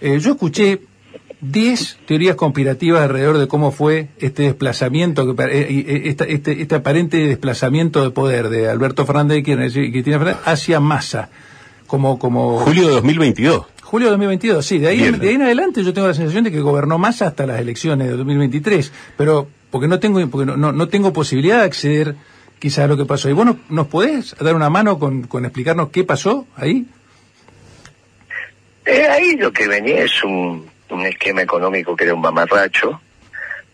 Eh, 0.00 0.20
yo 0.20 0.32
escuché 0.32 0.80
10 1.40 1.98
teorías 2.06 2.36
conspirativas 2.36 3.02
alrededor 3.02 3.38
de 3.38 3.46
cómo 3.46 3.70
fue 3.70 4.08
este 4.18 4.44
desplazamiento, 4.44 5.36
que, 5.36 5.44
eh, 5.44 6.02
este, 6.06 6.62
este, 6.62 6.74
aparente 6.74 7.16
desplazamiento 7.16 8.02
de 8.02 8.10
poder 8.10 8.48
de 8.48 8.68
Alberto 8.68 9.06
Fernández 9.06 9.38
y 9.38 9.42
Cristina 9.42 10.18
Fernández 10.18 10.42
hacia 10.44 10.80
Massa. 10.80 11.28
Como, 11.86 12.18
como... 12.18 12.58
Julio 12.58 12.88
de 12.88 12.94
2022. 12.94 13.66
Julio 13.82 14.08
de 14.08 14.10
2022, 14.10 14.66
sí. 14.66 14.78
De 14.78 14.88
ahí, 14.88 15.10
de 15.12 15.28
ahí 15.28 15.34
en 15.36 15.42
adelante 15.42 15.82
yo 15.82 15.94
tengo 15.94 16.08
la 16.08 16.14
sensación 16.14 16.44
de 16.44 16.52
que 16.52 16.60
gobernó 16.60 16.98
más 16.98 17.22
hasta 17.22 17.46
las 17.46 17.60
elecciones 17.60 18.08
de 18.08 18.16
2023. 18.16 18.92
Pero 19.16 19.48
porque 19.70 19.88
no 19.88 19.98
tengo, 19.98 20.26
porque 20.28 20.44
no, 20.44 20.72
no, 20.72 20.88
tengo 20.88 21.12
posibilidad 21.12 21.60
de 21.60 21.64
acceder 21.64 22.14
quizás 22.58 22.84
a 22.84 22.88
lo 22.88 22.96
que 22.96 23.06
pasó. 23.06 23.30
¿Y 23.30 23.32
vos 23.32 23.46
nos, 23.70 23.86
podés 23.86 24.36
dar 24.38 24.54
una 24.54 24.68
mano 24.68 24.98
con, 24.98 25.22
con 25.22 25.44
explicarnos 25.46 25.88
qué 25.88 26.04
pasó 26.04 26.46
ahí? 26.56 26.86
Eh, 28.84 29.06
ahí 29.06 29.36
lo 29.36 29.52
que 29.52 29.68
venía 29.68 30.04
es 30.04 30.22
un, 30.24 30.66
un 30.90 31.06
esquema 31.06 31.42
económico 31.42 31.96
que 31.96 32.04
era 32.04 32.14
un 32.14 32.20
mamarracho, 32.20 33.00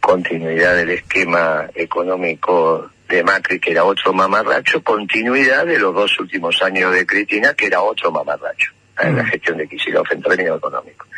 continuidad 0.00 0.76
del 0.76 0.90
esquema 0.90 1.68
económico 1.74 2.90
de 3.08 3.22
Macri, 3.22 3.60
que 3.60 3.72
era 3.72 3.84
otro 3.84 4.12
mamarracho, 4.12 4.82
continuidad 4.82 5.66
de 5.66 5.78
los 5.78 5.94
dos 5.94 6.18
últimos 6.18 6.60
años 6.62 6.92
de 6.92 7.06
Cristina, 7.06 7.54
que 7.54 7.66
era 7.66 7.82
otro 7.82 8.10
mamarracho 8.10 8.72
en 9.00 9.16
la 9.16 9.24
gestión 9.24 9.58
de 9.58 9.68
Kicillof 9.68 10.10
en 10.12 10.22
términos 10.22 10.58
económicos. 10.58 11.08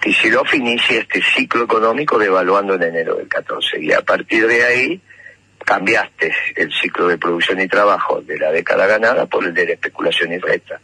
Kicillof 0.00 0.52
inicia 0.54 1.00
este 1.00 1.22
ciclo 1.22 1.64
económico 1.64 2.18
devaluando 2.18 2.74
en 2.74 2.82
enero 2.82 3.16
del 3.16 3.28
14 3.28 3.80
y 3.80 3.92
a 3.92 4.00
partir 4.00 4.46
de 4.46 4.64
ahí 4.64 5.00
cambiaste 5.64 6.34
el 6.56 6.72
ciclo 6.72 7.06
de 7.06 7.18
producción 7.18 7.60
y 7.60 7.68
trabajo 7.68 8.20
de 8.20 8.36
la 8.36 8.50
década 8.50 8.86
ganada 8.86 9.26
por 9.26 9.44
el 9.44 9.54
de 9.54 9.66
la 9.66 9.72
especulación 9.74 10.32
y 10.32 10.38
renta. 10.38 10.80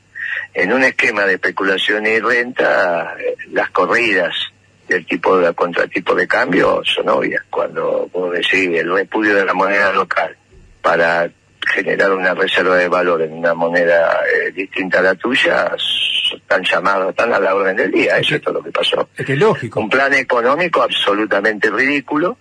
En 0.54 0.72
un 0.72 0.82
esquema 0.82 1.24
de 1.24 1.34
especulación 1.34 2.06
y 2.06 2.18
renta, 2.20 3.14
las 3.52 3.70
corridas 3.70 4.34
del 4.88 5.06
tipo 5.06 5.38
de 5.38 5.52
contratipo 5.54 6.14
de 6.14 6.26
cambio 6.26 6.82
son 6.84 7.08
obvias. 7.08 7.44
Cuando 7.50 8.08
vos 8.12 8.32
decís 8.32 8.68
el 8.78 8.92
repudio 8.92 9.34
de 9.34 9.44
la 9.44 9.54
moneda 9.54 9.92
local 9.92 10.36
para 10.80 11.30
generar 11.66 12.12
una 12.12 12.34
reserva 12.34 12.76
de 12.76 12.88
valor 12.88 13.22
en 13.22 13.32
una 13.34 13.54
moneda 13.54 14.20
eh, 14.24 14.50
distinta 14.52 15.00
a 15.00 15.02
la 15.02 15.14
tuya, 15.14 15.70
están 16.34 16.64
llamados, 16.64 17.10
están 17.10 17.32
a 17.32 17.38
la 17.38 17.54
orden 17.54 17.76
del 17.76 17.90
día. 17.90 18.18
Eso 18.18 18.36
es 18.36 18.42
todo 18.42 18.54
lo 18.54 18.62
que 18.62 18.72
pasó. 18.72 19.08
Es 19.16 19.26
que 19.26 19.36
lógico. 19.36 19.80
Un 19.80 19.90
plan 19.90 20.14
económico 20.14 20.82
absolutamente 20.82 21.70
ridículo 21.70 22.38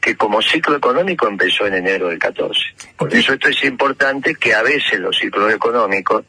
que 0.00 0.16
como 0.16 0.42
ciclo 0.42 0.76
económico 0.76 1.28
empezó 1.28 1.66
en 1.66 1.74
enero 1.74 2.08
del 2.08 2.18
14. 2.18 2.60
Por 2.96 3.14
eso 3.14 3.34
esto 3.34 3.48
es 3.48 3.64
importante 3.64 4.34
que 4.34 4.52
a 4.52 4.62
veces 4.62 4.98
los 4.98 5.16
ciclos 5.16 5.52
económicos 5.52 6.24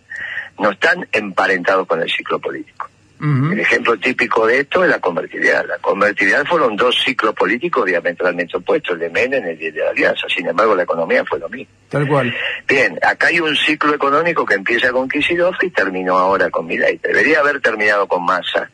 no 0.59 0.71
están 0.71 1.07
emparentados 1.11 1.87
con 1.87 2.01
el 2.01 2.09
ciclo 2.09 2.39
político. 2.39 2.89
El 3.21 3.57
ejemplo 3.57 3.97
típico 3.97 4.45
de 4.45 4.59
esto 4.59 4.83
es 4.83 4.89
la 4.89 4.99
convertibilidad. 4.99 5.65
La 5.65 5.77
convertibilidad 5.77 6.43
fueron 6.45 6.75
dos 6.75 7.01
ciclos 7.05 7.33
políticos 7.33 7.85
diametralmente 7.85 8.57
opuestos, 8.57 8.95
el 8.95 8.99
de 8.99 9.09
Menem 9.09 9.45
y 9.57 9.65
el 9.67 9.73
de 9.73 9.79
la 9.79 9.91
Alianza. 9.91 10.27
Sin 10.27 10.45
embargo, 10.45 10.75
la 10.75 10.83
economía 10.83 11.23
fue 11.23 11.39
lo 11.39 11.47
mismo. 11.47 11.73
Tal 11.87 12.05
cual. 12.05 12.35
Bien, 12.67 12.99
acá 13.01 13.27
hay 13.27 13.39
un 13.39 13.55
ciclo 13.55 13.93
económico 13.93 14.45
que 14.45 14.55
empieza 14.55 14.91
con 14.91 15.07
Kicillof 15.07 15.55
y 15.63 15.69
terminó 15.69 16.17
ahora 16.17 16.49
con 16.49 16.67
Milei. 16.67 16.97
Debería 16.97 17.39
haber 17.39 17.61
terminado 17.61 18.07
con 18.07 18.25
Massa 18.25 18.69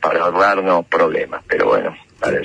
para 0.00 0.20
ahorrarnos 0.20 0.86
problemas, 0.86 1.42
pero 1.48 1.66
bueno, 1.66 1.96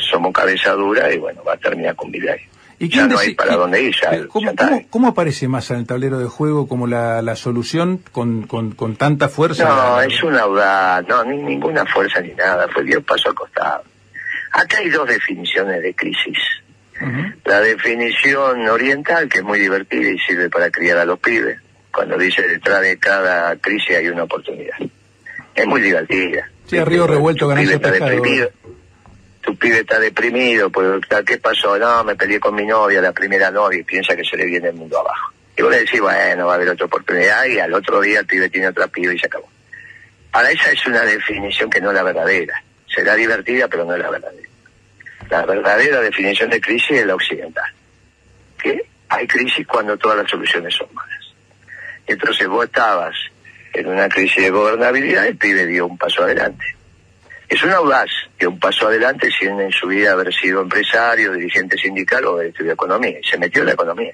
somos 0.10 0.34
cabeza 0.34 0.72
dura 0.72 1.14
y 1.14 1.20
bueno, 1.20 1.44
va 1.44 1.54
a 1.54 1.58
terminar 1.58 1.96
con 1.96 2.10
Milei. 2.10 2.42
¿Y 2.80 2.90
ya 2.90 3.08
no 3.08 3.18
hay 3.18 3.34
para 3.36 3.56
dónde 3.56 3.82
ir, 3.82 3.96
ya, 4.02 4.28
¿cómo, 4.90 5.08
aparece 5.08 5.48
más 5.48 5.70
en 5.72 5.78
el 5.78 5.88
tablero 5.88 6.20
de 6.20 6.28
juego 6.28 6.68
como 6.68 6.88
la, 6.88 7.22
la 7.22 7.36
solución 7.36 8.02
con, 8.12 8.44
con, 8.44 8.72
con, 8.72 8.96
tanta 8.96 9.30
fuerza? 9.30 9.66
No, 9.68 10.02
es 10.02 10.22
una 10.24 10.42
audaz, 10.42 11.08
no, 11.08 11.24
ni 11.24 11.38
ninguna 11.38 11.86
fuerza 11.86 12.20
ni 12.22 12.34
nada, 12.34 12.68
fue 12.68 12.84
Dios 12.84 13.04
paso 13.04 13.30
al 13.30 13.36
costado. 13.36 13.84
Acá 14.52 14.78
hay 14.80 14.90
dos 14.90 15.08
definiciones 15.08 15.82
de 15.82 15.96
crisis 15.96 16.38
La 17.46 17.60
definición 17.62 18.68
oriental, 18.68 19.28
que 19.28 19.40
es 19.40 19.44
muy 19.44 19.60
divertida 19.60 20.10
y 20.10 20.20
sirve 20.20 20.50
para 20.50 20.70
criar 20.70 20.98
a 20.98 21.06
los 21.06 21.20
pibes, 21.20 21.60
cuando 21.92 22.18
dice 22.18 22.42
detrás 22.44 22.82
de 22.82 22.98
cada 22.98 23.56
crisis 23.58 23.98
hay 23.98 24.08
una 24.10 24.24
oportunidad. 24.24 24.78
Es 25.56 25.68
muy 25.68 25.82
divertida. 25.82 26.50
Sí, 26.66 26.78
a 26.78 26.86
río 26.86 27.08
revuelto 27.08 27.48
ganancia 27.48 27.80
pescado. 27.80 28.24
Tu 29.44 29.56
pibe 29.58 29.80
está 29.80 30.00
deprimido, 30.00 30.70
pues 30.70 31.02
¿qué 31.26 31.38
pasó? 31.38 31.78
No, 31.78 32.04
me 32.06 32.16
peleé 32.16 32.40
con 32.40 32.56
mi 32.56 32.66
novia, 32.66 33.02
la 33.02 33.12
primera 33.12 33.52
novia, 33.52 33.82
y 33.82 33.84
piensa 33.84 34.16
que 34.16 34.24
se 34.24 34.38
le 34.38 34.46
viene 34.46 34.70
el 34.70 34.76
mundo 34.76 35.00
abajo. 35.00 35.34
Y 35.58 35.62
vos 35.62 35.70
le 35.70 35.80
decís, 35.80 36.00
bueno, 36.00 36.48
va 36.48 36.54
a 36.54 36.56
haber 36.56 36.70
otra 36.70 36.86
oportunidad, 36.86 37.46
y 37.46 37.60
al 37.60 37.74
otro 37.74 38.00
día 38.00 38.22
el 38.22 38.26
pibe 38.26 38.50
tiene 38.50 38.68
otra 38.68 38.88
pibe 38.88 39.14
y 39.14 39.20
se 39.20 39.28
acabó. 39.28 39.50
Ahora 40.32 40.50
esa 40.50 40.72
es 40.72 40.86
una 40.88 41.02
definición 41.02 41.70
que 41.70 41.82
no 41.82 41.90
es 41.90 41.96
la 41.96 42.04
verdadera. 42.04 42.64
Será 42.88 43.16
divertida, 43.16 43.68
pero 43.68 43.84
no 43.84 43.94
es 43.94 44.02
la 44.02 44.10
verdadera. 44.10 44.50
La 45.30 45.46
verdadera 45.46 46.00
definición 46.00 46.50
de 46.50 46.62
crisis 46.62 46.92
es 46.92 47.06
la 47.06 47.16
occidental. 47.16 47.72
Que 48.62 48.82
hay 49.10 49.28
crisis 49.28 49.68
cuando 49.68 49.98
todas 49.98 50.18
las 50.18 50.30
soluciones 50.30 50.74
son 50.74 50.88
malas. 50.94 51.34
Entonces 52.08 52.48
vos 52.48 52.66
estabas 52.66 53.14
en 53.74 53.88
una 53.88 54.08
crisis 54.08 54.42
de 54.42 54.50
gobernabilidad, 54.50 55.28
el 55.28 55.38
pibe 55.38 55.66
dio 55.66 55.86
un 55.88 55.98
paso 55.98 56.24
adelante. 56.24 56.73
Es 57.54 57.62
un 57.62 57.70
audaz 57.70 58.10
que 58.36 58.48
un 58.48 58.58
paso 58.58 58.88
adelante 58.88 59.30
sin 59.40 59.60
en 59.60 59.72
su 59.72 59.86
vida 59.86 60.14
haber 60.14 60.34
sido 60.34 60.64
empresario, 60.64 61.34
dirigente 61.34 61.78
sindical 61.78 62.26
o 62.26 62.42
estudió 62.42 62.74
economía. 62.74 63.20
Y 63.20 63.24
se 63.24 63.38
metió 63.38 63.62
en 63.62 63.68
la 63.68 63.74
economía. 63.74 64.12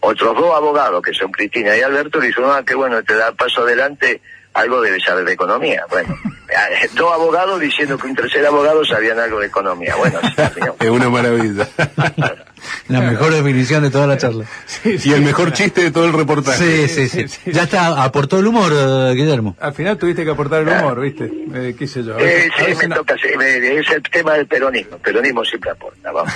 Otros 0.00 0.36
dos 0.36 0.54
abogados, 0.54 1.00
que 1.00 1.14
son 1.14 1.32
Cristina 1.32 1.74
y 1.74 1.80
Alberto, 1.80 2.20
le 2.20 2.26
dijeron, 2.26 2.50
ah, 2.52 2.62
qué 2.62 2.74
bueno, 2.74 3.02
te 3.02 3.14
da 3.14 3.32
paso 3.32 3.62
adelante, 3.62 4.20
algo 4.52 4.82
debe 4.82 5.00
saber 5.00 5.24
de 5.24 5.32
economía. 5.32 5.86
Bueno, 5.88 6.14
dos 6.94 7.12
abogados 7.12 7.60
diciendo 7.60 7.96
que 7.98 8.06
un 8.06 8.14
tercer 8.14 8.44
abogado 8.46 8.84
sabían 8.84 9.18
algo 9.18 9.40
de 9.40 9.46
economía. 9.46 9.94
Bueno. 9.96 10.18
Es 10.80 10.88
una 10.90 11.08
maravilla. 11.08 11.68
La 12.88 13.00
mejor 13.02 13.30
definición 13.32 13.82
de 13.82 13.90
toda 13.90 14.06
la 14.06 14.16
charla. 14.16 14.46
y 14.84 15.12
el 15.12 15.20
mejor 15.20 15.52
chiste 15.52 15.82
de 15.82 15.90
todo 15.90 16.06
el 16.06 16.14
reportaje. 16.14 16.88
Sí, 16.88 17.08
sí, 17.08 17.28
sí. 17.28 17.50
Ya 17.52 17.64
está, 17.64 18.02
aportó 18.02 18.38
el 18.38 18.46
humor, 18.46 18.72
eh, 18.74 19.12
Guillermo. 19.14 19.54
Al 19.60 19.74
final 19.74 19.98
tuviste 19.98 20.24
que 20.24 20.30
aportar 20.30 20.62
el 20.62 20.68
humor, 20.68 20.98
¿viste? 21.00 21.30
Eh, 21.54 21.74
qué 21.78 21.86
sé 21.86 22.02
yo. 22.02 22.16
a 22.16 22.20
Eh, 22.20 22.24
veces- 22.24 22.52
a 22.52 22.56
sí, 22.56 22.64
veces 22.64 22.78
me 22.78 22.88
no- 22.88 22.96
toca, 22.96 23.14
sí, 23.20 23.28
me- 23.36 23.78
es 23.80 23.90
el 23.90 24.02
tema 24.02 24.32
del 24.34 24.46
peronismo. 24.46 24.96
El 24.96 25.02
peronismo 25.02 25.44
siempre 25.44 25.70
aporta, 25.72 26.10
vamos. 26.10 26.32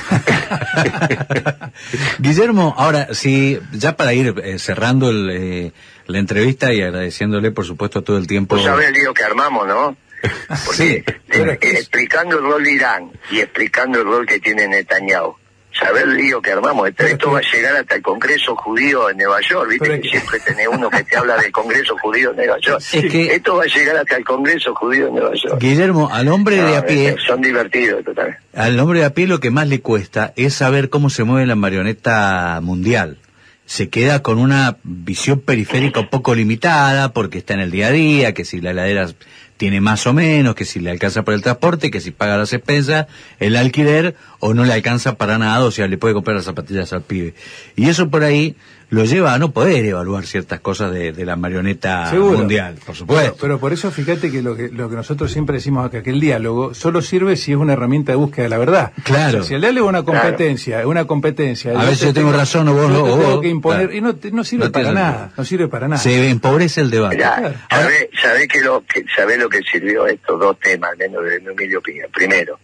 Guillermo, 2.19 2.75
ahora, 2.77 3.09
si 3.15 3.59
ya 3.73 3.97
para 3.97 4.13
ir 4.13 4.35
eh, 4.45 4.59
cerrando 4.59 5.11
el, 5.11 5.31
eh, 5.31 5.73
la 6.07 6.19
entrevista 6.19 6.73
y 6.73 6.83
agradeciéndole, 6.83 7.51
por 7.53 7.65
supuesto, 7.65 8.03
todo 8.03 8.19
el 8.19 8.27
tiempo. 8.27 8.57
Vos 8.57 8.65
sabés 8.65 8.89
el 8.89 8.95
lío 8.95 9.15
que 9.15 9.23
armamos, 9.25 9.67
¿no? 9.67 9.97
Porque 10.65 10.73
Sí, 10.83 11.05
eh, 11.31 11.59
es 11.61 11.75
explicando 11.81 12.39
el 12.39 12.45
rol 12.45 12.65
de 12.65 12.73
Irán 12.73 13.11
y 13.31 13.41
explicando 13.41 13.99
el 14.01 14.05
rol 14.05 14.27
que 14.27 14.41
tiene 14.41 14.67
Netanyahu, 14.67 15.35
¿sabés 15.79 16.05
el 16.05 16.17
lío 16.17 16.41
que 16.43 16.51
armamos? 16.53 16.89
Esto, 16.97 17.31
va 17.33 17.39
a 17.39 17.43
llegar 17.43 17.77
hasta 17.77 17.95
el 17.97 18.03
Congreso 18.03 18.57
Judío 18.57 19.11
en 19.11 19.19
Nueva 19.19 19.39
York, 19.49 19.69
¿viste? 19.71 19.89
Que 19.91 20.01
que- 20.01 20.09
siempre 20.09 20.41
tenés 20.41 20.67
uno 20.69 20.91
que 20.91 21.05
te 21.05 21.17
habla 21.17 21.37
del 21.37 21.53
Congreso 21.53 21.97
Judío 21.99 22.31
en 22.31 22.37
Nueva 22.37 22.57
York. 22.61 22.83
Es 22.93 23.11
que- 23.13 23.35
Esto 23.35 23.57
va 23.57 23.63
a 23.63 23.67
llegar 23.67 23.97
hasta 23.97 24.17
el 24.17 24.25
Congreso 24.25 24.75
Judío 24.75 25.09
en 25.09 25.15
Nueva 25.15 25.33
York. 25.35 25.59
Guillermo, 25.61 26.09
al 26.13 26.29
hombre 26.29 26.57
de 26.57 26.77
a 26.77 26.85
pie, 26.87 27.17
son 27.27 27.41
divertidos 27.43 28.05
totalmente. 28.05 28.41
al 28.55 28.79
hombre 28.81 29.01
de 29.01 29.05
a 29.07 29.15
pie 29.15 29.27
lo 29.27 29.39
que 29.41 29.51
más 29.51 29.69
le 29.69 29.81
cuesta 29.81 30.33
es 30.37 30.55
saber 30.55 30.89
cómo 30.89 31.11
se 31.11 31.23
mueve 31.25 31.47
la 31.47 31.55
marioneta 31.55 32.59
mundial. 32.63 33.19
Se 33.67 33.91
queda 33.91 34.23
con 34.23 34.39
una 34.39 34.79
visión 34.83 35.41
periférica 35.41 36.01
un 36.01 36.09
poco 36.09 36.35
limitada 36.35 37.13
porque 37.13 37.37
está 37.37 37.53
en 37.53 37.61
el 37.61 37.71
día 37.71 37.89
a 37.89 37.91
día, 37.93 38.33
que 38.33 38.47
si 38.47 38.63
la 38.63 38.71
heladera 38.71 39.07
tiene 39.59 39.81
más 39.81 40.07
o 40.07 40.15
menos, 40.15 40.55
que 40.55 40.65
si 40.65 40.81
le 40.81 40.91
alcanza 40.91 41.25
para 41.25 41.37
el 41.37 41.43
transporte, 41.43 41.91
que 41.91 42.01
si 42.01 42.13
paga 42.13 42.39
las 42.39 42.53
expensas, 42.53 43.09
el 43.41 43.57
alquiler, 43.57 44.15
o 44.39 44.55
no 44.55 44.65
le 44.65 44.73
alcanza 44.73 45.17
para 45.17 45.37
nada, 45.37 45.65
o 45.65 45.71
sea, 45.71 45.89
le 45.89 45.99
puede 45.99 46.15
comprar 46.15 46.37
las 46.37 46.47
zapatillas 46.47 46.93
al 46.93 47.03
pibe. 47.03 47.35
Y 47.77 47.89
eso 47.89 48.09
por 48.09 48.23
ahí 48.23 48.57
lo 48.91 49.05
lleva 49.05 49.35
a 49.35 49.39
no 49.39 49.51
poder 49.53 49.85
evaluar 49.85 50.25
ciertas 50.25 50.61
cosas 50.61 50.93
de, 50.93 51.13
de 51.13 51.25
la 51.27 51.37
marioneta 51.37 52.09
Seguro. 52.11 52.39
mundial, 52.39 52.77
por 52.87 52.95
supuesto. 52.97 53.33
Pero, 53.33 53.37
pero 53.41 53.59
por 53.61 53.73
eso 53.75 53.91
fíjate 53.91 54.31
que 54.33 54.41
lo, 54.43 54.57
que 54.57 54.69
lo 54.71 54.89
que 54.89 54.97
nosotros 54.97 55.31
siempre 55.31 55.57
decimos 55.57 55.85
acá, 55.87 56.03
que 56.03 56.09
el 56.11 56.21
diálogo 56.21 56.73
solo 56.73 57.03
sirve 57.03 57.37
si 57.37 57.53
es 57.53 57.59
una 57.59 57.75
herramienta 57.75 58.13
de 58.13 58.17
búsqueda 58.17 58.45
de 58.45 58.49
la 58.49 58.59
verdad. 58.59 58.93
Claro. 59.05 59.41
O 59.41 59.43
sea, 59.43 59.49
si 59.49 59.55
el 59.57 59.61
diálogo 59.61 59.89
es 59.89 59.91
una 59.91 60.03
competencia, 60.05 60.81
es 60.81 60.87
una 60.87 61.05
competencia. 61.07 61.73
A 61.79 61.85
veces 61.85 62.01
yo 62.01 62.15
tengo 62.15 62.33
razón 62.33 62.67
o 62.69 62.73
vos 62.75 62.89
no, 62.91 63.03
tengo 63.05 63.17
vos, 63.17 63.41
que 63.43 63.49
imponer, 63.49 63.89
claro. 63.89 63.95
y 63.97 64.01
no, 64.01 64.17
te- 64.17 64.31
no 64.31 64.43
sirve 64.43 64.65
No 64.67 64.73
para 64.73 64.85
sentido. 64.87 65.05
nada, 65.07 65.33
no 65.37 65.45
sirve 65.45 65.69
para 65.69 65.89
nada. 65.89 66.01
Se 66.03 66.31
empobrece 66.31 66.81
el 66.81 66.91
debate. 66.91 67.17
Claro. 67.17 67.55
¿sabés, 67.69 68.09
sabés 68.23 68.49
que 68.49 68.61
lo, 68.63 68.83
que, 68.87 69.05
sabés 69.15 69.39
lo 69.39 69.49
que 69.51 69.61
sirvió 69.71 70.07
estos 70.07 70.41
dos 70.41 70.59
temas, 70.61 70.93
al 70.93 70.97
menos 70.99 71.25
de 71.25 71.41
mi 71.41 71.49
humilde 71.51 71.77
opinión? 71.77 72.09
Primero, 72.13 72.59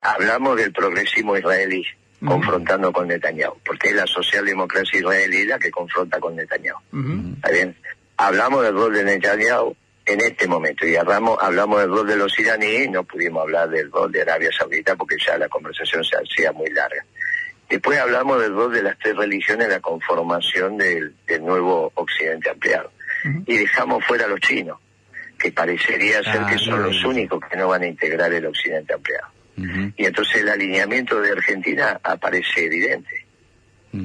hablamos 0.00 0.56
del 0.56 0.72
progresismo 0.72 1.36
israelí 1.36 1.82
confrontando 2.24 2.92
con 2.92 3.08
Netanyahu, 3.08 3.58
porque 3.64 3.88
es 3.88 3.94
la 3.94 4.06
socialdemocracia 4.06 4.98
israelí 5.00 5.44
la 5.44 5.58
que 5.58 5.70
confronta 5.70 6.18
con 6.18 6.36
Netanyahu. 6.36 6.78
¿Está 7.36 7.50
bien? 7.50 7.76
Hablamos 8.16 8.62
del 8.62 8.74
rol 8.74 8.94
de 8.94 9.04
Netanyahu 9.04 9.76
en 10.06 10.20
este 10.20 10.46
momento 10.46 10.86
y 10.86 10.96
hablamos, 10.96 11.36
hablamos 11.40 11.80
del 11.80 11.90
rol 11.90 12.06
de 12.06 12.16
los 12.16 12.38
iraníes 12.38 12.86
y 12.86 12.88
no 12.90 13.04
pudimos 13.04 13.42
hablar 13.42 13.68
del 13.68 13.90
rol 13.90 14.10
de 14.12 14.22
Arabia 14.22 14.50
Saudita 14.56 14.94
porque 14.96 15.16
ya 15.24 15.36
la 15.36 15.48
conversación 15.48 16.02
se 16.04 16.16
hacía 16.16 16.52
muy 16.52 16.70
larga. 16.70 17.04
Después 17.68 17.98
hablamos 17.98 18.40
del 18.40 18.54
rol 18.54 18.72
de 18.72 18.82
las 18.84 18.96
tres 18.98 19.16
religiones 19.16 19.64
en 19.66 19.72
la 19.72 19.80
conformación 19.80 20.76
del, 20.78 21.14
del 21.26 21.44
nuevo 21.44 21.90
occidente 21.94 22.48
ampliado. 22.50 22.92
Y 23.44 23.56
dejamos 23.56 24.04
fuera 24.04 24.26
a 24.26 24.28
los 24.28 24.38
chinos, 24.40 24.78
que 25.36 25.50
parecería 25.50 26.22
ser 26.22 26.42
Ah, 26.44 26.46
que 26.48 26.58
son 26.58 26.80
no, 26.80 26.86
los 26.86 27.02
no. 27.02 27.08
únicos 27.08 27.40
que 27.50 27.56
no 27.56 27.66
van 27.66 27.82
a 27.82 27.86
integrar 27.88 28.32
el 28.32 28.46
occidente 28.46 28.94
ampliado. 28.94 29.26
Y 29.56 30.04
entonces 30.04 30.42
el 30.42 30.48
alineamiento 30.50 31.20
de 31.20 31.32
Argentina 31.32 31.98
aparece 32.02 32.66
evidente 32.66 33.26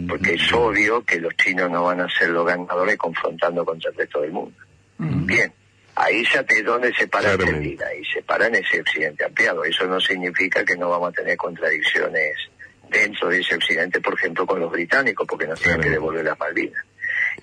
porque 0.07 0.35
es 0.35 0.53
obvio 0.53 1.03
que 1.03 1.19
los 1.19 1.35
chinos 1.35 1.69
no 1.69 1.83
van 1.83 2.01
a 2.01 2.09
ser 2.09 2.29
los 2.29 2.45
ganadores 2.45 2.97
confrontando 2.97 3.65
contra 3.65 3.89
el 3.91 3.97
resto 3.97 4.21
del 4.21 4.31
mundo. 4.31 4.57
Bien, 4.97 5.51
ahí 5.95 6.23
ya 6.31 6.43
te 6.43 6.61
donde 6.61 6.93
se 6.93 7.07
para 7.07 7.33
Claramente. 7.33 7.83
Argentina, 7.83 7.85
y 7.99 8.05
se 8.05 8.21
para 8.21 8.47
en 8.47 8.55
ese 8.55 8.79
occidente 8.79 9.25
ampliado. 9.25 9.63
Eso 9.63 9.85
no 9.87 9.99
significa 9.99 10.63
que 10.63 10.77
no 10.77 10.89
vamos 10.89 11.09
a 11.09 11.13
tener 11.13 11.35
contradicciones 11.37 12.35
dentro 12.89 13.29
de 13.29 13.39
ese 13.39 13.55
occidente, 13.55 13.99
por 13.99 14.13
ejemplo, 14.13 14.45
con 14.45 14.59
los 14.59 14.71
británicos, 14.71 15.25
porque 15.27 15.47
nos 15.47 15.59
tienen 15.59 15.81
que 15.81 15.89
devolver 15.89 16.23
las 16.23 16.37
Malvinas. 16.37 16.85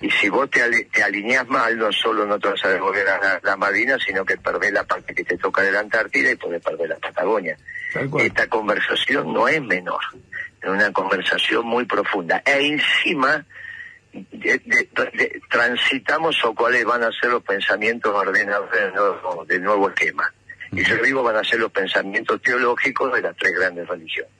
Y 0.00 0.10
si 0.10 0.28
vos 0.28 0.48
te, 0.50 0.60
te 0.84 1.02
alineás 1.02 1.48
mal, 1.48 1.76
no 1.76 1.90
solo 1.90 2.24
no 2.26 2.38
te 2.38 2.48
vas 2.48 2.64
a 2.64 2.68
devolver 2.68 3.04
las 3.04 3.42
las 3.42 3.58
Malvinas, 3.58 4.00
sino 4.06 4.24
que 4.24 4.36
perdés 4.36 4.72
la 4.72 4.84
parte 4.84 5.14
que 5.14 5.24
te 5.24 5.36
toca 5.36 5.62
de 5.62 5.72
la 5.72 5.80
Antártida 5.80 6.30
y 6.30 6.36
podés 6.36 6.62
perder 6.62 6.90
la 6.90 6.96
Patagonia. 6.96 7.56
Esta 8.20 8.46
conversación 8.48 9.33
no 9.33 9.48
es 9.48 9.61
menor, 9.62 10.01
es 10.62 10.68
una 10.68 10.92
conversación 10.92 11.66
muy 11.66 11.85
profunda. 11.85 12.42
E 12.44 12.66
encima 12.66 13.44
de- 14.12 14.59
de- 14.64 14.88
de- 15.14 15.40
transitamos 15.51 16.42
o 16.44 16.55
cuáles 16.55 16.85
van 16.85 17.03
a 17.03 17.11
ser 17.12 17.31
los 17.31 17.42
pensamientos 17.42 18.12
ordenados 18.14 18.70
del 18.72 18.92
nuevo, 18.94 19.44
del 19.46 19.62
nuevo 19.62 19.88
esquema. 19.88 20.33
Y 20.72 20.85
yo 20.85 20.96
digo 20.96 21.22
van 21.22 21.37
a 21.37 21.44
ser 21.44 21.61
los 21.61 21.70
pensamientos 21.72 22.40
teológicos 22.42 23.12
de 23.14 23.22
las 23.22 23.37
tres 23.37 23.53
grandes 23.55 23.87
religiones. 23.88 24.33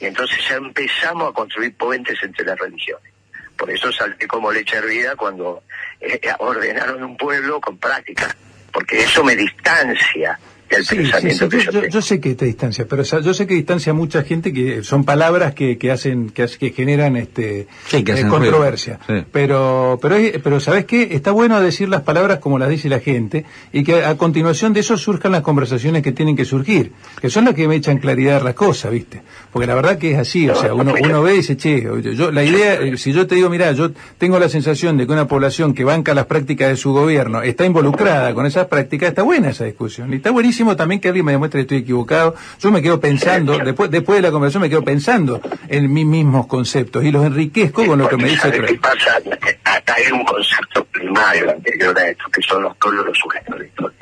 Y 0.00 0.06
entonces 0.06 0.38
ya 0.48 0.56
empezamos 0.56 1.30
a 1.30 1.34
construir 1.34 1.74
puentes 1.76 2.18
entre 2.22 2.44
las 2.44 2.58
religiones. 2.58 3.12
Por 3.56 3.70
eso 3.70 3.90
salté 3.92 4.26
como 4.26 4.52
leche 4.52 4.76
hervida 4.76 5.16
cuando 5.16 5.62
eh, 6.00 6.20
ordenaron 6.38 7.02
un 7.02 7.16
pueblo 7.16 7.60
con 7.60 7.78
práctica, 7.78 8.34
porque 8.72 9.02
eso 9.02 9.24
me 9.24 9.34
distancia 9.34 10.38
Sí, 10.68 10.84
sí, 10.84 10.96
pensamiento 10.96 11.44
sí, 11.44 11.48
que 11.50 11.56
yo, 11.58 11.64
yo, 11.64 11.70
yo- 11.72 11.80
tengo. 11.80 11.92
yo 11.92 12.02
sé 12.02 12.20
que 12.20 12.34
te 12.34 12.44
distancia, 12.44 12.86
pero 12.88 13.02
o 13.02 13.04
sea, 13.04 13.20
yo 13.20 13.32
sé 13.34 13.46
que 13.46 13.54
distancia 13.54 13.92
a 13.92 13.94
mucha 13.94 14.22
gente 14.24 14.52
que 14.52 14.82
son 14.82 15.04
palabras 15.04 15.54
que, 15.54 15.78
que 15.78 15.90
hacen 15.92 16.30
que, 16.30 16.46
que 16.46 16.70
generan 16.72 17.16
este 17.16 17.68
Sí, 17.86 18.02
que 18.02 18.12
eh, 18.12 18.26
controversia. 18.26 18.98
Pero 19.32 19.98
pero 20.00 20.16
es- 20.16 20.38
pero 20.42 20.60
sabes 20.60 20.84
qué 20.84 21.08
está 21.12 21.30
bueno 21.30 21.60
decir 21.60 21.88
las 21.88 22.02
palabras 22.02 22.38
como 22.38 22.58
las 22.58 22.68
dice 22.68 22.88
la 22.88 23.00
gente 23.00 23.44
y 23.72 23.84
que 23.84 24.04
a 24.04 24.16
continuación 24.16 24.72
de 24.72 24.80
eso 24.80 24.96
surjan 24.96 25.32
las 25.32 25.42
conversaciones 25.42 26.02
que 26.02 26.12
tienen 26.12 26.36
que 26.36 26.44
surgir, 26.44 26.92
que 27.20 27.30
son 27.30 27.44
las 27.44 27.54
que 27.54 27.68
me 27.68 27.76
echan 27.76 27.98
claridad 27.98 28.42
las 28.42 28.54
cosas, 28.54 28.90
¿viste? 28.92 29.22
Porque 29.52 29.66
la 29.66 29.74
verdad 29.74 29.98
que 29.98 30.12
es 30.12 30.18
así, 30.18 30.48
o 30.48 30.54
sea, 30.54 30.74
uno 30.74 30.94
uno 31.00 31.22
ve 31.22 31.34
y 31.34 31.36
dice, 31.38 31.56
"Che, 31.56 31.82
yo, 31.82 31.98
yo- 31.98 32.30
la 32.32 32.44
idea 32.44 32.74
eh, 32.74 32.96
si 32.96 33.12
yo 33.12 33.26
te 33.26 33.34
digo, 33.34 33.48
mira, 33.50 33.72
yo 33.72 33.92
tengo 34.18 34.38
la 34.38 34.48
sensación 34.48 34.96
de 34.96 35.06
que 35.06 35.12
una 35.12 35.28
población 35.28 35.74
que 35.74 35.84
banca 35.84 36.12
las 36.14 36.26
prácticas 36.26 36.68
de 36.70 36.76
su 36.76 36.92
gobierno 36.92 37.42
está 37.42 37.64
involucrada 37.64 38.34
con 38.34 38.46
esas 38.46 38.66
prácticas, 38.66 39.10
está 39.10 39.22
buena 39.22 39.50
esa 39.50 39.64
discusión. 39.64 40.12
Y 40.12 40.16
está 40.16 40.30
buenísimo 40.56 40.76
también 40.76 41.00
que 41.00 41.08
alguien 41.08 41.26
me 41.26 41.32
demuestre 41.32 41.58
que 41.58 41.62
estoy 41.62 41.78
equivocado. 41.78 42.34
Yo 42.60 42.70
me 42.70 42.80
quedo 42.80 42.98
pensando, 42.98 43.58
después, 43.58 43.90
después 43.90 44.16
de 44.16 44.22
la 44.22 44.30
conversación 44.30 44.62
me 44.62 44.70
quedo 44.70 44.82
pensando 44.82 45.40
en 45.68 45.92
mis 45.92 46.06
mismos 46.06 46.46
conceptos 46.46 47.04
y 47.04 47.10
los 47.12 47.26
enriquezco 47.26 47.84
con 47.84 47.98
lo 47.98 48.08
que 48.08 48.16
me 48.16 48.24
dice 48.24 48.40
¿sabe 48.40 48.60
otro. 48.60 48.66
qué 48.68 48.78
pasa? 48.78 49.18
Acá 49.64 49.94
hay 49.96 50.10
un 50.12 50.24
concepto 50.24 50.84
primario 50.86 51.50
anterior 51.50 51.98
a 51.98 52.08
esto, 52.08 52.24
que 52.32 52.40
son 52.40 52.62
los 52.62 52.76
pueblos 52.78 53.06
los 53.06 53.18
sujetos 53.18 53.58
de 53.58 53.66
historia. 53.66 53.98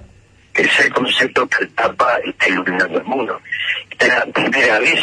Es 0.55 0.81
el 0.81 0.93
concepto 0.93 1.49
que 1.49 1.65
el 1.65 1.71
Papa 1.71 2.19
está 2.25 2.49
iluminando 2.49 2.99
el 2.99 3.05
mundo. 3.05 3.41
Es 3.99 4.09
la 4.09 4.25
primera 4.27 4.79
vez 4.79 5.03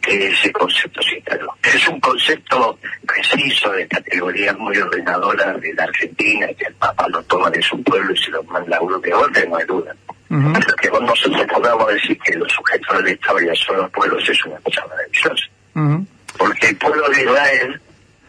que 0.00 0.28
ese 0.28 0.52
concepto 0.52 1.02
se 1.02 1.16
instaló. 1.16 1.54
Es 1.64 1.88
un 1.88 1.98
concepto 1.98 2.78
preciso 3.04 3.72
de 3.72 3.88
categorías 3.88 4.56
muy 4.56 4.76
ordenadoras 4.76 5.60
de 5.60 5.74
la 5.74 5.82
Argentina, 5.82 6.46
que 6.56 6.66
el 6.66 6.74
Papa 6.74 7.08
lo 7.08 7.20
toma 7.24 7.50
de 7.50 7.60
su 7.62 7.82
pueblo 7.82 8.12
y 8.12 8.16
se 8.16 8.30
lo 8.30 8.44
manda 8.44 8.76
a 8.76 8.80
uno 8.80 9.00
de 9.00 9.12
orden, 9.12 9.50
no 9.50 9.56
hay 9.56 9.66
duda. 9.66 9.96
Ujú. 10.30 10.52
Pero 10.52 10.76
que 10.76 10.90
vos 10.90 11.02
nosotros 11.02 11.46
podamos 11.46 11.88
decir 11.88 12.18
que 12.18 12.34
los 12.36 12.52
sujetos 12.52 12.98
de 12.98 13.02
la 13.02 13.10
historia 13.10 13.54
son 13.54 13.76
los 13.78 13.90
pueblos 13.90 14.28
es 14.28 14.44
una 14.44 14.58
cosa 14.60 14.86
maravillosa. 14.86 15.48
Ujú. 15.74 16.06
Porque 16.36 16.68
el 16.68 16.76
pueblo 16.76 17.08
de 17.08 17.22
Israel 17.22 17.80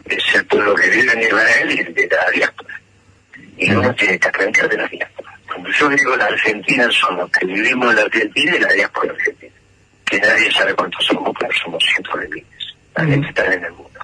es 0.06 0.36
el 0.36 0.46
pueblo 0.46 0.76
que 0.76 0.90
vive 0.90 1.14
en 1.14 1.22
Israel 1.22 1.72
y 1.72 1.94
de 1.94 2.08
la 2.08 2.32
diáspora. 2.32 2.82
Y 3.58 3.72
uno 3.72 3.94
tiene 3.96 4.18
que 4.18 4.28
aprender 4.28 4.70
de 4.70 4.78
la 4.78 4.88
diáspora. 4.88 5.38
Cuando 5.48 5.70
yo 5.72 5.90
digo 5.90 6.16
la 6.16 6.26
Argentina 6.26 6.90
son 6.92 7.18
los 7.18 7.30
que 7.32 7.46
vivimos 7.46 7.90
en 7.90 7.96
la 7.98 8.02
Argentina 8.04 8.56
y 8.56 8.60
la 8.60 8.74
diáspora 8.74 9.12
argentina. 9.12 9.54
Que 10.06 10.20
nadie 10.20 10.52
sabe 10.52 10.74
cuántos 10.74 11.06
somos, 11.06 11.36
pero 11.40 11.54
somos 11.62 11.84
cientos 11.84 12.20
de 12.20 12.28
miles. 12.30 12.76
La 12.96 13.06
gente 13.06 13.28
está 13.28 13.46
en 13.54 13.64
el 13.64 13.72
mundo. 13.74 14.00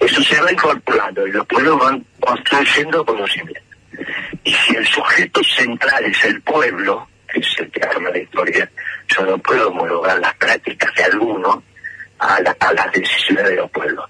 Eso 0.00 0.22
se 0.22 0.40
va 0.40 0.52
incorporando 0.52 1.26
y 1.26 1.32
los 1.32 1.46
pueblos 1.46 1.78
van 1.78 2.04
construyendo 2.20 3.04
conocimiento. 3.04 3.71
Y 4.44 4.52
si 4.52 4.74
el 4.76 4.86
sujeto 4.86 5.40
central 5.44 6.04
es 6.04 6.24
el 6.24 6.40
pueblo, 6.42 7.08
que 7.32 7.40
es 7.40 7.46
el 7.58 7.70
que 7.70 7.82
arma 7.84 8.10
la 8.10 8.18
historia, 8.18 8.70
yo 9.08 9.24
no 9.26 9.38
puedo 9.38 9.68
homologar 9.68 10.18
las 10.18 10.34
prácticas 10.34 10.92
de 10.94 11.04
alguno 11.04 11.62
a, 12.18 12.40
la- 12.40 12.56
a 12.60 12.72
las 12.72 12.92
decisiones 12.92 13.44
de 13.48 13.56
los 13.56 13.70
pueblos. 13.70 14.08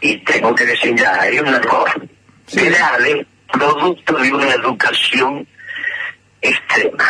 Y 0.00 0.18
tengo 0.18 0.54
que 0.54 0.64
decir, 0.66 0.94
ya, 0.96 1.20
hay 1.20 1.38
un 1.38 1.48
error 1.48 1.88
grave, 2.52 3.26
producto 3.52 4.14
de 4.18 4.32
una 4.32 4.52
educación 4.54 5.46
extrema. 6.40 7.04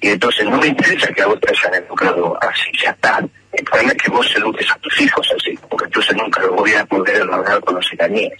Y 0.00 0.08
entonces 0.08 0.46
no 0.46 0.56
me 0.58 0.68
interesa 0.68 1.08
que 1.12 1.22
a 1.22 1.26
vos 1.26 1.38
te 1.40 1.50
hayan 1.50 1.82
educado 1.84 2.38
así, 2.42 2.70
ya 2.82 2.90
está. 2.90 3.22
El 3.52 3.64
problema 3.64 3.92
es 3.92 3.98
que 4.02 4.10
vos 4.10 4.34
eduques 4.36 4.70
a 4.70 4.76
tus 4.78 5.00
hijos 5.00 5.28
así, 5.36 5.58
porque 5.68 5.84
entonces 5.86 6.16
nunca 6.16 6.40
los 6.40 6.50
voy 6.56 6.72
a 6.74 6.84
poder 6.86 7.16
hermanar 7.16 7.60
con 7.60 7.74
los 7.74 7.92
iraníes. 7.92 8.32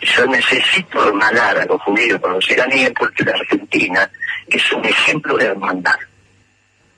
Yo 0.00 0.26
necesito 0.26 1.06
hermanar 1.06 1.58
a 1.58 1.64
los 1.64 1.80
judíos 1.82 2.20
con 2.20 2.32
los 2.32 2.50
iraníes 2.50 2.92
porque 2.98 3.24
la 3.24 3.32
Argentina 3.32 4.10
es 4.48 4.72
un 4.72 4.84
ejemplo 4.84 5.36
de 5.36 5.46
hermandad. 5.46 5.96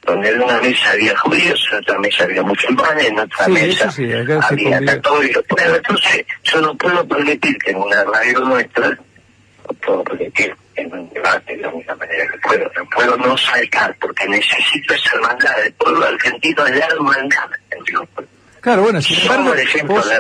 Donde 0.03 0.28
en 0.28 0.43
una 0.43 0.61
mesa 0.61 0.91
había 0.91 1.16
judíos, 1.16 1.66
en 1.72 1.78
otra 1.78 1.99
mesa 1.99 2.24
había 2.24 2.43
musulmanes, 2.43 3.07
en 3.07 3.18
otra 3.18 3.47
Sí, 3.47 3.53
mesa 3.53 3.91
sí, 3.91 4.11
había 4.12 4.85
católicos. 4.85 5.45
Pero 5.57 5.76
entonces 5.76 6.26
yo 6.43 6.61
no 6.61 6.74
puedo 6.76 7.07
permitir 7.09 7.57
que 7.59 7.70
en 7.70 7.76
una 7.78 8.05
radio 8.05 8.41
nuestra, 8.41 8.91
no 8.91 9.74
puedo 9.80 10.05
permitir 10.05 10.55
en 10.76 10.93
un 10.93 11.09
debate 11.11 11.57
de 11.57 11.62
la 11.62 11.68
única 11.68 11.95
manera 11.95 12.26
que 12.30 12.39
puedo, 12.39 12.70
no 12.76 12.85
puedo 12.95 13.16
no 13.16 13.37
saltar 13.39 13.97
porque 13.99 14.28
necesito 14.28 14.95
esa 14.95 15.14
hermandad. 15.14 15.64
El 15.64 15.72
pueblo 15.74 16.07
argentino 16.07 16.66
es 16.66 16.76
la 16.76 16.87
hermandad 16.87 17.51
entre 17.70 17.95
los 17.95 18.09
pueblos. 18.09 18.34
Claro, 18.65 18.83
bueno, 18.83 19.01
sin 19.03 19.19
embargo, 19.21 19.53
el 19.53 19.61
ejemplo 19.61 19.95
vos- 19.97 20.11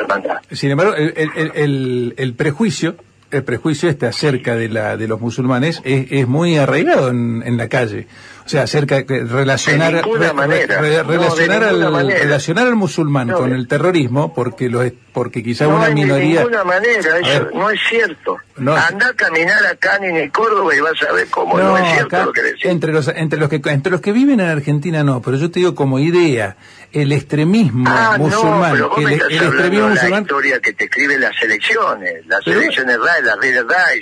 sin 0.52 0.70
embargo, 0.70 0.94
el, 0.94 1.14
el- 1.16 1.30
el- 1.34 1.52
el- 1.54 2.14
el 2.18 2.34
prejuicio, 2.34 2.94
el 3.30 3.42
prejuicio 3.42 3.88
este 3.88 4.06
acerca 4.06 4.54
de 4.54 4.68
la 4.68 4.96
de 4.96 5.08
los 5.08 5.20
musulmanes 5.20 5.80
es, 5.84 6.06
es 6.10 6.28
muy 6.28 6.56
arraigado 6.58 7.08
en, 7.08 7.42
en 7.44 7.56
la 7.56 7.68
calle. 7.68 8.06
O 8.44 8.48
sea, 8.48 8.62
acerca 8.64 9.00
de 9.02 9.24
relacionar 9.24 10.06
manera. 10.34 10.76
No, 10.76 11.02
relacionar 11.08 11.62
ninguna 11.62 11.86
al 11.86 11.92
manera. 11.92 12.20
relacionar 12.20 12.66
al 12.66 12.76
musulmán 12.76 13.28
No, 13.28 13.38
con 13.38 13.52
el 13.52 13.66
terrorismo 13.66 14.34
porque 14.34 14.68
lo 14.68 14.82
es- 14.82 14.92
porque 15.14 15.42
quizá 15.44 15.64
no 15.66 15.76
una 15.76 15.84
hay 15.84 15.90
de 15.90 15.94
minoría 15.94 16.40
ninguna 16.40 16.64
manera, 16.64 17.18
eso 17.20 17.48
no 17.54 17.70
es 17.70 17.80
cierto. 17.88 18.36
No. 18.56 18.74
Anda 18.76 19.08
a 19.08 19.12
caminar 19.14 19.64
acá 19.64 19.96
en 20.02 20.16
el 20.16 20.30
Córdoba 20.32 20.74
y 20.74 20.80
vas 20.80 21.00
a 21.08 21.12
ver 21.12 21.26
cómo 21.28 21.56
no, 21.56 21.78
es 21.78 21.84
cierto 21.92 22.16
acá, 22.16 22.24
lo 22.26 22.32
que 22.32 22.42
decís. 22.42 22.64
entre 22.66 22.92
los 22.92 23.08
entre 23.08 23.38
los 23.38 23.48
que 23.48 23.60
entre 23.64 23.92
los 23.92 24.00
que 24.00 24.12
viven 24.12 24.40
en 24.40 24.48
Argentina 24.48 25.02
no, 25.04 25.22
pero 25.22 25.36
yo 25.36 25.50
te 25.50 25.60
digo 25.60 25.74
como 25.76 25.98
idea, 26.00 26.56
el 26.92 27.12
extremismo 27.12 27.84
Ah, 27.88 28.16
musulmán, 28.18 28.70
no, 28.72 28.74
pero 28.74 28.88
vos 28.90 28.98
el, 28.98 29.04
me 29.04 29.12
estás 29.14 29.28
el 29.30 29.36
hablando 29.38 29.54
extremismo 29.56 29.88
de 29.88 29.94
la 29.94 30.00
musulmán 30.02 30.22
historia 30.22 30.60
que 30.60 30.72
te 30.72 30.84
escriben 30.84 31.20
las 31.20 31.42
elecciones. 31.42 32.26
Las 32.26 32.40
Pero- 32.44 32.60
elecciones 32.60 32.98
RAE, 32.98 33.22
las 33.22 33.38
redes 33.40 33.64
RAE. 33.68 34.00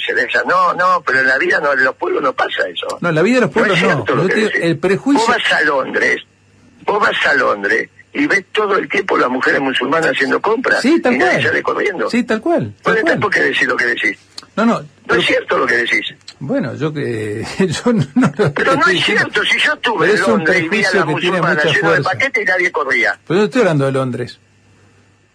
No, 0.48 0.72
no, 0.74 1.02
pero 1.06 1.20
en 1.20 1.26
la 1.28 1.38
vida 1.38 1.60
no, 1.62 1.72
en 1.74 1.84
los 1.84 1.94
pueblos 1.96 2.22
no 2.22 2.32
pasa 2.32 2.62
eso. 2.72 2.98
No, 3.00 3.08
en 3.10 3.14
la 3.14 3.22
vida 3.22 3.34
de 3.36 3.40
los 3.42 3.50
pueblos 3.50 3.80
no. 3.82 4.04
Digo, 4.34 4.50
el 4.54 4.78
prejuicio- 4.78 5.26
Vos 5.26 5.36
vas 5.36 5.52
a 5.52 5.60
Londres, 5.62 6.22
vos 6.84 7.00
vas 7.00 7.26
a 7.26 7.34
Londres 7.34 7.88
y 8.14 8.26
ves 8.26 8.44
todo 8.52 8.76
el 8.76 8.88
tiempo 8.88 9.16
las 9.16 9.30
mujeres 9.30 9.60
musulmanas 9.60 10.10
haciendo 10.10 10.40
compras. 10.40 10.80
Sí, 10.82 11.00
tal 11.00 11.14
y 11.14 11.18
nadie 11.18 11.32
cual. 11.32 11.42
sale 11.44 11.62
corriendo. 11.62 12.10
Sí, 12.10 12.24
tal 12.24 12.40
cual. 12.40 12.60
¿Dónde 12.82 13.00
Tal 13.00 13.00
cual. 13.02 13.20
por 13.20 13.30
qué 13.32 13.40
decís 13.40 13.66
lo 13.66 13.76
que 13.76 13.86
decís? 13.86 14.18
No, 14.54 14.66
no. 14.66 14.80
No 14.80 14.86
pero- 15.06 15.20
es 15.20 15.26
cierto 15.26 15.58
lo 15.58 15.66
que 15.66 15.76
decís. 15.76 16.14
bueno, 16.38 16.74
yo 16.74 16.92
que 16.92 17.44
yo 17.58 17.92
no, 17.92 18.04
no 18.14 18.32
lo 18.36 18.52
Pero 18.52 18.76
no 18.76 18.86
es 18.86 19.02
cierto, 19.04 19.42
si 19.44 19.58
yo 19.58 19.72
estuve 19.72 20.08
en 20.08 20.14
es 20.14 20.22
un 20.22 20.30
Londres 20.30 20.62
y 20.62 20.68
vi 20.68 20.84
a 20.84 20.90
prejuicio 20.90 21.00
las 21.00 21.08
que 21.14 21.20
tiene 21.20 21.38
musulmanas 21.40 21.64
lleno 21.76 21.92
de 21.92 22.02
paquetes 22.02 22.42
y 22.42 22.46
nadie 22.46 22.70
corría. 22.72 23.18
Pero 23.26 23.38
yo 23.40 23.44
estoy 23.46 23.60
hablando 23.62 23.86
de 23.86 23.92
Londres. 23.92 24.38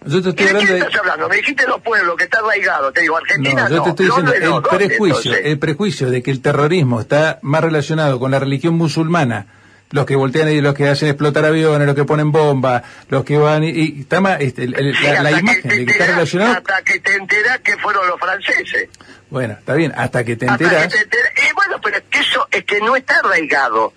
Yo 0.05 0.21
te 0.21 0.29
¿Y 0.29 0.29
estoy 0.29 0.45
de 0.45 0.49
hablando 0.51 0.67
qué 0.67 0.73
de 0.73 0.79
estás 0.79 0.99
hablando? 1.01 1.29
Me 1.29 1.35
dijiste 1.37 1.67
los 1.67 1.81
pueblos, 1.81 2.15
que 2.17 2.23
está 2.25 2.39
arraigado. 2.39 2.91
Te 2.91 3.01
digo, 3.01 3.17
Argentina 3.17 3.63
No, 3.63 3.69
no. 3.69 3.75
yo 3.75 3.83
te 3.83 3.89
estoy 3.89 4.05
diciendo 4.05 4.31
no. 4.31 4.37
el 4.37 4.49
¿Dónde, 4.63 4.69
prejuicio, 4.87 5.17
entonces? 5.31 5.41
el 5.45 5.59
prejuicio 5.59 6.09
de 6.11 6.23
que 6.23 6.31
el 6.31 6.41
terrorismo 6.41 7.01
está 7.01 7.39
más 7.41 7.61
relacionado 7.63 8.19
con 8.19 8.31
la 8.31 8.39
religión 8.39 8.75
musulmana, 8.75 9.47
los 9.89 10.05
que 10.05 10.15
voltean 10.15 10.49
y 10.49 10.61
los 10.61 10.75
que 10.75 10.87
hacen 10.87 11.09
explotar 11.09 11.45
aviones, 11.45 11.87
los 11.87 11.95
que 11.95 12.03
ponen 12.05 12.31
bombas, 12.31 12.83
los 13.09 13.23
que 13.25 13.37
van 13.37 13.63
y, 13.63 13.69
y 13.69 14.01
está 14.01 14.21
más, 14.21 14.39
este, 14.41 14.63
el- 14.65 14.75
el- 14.75 14.95
Sí, 14.95 15.03
la, 15.03 15.23
la 15.23 15.29
hasta 15.29 15.39
imagen 15.39 15.61
de 15.69 15.85
que 15.85 15.91
está 15.91 16.05
relacionado. 16.07 16.53
Hasta 16.57 16.81
que 16.83 16.99
te 16.99 17.13
enterás 17.15 17.59
que 17.59 17.77
fueron 17.77 18.07
los 18.07 18.19
franceses. 18.19 18.89
Bueno, 19.29 19.53
está 19.59 19.73
bien, 19.73 19.93
hasta 19.97 20.23
que 20.23 20.35
te 20.35 20.47
Hasta 20.47 20.63
enteras. 20.63 20.87
que 20.87 20.97
te 20.99 21.03
enterás. 21.03 21.31
Y 21.49 21.53
bueno, 21.55 21.81
pero 21.83 21.97
es 21.97 22.03
que 22.09 22.19
eso 22.19 22.47
es 22.51 22.63
que 22.65 22.79
no 22.81 22.95
está 22.95 23.17
arraigado. 23.19 23.93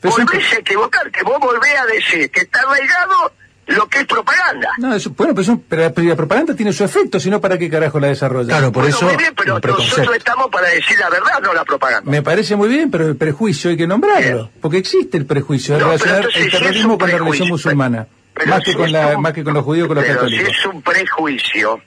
Pero 0.00 0.12
es 0.14 0.18
un- 0.18 0.26
Volvés 0.26 0.52
a 0.52 0.56
equivocarte. 0.58 1.22
Vos 1.24 1.40
volvés 1.40 1.78
a 1.78 1.86
decir 1.86 2.30
que 2.30 2.40
está 2.40 2.60
arraigado 2.60 3.32
lo 3.66 3.86
que 3.88 3.98
es 4.00 4.06
propaganda. 4.06 4.68
No, 4.78 4.94
eso, 4.94 5.10
bueno, 5.16 5.34
pero, 5.34 5.42
eso- 5.42 5.60
pero 5.68 5.82
la- 5.82 5.90
pero 5.92 6.08
la 6.08 6.16
propaganda 6.16 6.54
tiene 6.54 6.72
su 6.72 6.84
efecto, 6.84 7.18
si 7.18 7.30
no, 7.30 7.40
¿para 7.40 7.58
qué 7.58 7.68
carajo 7.68 7.98
la 7.98 8.08
desarrolla? 8.08 8.48
Claro, 8.48 8.70
por 8.72 8.82
Bueno, 8.84 8.96
eso 8.96 9.06
muy 9.06 9.16
bien, 9.16 9.32
pero 9.36 9.58
nosotros 9.58 10.16
estamos 10.16 10.46
para 10.50 10.68
decir 10.68 10.96
la 10.98 11.10
verdad, 11.10 11.40
no 11.42 11.52
la 11.52 11.64
propaganda. 11.64 12.10
Me 12.10 12.22
parece 12.22 12.54
muy 12.56 12.68
bien, 12.68 12.90
pero 12.90 13.06
el 13.08 13.16
prejuicio 13.16 13.70
hay 13.70 13.76
que 13.76 13.86
nombrarlo, 13.86 14.36
Bien. 14.44 14.50
porque 14.60 14.78
existe 14.78 15.16
el 15.18 15.26
prejuicio 15.26 15.74
de 15.74 15.80
No, 15.80 15.86
pero 15.86 15.98
relacionar 15.98 16.16
entonces 16.18 16.42
el 16.44 16.50
si 16.50 16.58
terrorismo 16.58 16.92
un 16.94 16.98
con 16.98 17.10
la 17.10 17.18
religión 17.18 17.48
musulmana, 17.48 18.06
pero 18.34 18.50
más 18.50 18.60
que 18.62 18.70
si 18.70 18.76
con 18.76 18.86
es 18.86 18.92
la, 18.92 19.16
un- 19.16 19.22
más 19.22 19.32
que 19.32 19.42
con 19.44 19.54
los 19.54 19.64
judíos 19.64 19.88
con 19.88 19.96
los 19.96 20.04
pero 20.04 20.18
católicos. 20.20 20.46
si 20.48 20.52
es 20.60 20.66
un 20.66 20.82
prejuicio, 20.82 21.80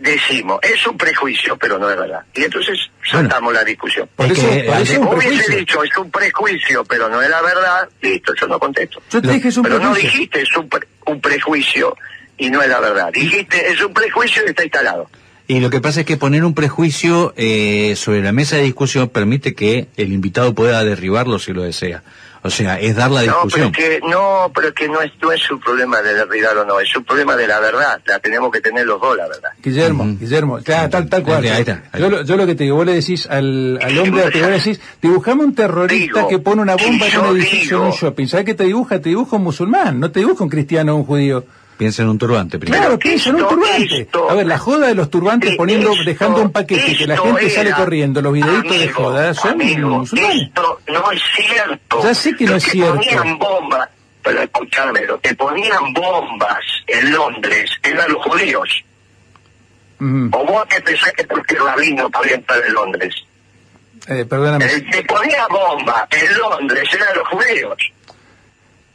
Decimos, 0.00 0.60
es 0.62 0.86
un 0.86 0.96
prejuicio, 0.96 1.56
pero 1.56 1.78
no 1.78 1.90
es 1.90 1.96
verdad. 1.96 2.20
Y 2.34 2.44
entonces 2.44 2.78
saltamos 3.10 3.52
la 3.52 3.64
discusión. 3.64 4.08
Por 4.14 4.26
Es 4.26 4.38
eso, 4.38 4.48
que, 4.48 4.62
por 4.64 4.76
eso 4.76 4.92
Si 4.92 4.98
vos 4.98 5.16
hubiese 5.16 5.56
dicho 5.56 5.82
es 5.82 5.96
un 5.96 6.10
prejuicio, 6.10 6.84
pero 6.84 7.08
no 7.08 7.20
es 7.20 7.28
la 7.28 7.42
verdad, 7.42 7.88
listo, 8.00 8.32
yo 8.40 8.46
no 8.46 8.58
contesto. 8.58 9.02
Yo 9.10 9.20
te 9.20 9.26
Lo- 9.26 9.32
dije 9.32 9.48
es 9.48 9.56
un 9.56 9.62
Pero 9.64 9.78
no 9.80 9.94
dijiste 9.94 10.40
es 10.42 10.56
un, 10.56 10.68
pre- 10.68 10.86
un 11.06 11.20
prejuicio 11.20 11.96
y 12.36 12.50
no 12.50 12.62
es 12.62 12.68
la 12.68 12.80
verdad. 12.80 13.10
Dijiste 13.12 13.70
es 13.72 13.82
un 13.82 13.92
prejuicio 13.92 14.42
y 14.46 14.50
está 14.50 14.62
instalado. 14.62 15.10
Y 15.48 15.60
lo 15.60 15.70
que 15.70 15.80
pasa 15.80 16.00
es 16.00 16.06
que 16.06 16.16
poner 16.18 16.44
un 16.44 16.54
prejuicio 16.54 17.32
eh, 17.36 17.94
sobre 17.96 18.22
la 18.22 18.32
mesa 18.32 18.56
de 18.56 18.62
discusión 18.62 19.08
permite 19.08 19.54
que 19.54 19.88
el 19.96 20.12
invitado 20.12 20.54
pueda 20.54 20.84
derribarlo 20.84 21.38
si 21.38 21.52
lo 21.54 21.62
desea. 21.62 22.02
O 22.42 22.50
sea, 22.50 22.78
es 22.78 22.94
dar 22.96 23.10
la 23.10 23.22
No, 23.22 23.32
pero 23.32 23.42
discusión. 23.44 23.68
es 23.68 23.76
que 23.76 24.00
no, 24.08 24.50
pero 24.54 24.68
es 24.68 24.74
que 24.74 24.88
no 24.88 25.00
es, 25.00 25.10
no 25.20 25.32
es 25.32 25.50
un 25.50 25.58
problema 25.60 26.00
de 26.02 26.14
derribar 26.14 26.56
o 26.58 26.64
no, 26.64 26.78
es 26.80 26.94
un 26.96 27.04
problema 27.04 27.34
de 27.36 27.46
la 27.46 27.58
verdad. 27.60 28.00
La 28.06 28.18
tenemos 28.20 28.50
que 28.52 28.60
tener 28.60 28.86
los 28.86 29.00
dos, 29.00 29.16
la 29.16 29.26
verdad. 29.28 29.50
Guillermo, 29.62 30.04
Ujú. 30.04 30.18
Guillermo, 30.18 30.58
claro, 30.62 30.88
tal, 30.90 31.08
tal 31.08 31.22
cual. 31.24 31.42
Ahí 31.44 31.60
está, 31.60 31.82
ahí 31.92 32.00
Yo, 32.00 32.06
está. 32.06 32.18
lo, 32.18 32.22
yo 32.24 32.36
lo 32.36 32.46
que 32.46 32.54
te 32.54 32.64
digo, 32.64 32.76
vos 32.76 32.86
le 32.86 32.94
decís 32.94 33.26
al, 33.28 33.78
al 33.82 33.98
hombre 33.98 34.30
que 34.30 34.40
vos 34.40 34.50
le 34.50 34.56
decís, 34.58 34.80
dibujame 35.02 35.42
un 35.44 35.54
terrorista 35.54 36.18
Digo, 36.20 36.28
que 36.28 36.38
pone 36.38 36.62
una 36.62 36.76
bomba 36.76 37.06
en 37.08 37.18
un 37.18 37.36
edificio 37.36 37.78
en 37.78 37.82
un 37.84 37.90
shopping. 37.92 38.26
¿Sabes 38.26 38.46
qué 38.46 38.54
te 38.54 38.64
dibuja? 38.64 39.00
Te 39.00 39.08
dibuja 39.08 39.36
un 39.36 39.42
musulmán, 39.42 39.98
no 39.98 40.10
te 40.10 40.20
dibuja 40.20 40.44
un 40.44 40.50
cristiano 40.50 40.94
o 40.94 40.96
un 40.98 41.04
judío. 41.04 41.44
Piensa 41.78 42.02
en 42.02 42.08
un 42.08 42.18
turbante 42.18 42.58
primero. 42.58 42.82
Claro, 42.82 42.98
piensa 42.98 43.30
en 43.30 43.36
un 43.36 43.40
esto- 43.42 43.54
turbante. 43.54 44.00
esto- 44.02 44.30
a 44.30 44.34
ver, 44.34 44.46
la 44.46 44.58
joda 44.58 44.88
de 44.88 44.94
los 44.96 45.08
turbantes 45.10 45.56
poniendo, 45.56 45.92
esto- 45.92 46.04
dejando 46.04 46.42
un 46.42 46.50
paquete 46.52 46.96
que 46.96 47.06
la 47.06 47.16
gente 47.16 47.50
sale 47.50 47.70
corriendo, 47.72 48.20
los 48.20 48.32
videitos 48.32 48.78
de 48.80 48.88
joda, 48.90 49.32
son 49.32 49.52
amigo. 49.52 50.02
Esto 50.02 50.80
no 50.88 51.12
es 51.12 51.22
cierto. 51.36 52.02
Ya 52.02 52.14
sé 52.14 52.34
que 52.34 52.44
no 52.46 52.52
Los 52.54 52.64
es 52.66 52.72
cierto. 52.72 52.94
ponían 52.96 53.38
bombas, 53.38 53.88
pero 54.22 54.42
escúchame, 54.42 55.06
los 55.06 55.20
que 55.20 55.34
ponían 55.36 55.92
bombas 55.94 56.58
en 56.88 57.12
Londres 57.12 57.70
eran 57.84 58.12
los 58.12 58.24
judíos. 58.24 58.84
Ujú. 60.00 60.28
¿O 60.32 60.44
vos 60.46 60.66
que 60.66 60.80
pensás 60.80 61.12
que 61.12 61.24
porque 61.24 61.54
el 61.54 61.60
rabino 61.64 62.10
podía 62.10 62.34
entrar 62.34 62.60
en 62.66 62.74
Londres? 62.74 63.14
Eh, 64.08 64.24
perdóname. 64.24 64.64
El 64.64 64.90
que 64.90 65.02
ponía 65.04 65.46
bomba 65.48 66.08
en 66.10 66.38
Londres 66.38 66.88
eran 66.92 67.16
los 67.16 67.28
judíos. 67.28 67.92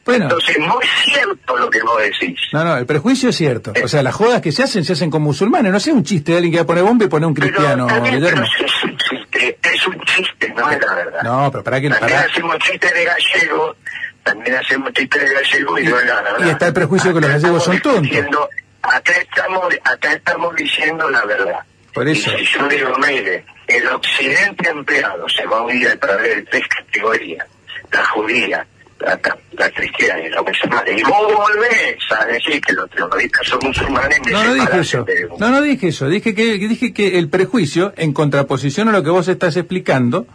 Bueno, 0.06 0.26
Entonces 0.26 0.58
no 0.60 0.82
es 0.82 0.90
cierto 1.06 1.58
lo 1.58 1.70
que 1.70 1.82
vos 1.82 1.98
decís. 2.02 2.38
no, 2.52 2.64
no, 2.66 2.76
el 2.78 2.86
prejuicio 2.86 3.30
es 3.30 3.38
cierto. 3.38 3.72
O 3.84 3.88
sea, 3.88 4.04
las 4.04 4.14
jodas 4.14 4.42
que 4.42 4.52
se 4.52 4.64
hacen, 4.64 4.84
se 4.84 4.94
hacen 4.94 5.10
con 5.10 5.22
musulmanes. 5.22 5.72
No 5.72 5.80
sé 5.80 5.94
un 5.94 6.04
chiste 6.04 6.32
de 6.34 6.38
alguien 6.40 6.52
que 6.52 6.58
va 6.60 6.64
a 6.64 6.68
poner 6.68 6.84
bomba 6.84 7.06
y 7.06 7.08
pone 7.08 7.26
un 7.26 7.34
cristiano, 7.34 7.88
pero, 7.88 8.02
también, 8.02 8.22
pero 8.22 8.44
es 8.44 8.84
un 8.84 8.98
chiste, 8.98 9.58
es 9.64 9.88
un 9.88 10.00
chiste, 10.02 10.50
no 10.56 10.70
es 10.70 10.82
la 10.86 10.94
verdad. 10.96 11.22
No, 11.24 11.50
pero 11.52 11.64
para 11.64 11.80
que 11.80 11.90
También 11.90 12.12
para, 12.18 12.30
hacemos 12.30 12.58
chistes 12.60 12.94
de 12.94 13.06
gallego, 13.06 13.76
también 14.24 14.56
hacemos 14.58 14.92
chistes 14.94 15.22
de 15.30 15.34
gallego 15.36 15.80
y 15.80 15.84
no 15.86 16.00
es 16.00 16.06
la 16.06 16.22
verdad. 16.22 16.46
Y 16.48 16.50
está 16.50 16.68
el 16.68 16.74
prejuicio 16.74 17.14
que 17.14 17.22
los 17.22 17.30
Acá 17.30 17.40
gallegos 17.40 17.64
son 17.64 17.80
tontos. 17.80 18.02
diciendo- 18.04 18.50
acá, 18.82 19.14
estamos, 19.14 19.64
acá 19.86 20.14
estamos 20.14 20.56
diciendo 20.58 21.10
la 21.10 21.24
verdad. 21.26 21.60
Por 21.94 22.08
eso. 22.10 22.30
Y 22.38 22.46
si 22.46 22.58
yo 22.58 22.68
digo, 22.68 22.94
mire, 23.08 23.46
el 23.68 23.88
occidente 23.88 24.70
empleado 24.70 25.30
se 25.30 25.46
va 25.46 25.60
a 25.60 25.62
unir 25.62 25.88
a 25.88 25.96
través 25.98 26.36
de 26.36 26.42
tres 26.44 26.64
categorías, 26.68 27.48
la 27.92 28.04
judía, 28.06 28.68
la, 29.00 29.18
ca- 29.20 29.38
la 29.54 29.70
cristiana 29.72 30.22
y 30.26 30.30
la 30.30 30.42
musulmana, 30.42 30.90
y 30.90 31.04
vos 31.04 31.36
volvés 31.36 31.98
a 32.18 32.26
decir 32.26 32.62
que 32.62 32.74
los 32.74 32.90
terroristas 32.90 33.46
son 33.48 33.60
musulmanes, 33.64 34.20
No, 34.32 34.44
no 34.44 34.54
dije 34.54 34.80
eso. 34.80 35.04
de 35.04 35.28
No, 35.40 35.50
no 35.50 35.62
dije 35.62 35.88
eso. 35.90 36.08
Dije 36.08 36.34
que, 36.34 36.44
dije 36.58 36.94
que 36.94 37.18
el 37.20 37.30
prejuicio, 37.30 37.94
en 37.98 38.14
contraposición 38.14 38.90
a 38.90 38.92
lo 38.92 39.04
que 39.04 39.10
vos 39.10 39.28
estás 39.28 39.58
explicando, 39.58 40.26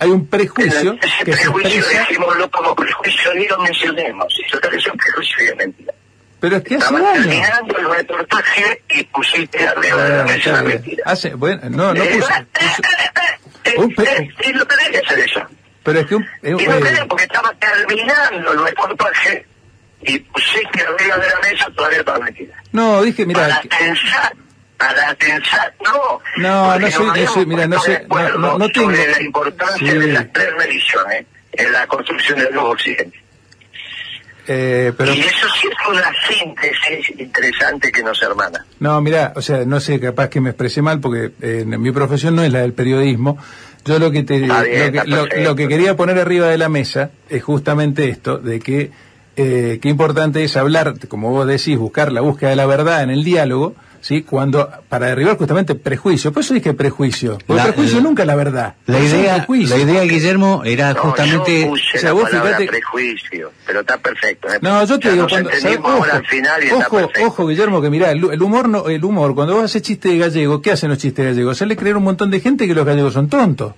hay 0.00 0.10
un 0.10 0.26
prejuicio 0.28 0.96
Ese 1.00 1.24
que 1.24 1.32
se 1.32 1.40
prejuicio, 1.42 1.78
expresa. 1.80 2.00
dejémoslo 2.00 2.50
como 2.50 2.74
prejuicio, 2.74 3.34
ni 3.34 3.46
lo 3.46 3.58
mencionemos. 3.58 4.26
Eso 4.46 4.58
tal 4.60 4.70
vez 4.72 4.84
es 4.86 4.92
un 4.92 4.98
prejuicio 4.98 5.44
y 5.44 5.48
es 5.48 5.56
mentira. 5.56 5.92
Pero 6.40 6.56
es 6.56 6.62
que 6.62 6.76
hace 6.76 6.84
Estaba 6.84 7.00
daño. 7.00 7.22
terminando 7.24 7.78
el 7.78 7.90
reportaje 7.96 8.82
y 8.90 9.04
pusiste 9.04 9.66
arriba 9.66 10.02
de 10.04 10.16
la 10.18 10.24
mesa 10.24 10.62
mentira. 10.62 11.02
Hace, 11.04 11.34
bueno, 11.34 11.62
no, 11.70 11.94
no 11.94 12.02
Eh, 12.02 12.10
puse, 12.16 12.32
eh, 12.32 12.46
puse- 12.52 12.82
eh, 13.64 13.74
Un 13.76 13.94
pe- 13.94 14.30
Y 14.46 14.52
no 14.52 14.64
tenés 14.66 14.88
que 14.90 14.98
hacer 14.98 15.18
eso. 15.18 15.40
Pero 15.88 16.00
es 16.00 16.06
que 16.06 16.14
un, 16.16 16.22
eh, 16.42 16.56
Y 16.58 16.66
no 16.66 16.74
eh, 16.86 17.06
porque 17.08 17.24
estaba 17.24 17.52
terminando 17.54 18.52
el 18.52 18.64
reportaje 18.64 19.46
y 20.02 20.18
pusiste 20.20 20.80
arriba 20.82 21.16
de 21.18 21.26
la 21.28 21.40
mesa 21.50 21.66
todavía 21.76 22.04
toda 22.04 22.18
mentira. 22.20 22.54
no, 22.72 23.02
dije, 23.02 23.26
mira, 23.26 23.40
para 23.48 23.60
pensar, 23.62 24.32
para 24.76 25.14
pensar, 25.16 25.74
no. 25.84 26.20
No, 26.36 26.78
no 26.78 26.90
soy- 26.90 27.20
no 27.24 27.32
soy- 27.32 27.46
mira, 27.46 27.66
no 27.66 27.80
soy- 27.80 27.98
no- 28.08 28.58
no 28.58 28.68
tengo- 28.70 28.90
sobre 28.90 29.08
la 29.10 29.20
importancia 29.22 29.90
Sí. 29.92 29.98
de 29.98 30.06
las 30.12 30.32
tres 30.32 30.54
religiones 30.56 31.26
en 31.52 31.72
la 31.72 31.86
construcción 31.88 32.38
del 32.38 32.52
nuevo 32.54 32.70
occidente. 32.70 33.18
eh, 34.50 34.92
pero 34.96 35.12
y 35.12 35.20
eso 35.20 35.46
sí 35.60 35.68
es 35.68 35.88
una 35.88 36.10
síntesis 36.26 37.20
interesante 37.20 37.92
que 37.92 38.02
nos 38.02 38.22
hermana. 38.22 38.64
No, 38.80 38.98
mira, 39.02 39.34
o 39.36 39.42
sea, 39.42 39.66
no 39.66 39.78
sé, 39.78 40.00
capaz 40.00 40.30
que 40.30 40.40
me 40.40 40.50
expresé 40.50 40.80
mal 40.80 41.00
porque 41.00 41.32
eh, 41.42 41.64
mi 41.66 41.90
profesión 41.92 42.34
no 42.34 42.42
es 42.42 42.50
la 42.50 42.60
del 42.60 42.72
periodismo. 42.72 43.36
Yo 43.88 43.98
lo 43.98 44.10
que 44.10 44.22
te 44.22 44.38
bien, 44.40 44.50
lo, 44.52 44.92
que, 44.92 45.36
lo- 45.38 45.44
lo 45.50 45.56
que 45.56 45.66
quería 45.68 45.96
poner 45.96 46.18
arriba 46.18 46.46
de 46.48 46.58
la 46.58 46.68
mesa 46.68 47.10
es 47.28 47.42
justamente 47.42 48.08
esto 48.08 48.38
de 48.38 48.60
que 48.60 48.90
eh, 49.36 49.78
qué 49.80 49.88
importante 49.88 50.42
es 50.44 50.56
hablar, 50.56 50.94
como 51.08 51.30
vos 51.30 51.46
decís, 51.46 51.78
buscar 51.78 52.12
la 52.12 52.20
búsqueda 52.20 52.50
de 52.50 52.56
la 52.56 52.66
verdad 52.66 53.02
en 53.02 53.10
el 53.10 53.24
diálogo, 53.24 53.74
¿sí? 54.00 54.22
Cuando 54.22 54.68
para 54.88 55.06
derribar 55.06 55.36
justamente 55.36 55.74
prejuicio. 55.74 56.32
Por 56.32 56.42
eso 56.42 56.54
dije 56.54 56.74
prejuicio. 56.74 57.38
Porque 57.46 57.54
La- 57.62 57.64
prejuicio 57.72 57.98
la- 57.98 58.02
nunca 58.04 58.22
es 58.22 58.26
la 58.26 58.34
verdad. 58.34 58.74
La 58.86 58.98
idea, 59.00 59.46
la 59.48 59.76
idea, 59.76 60.02
Guillermo, 60.04 60.62
era 60.64 60.92
No, 60.94 61.00
justamente... 61.00 61.60
yo 61.62 61.72
o 61.72 61.76
sea, 61.76 62.02
la 62.04 62.12
vos 62.12 62.28
fíjate- 62.30 62.66
prejuicio, 62.66 63.52
pero 63.66 63.80
está 63.80 63.98
perfecto. 63.98 64.48
¿eh? 64.52 64.58
No, 64.62 64.84
yo 64.84 64.98
te 64.98 65.08
Ya 65.08 65.12
digo, 65.14 65.26
cuando, 65.28 65.50
ojo, 65.50 66.04
al 66.12 66.26
final 66.26 66.62
y 66.62 66.66
está 66.66 66.88
ojo, 67.26 67.46
Guillermo, 67.46 67.80
que 67.82 67.90
mira, 67.90 68.10
el, 68.10 68.24
el 68.32 68.42
humor, 68.42 68.68
no, 68.68 68.88
el 68.88 69.04
humor, 69.04 69.34
cuando 69.34 69.54
vos 69.54 69.64
haces 69.64 69.82
chiste 69.82 70.08
de 70.08 70.18
gallego, 70.18 70.62
¿qué 70.62 70.72
hacen 70.72 70.88
los 70.90 70.98
chistes 70.98 71.24
gallegos? 71.24 71.56
Hacerle 71.56 71.76
creer 71.76 71.94
a 71.94 71.98
un 71.98 72.04
montón 72.04 72.30
de 72.30 72.40
gente 72.40 72.66
que 72.66 72.74
los 72.74 72.84
gallegos 72.86 73.12
son 73.14 73.28
tontos. 73.28 73.74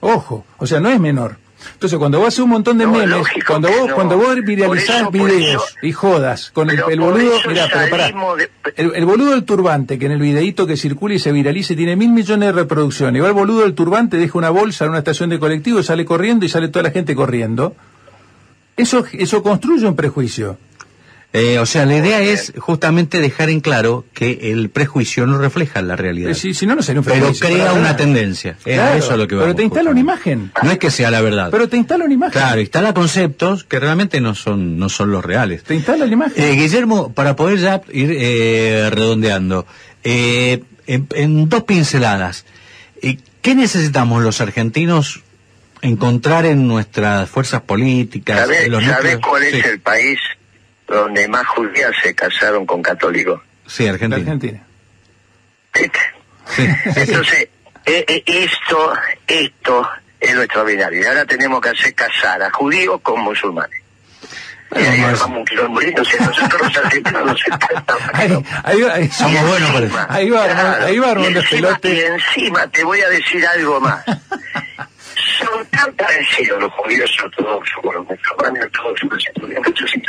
Ojo, 0.00 0.44
o 0.58 0.66
sea, 0.66 0.80
no 0.80 0.88
es 0.88 0.98
menor. 0.98 1.36
Entonces, 1.74 1.98
cuando 1.98 2.18
vos 2.18 2.28
haces 2.28 2.40
un 2.40 2.50
montón 2.50 2.78
de 2.78 2.86
No, 2.86 2.92
memes, 2.92 3.26
cuando 3.46 3.68
vos, 3.68 3.88
no. 3.88 3.94
cuando 3.94 4.16
vos 4.16 4.36
viralizás 4.44 5.00
eso, 5.02 5.10
videos 5.10 5.64
eso- 5.64 5.64
y 5.82 5.92
jodas 5.92 6.50
con 6.52 6.70
el, 6.70 6.80
el 6.88 7.00
boludo, 7.00 7.36
mirá, 7.48 7.68
pero 7.72 7.90
pará, 7.90 8.06
de- 8.08 8.50
el, 8.76 8.92
el 8.94 9.04
boludo 9.04 9.32
del 9.32 9.44
turbante, 9.44 9.98
que 9.98 10.06
en 10.06 10.12
el 10.12 10.20
videíto 10.20 10.66
que 10.66 10.76
circula 10.76 11.14
y 11.14 11.18
se 11.18 11.32
viraliza 11.32 11.72
y 11.72 11.76
tiene 11.76 11.96
mil 11.96 12.10
millones 12.10 12.46
de 12.48 12.52
reproducciones, 12.52 13.16
igual 13.16 13.30
el 13.32 13.36
boludo 13.36 13.60
del 13.62 13.74
turbante 13.74 14.16
deja 14.16 14.38
una 14.38 14.50
bolsa 14.50 14.84
en 14.84 14.90
una 14.90 14.98
estación 14.98 15.30
de 15.30 15.38
colectivo, 15.38 15.82
sale 15.82 16.04
corriendo 16.04 16.46
y 16.46 16.48
sale 16.48 16.68
toda 16.68 16.84
la 16.84 16.90
gente 16.90 17.14
corriendo. 17.14 17.74
Eso, 18.76 19.04
eso 19.12 19.42
construye 19.42 19.86
un 19.86 19.96
prejuicio. 19.96 20.56
Eh, 21.32 21.60
o 21.60 21.66
sea, 21.66 21.86
la 21.86 21.96
idea 21.96 22.20
es 22.20 22.52
justamente 22.58 23.20
dejar 23.20 23.50
en 23.50 23.60
claro 23.60 24.04
que 24.14 24.50
el 24.50 24.68
prejuicio 24.68 25.28
no 25.28 25.38
refleja 25.38 25.80
la 25.80 25.94
realidad. 25.94 26.32
Eh, 26.32 26.34
Si, 26.34 26.54
si 26.54 26.66
no, 26.66 26.74
no 26.74 26.82
sería 26.82 27.00
un 27.00 27.04
pero 27.04 27.18
prejuicio. 27.18 27.46
crea 27.46 27.66
para 27.68 27.78
una 27.78 27.96
tendencia. 27.96 28.56
Es 28.64 28.74
Claro, 28.74 28.98
eso 28.98 29.12
a 29.12 29.16
lo 29.16 29.24
que 29.28 29.36
pero 29.36 29.40
vamos, 29.42 29.56
te 29.56 29.62
instala 29.62 29.90
una 29.90 30.00
imagen. 30.00 30.50
No 30.60 30.72
es 30.72 30.78
que 30.78 30.90
sea 30.90 31.08
la 31.12 31.20
verdad. 31.20 31.50
Pero 31.52 31.68
te 31.68 31.76
instala 31.76 32.04
una 32.04 32.14
imagen. 32.14 32.32
Claro, 32.32 32.60
instala 32.60 32.92
conceptos 32.94 33.62
que 33.62 33.78
realmente 33.78 34.20
no 34.20 34.34
son, 34.34 34.76
no 34.76 34.88
son 34.88 35.12
los 35.12 35.24
reales. 35.24 35.62
Te 35.62 35.76
instala 35.76 36.04
la 36.04 36.12
imagen. 36.12 36.42
Eh, 36.42 36.52
Guillermo, 36.56 37.12
para 37.12 37.36
poder 37.36 37.60
ya 37.60 37.80
ir 37.92 38.10
eh, 38.12 38.88
redondeando, 38.90 39.66
eh, 40.02 40.64
en, 40.88 41.06
en 41.14 41.48
dos 41.48 41.62
pinceladas, 41.62 42.44
eh, 43.02 43.18
¿qué 43.40 43.54
necesitamos 43.54 44.24
los 44.24 44.40
argentinos 44.40 45.22
encontrar 45.80 46.44
en 46.44 46.66
nuestras 46.66 47.30
fuerzas 47.30 47.62
políticas? 47.62 48.36
¿Sabés 48.40 48.64
en 48.64 48.72
los 48.72 48.82
sabés 48.84 49.14
núcleos? 49.14 49.20
cuál 49.28 49.42
es 49.44 49.52
Sí. 49.54 49.60
el 49.70 49.80
país 49.80 50.18
donde 50.90 51.28
más 51.28 51.46
judías 51.46 51.92
se 52.02 52.14
casaron 52.14 52.66
con 52.66 52.82
católicos? 52.82 53.40
Sí, 53.66 53.86
Argentina. 53.86 54.16
Argentina. 54.20 54.62
Sí. 55.74 56.66
Entonces, 56.96 57.48
eh, 57.86 58.04
eh, 58.08 58.22
esto, 58.26 58.92
esto 59.26 59.88
es 60.18 60.34
lo 60.34 60.42
extraordinario. 60.42 61.00
Y 61.00 61.04
ahora 61.06 61.24
tenemos 61.24 61.60
que 61.60 61.68
hacer 61.70 61.94
casar 61.94 62.42
a 62.42 62.50
judíos 62.50 63.00
con 63.02 63.20
musulmanes. 63.20 63.80
Bueno, 64.70 64.86
y 64.86 64.88
ahí 65.00 65.00
vamos 65.18 65.44
un. 65.58 65.82
Entonces 65.82 66.20
nosotros 66.20 66.60
los 66.62 66.76
argentinos 66.76 67.24
nos 67.26 67.40
Ahí, 68.12 68.44
ahí 68.64 68.82
va, 68.82 68.94
ahí, 68.94 69.08
Somos 69.10 69.48
buenos 69.48 69.70
para 69.72 69.86
eso. 69.86 70.06
Ahí 70.08 70.30
va, 70.30 70.44
Armando- 70.44 70.86
ahí 70.86 70.98
va 70.98 71.06
y 71.06 71.10
Armando 71.10 71.40
encima, 71.40 71.68
Espelote. 71.70 71.94
y 71.94 72.00
encima 72.00 72.66
te 72.68 72.84
voy 72.84 73.00
a 73.00 73.08
decir 73.08 73.44
algo 73.46 73.80
más. 73.80 74.04
Son 75.38 75.66
tan 75.66 75.92
parecidos 75.94 76.60
los 76.60 76.72
judíos 76.72 77.10
ortodoxos 77.24 77.78
con 77.82 77.94
los 77.96 78.06
musulmanes 78.06 78.64
ortodoxos 78.64 79.08
que 79.10 79.20
se 79.24 79.32
tuvieron 79.40 79.64
muchos 79.66 79.90
sin 79.90 80.02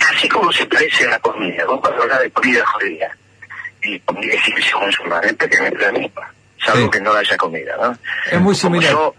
así 0.00 0.28
como 0.28 0.52
se 0.52 0.66
parece 0.66 1.04
a 1.06 1.10
la 1.10 1.18
comida, 1.18 1.64
vos 1.66 1.80
cuando 1.80 2.02
hablas 2.02 2.20
de 2.20 2.30
comida 2.30 2.64
judía 2.66 3.16
y 3.82 3.98
comida 4.00 4.34
egipcia 4.34 4.76
musulmana, 4.78 5.26
es 5.26 5.34
prácticamente 5.34 5.78
la 5.78 5.92
misma, 5.92 6.32
salvo 6.64 6.84
Sí. 6.84 6.90
que 6.90 7.00
no 7.00 7.12
haya 7.12 7.36
comida, 7.36 7.76
¿no? 7.76 7.98
Es 8.30 8.40
muy 8.40 8.54
similar. 8.54 8.90
yo- 8.92 9.14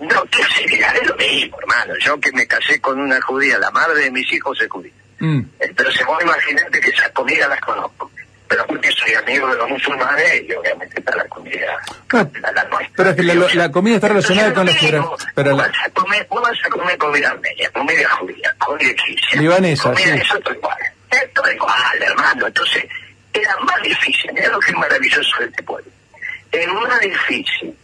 no, 0.00 0.24
qué 0.30 0.42
similar, 0.58 0.96
es 0.96 1.06
lo 1.08 1.14
mismo, 1.16 1.58
hermano. 1.60 1.92
Yo 2.00 2.18
que 2.18 2.32
me 2.32 2.46
casé 2.46 2.80
con 2.80 2.98
una 2.98 3.20
judía, 3.20 3.58
la 3.58 3.70
madre 3.70 4.04
de 4.04 4.10
mis 4.10 4.32
hijos 4.32 4.58
es 4.60 4.68
judía. 4.70 4.92
Mm. 5.18 5.42
Entonces 5.58 6.06
vos 6.06 6.22
imaginate 6.22 6.80
que 6.80 6.88
esas 6.88 7.10
comidas 7.10 7.48
las 7.50 7.60
conozco. 7.60 8.10
Pero 8.50 8.66
porque 8.66 8.90
soy 8.90 9.14
amigo 9.14 9.46
de 9.48 9.56
los 9.56 9.70
musulmanes 9.70 10.42
y 10.46 10.52
obviamente 10.52 10.98
está 10.98 11.14
la 11.16 11.24
comida, 11.26 11.78
Claro, 12.08 12.28
la, 12.40 12.50
la 12.50 12.64
nuestra. 12.64 12.92
pero 12.96 13.10
es 13.10 13.16
que 13.16 13.56
la- 13.56 13.70
comida 13.70 13.94
está 13.94 14.08
relacionada 14.08 14.48
Entonces, 14.48 14.76
con 14.76 14.90
la 15.00 15.16
pero 15.36 15.50
Vos 15.52 15.58
vas 15.68 15.76
a 15.86 15.90
comer, 15.90 16.26
vos 16.28 16.42
vas 16.42 16.58
a 16.66 16.68
comer 16.68 16.98
comida 16.98 17.30
armenia, 17.30 17.70
comida 17.70 18.08
judía, 18.10 18.54
comida 18.58 18.90
egipcia. 18.90 19.40
Libanesa, 19.40 19.84
comida, 19.84 20.14
sí. 20.16 20.20
Eso 20.22 20.36
es 20.36 20.42
todo 20.44 20.54
igual. 20.54 20.76
Es 21.10 21.32
todo 21.32 21.52
igual, 21.52 22.02
hermano. 22.02 22.46
Entonces 22.48 22.84
era 23.32 23.56
más 23.58 23.80
difícil. 23.82 24.32
Mira 24.34 24.48
lo 24.48 24.58
que 24.58 24.72
es 24.72 24.76
maravilloso 24.76 25.30
de 25.38 25.44
este 25.46 25.62
pueblo. 25.62 25.90
Es 26.50 26.66
más 26.66 27.00
difícil 27.00 27.76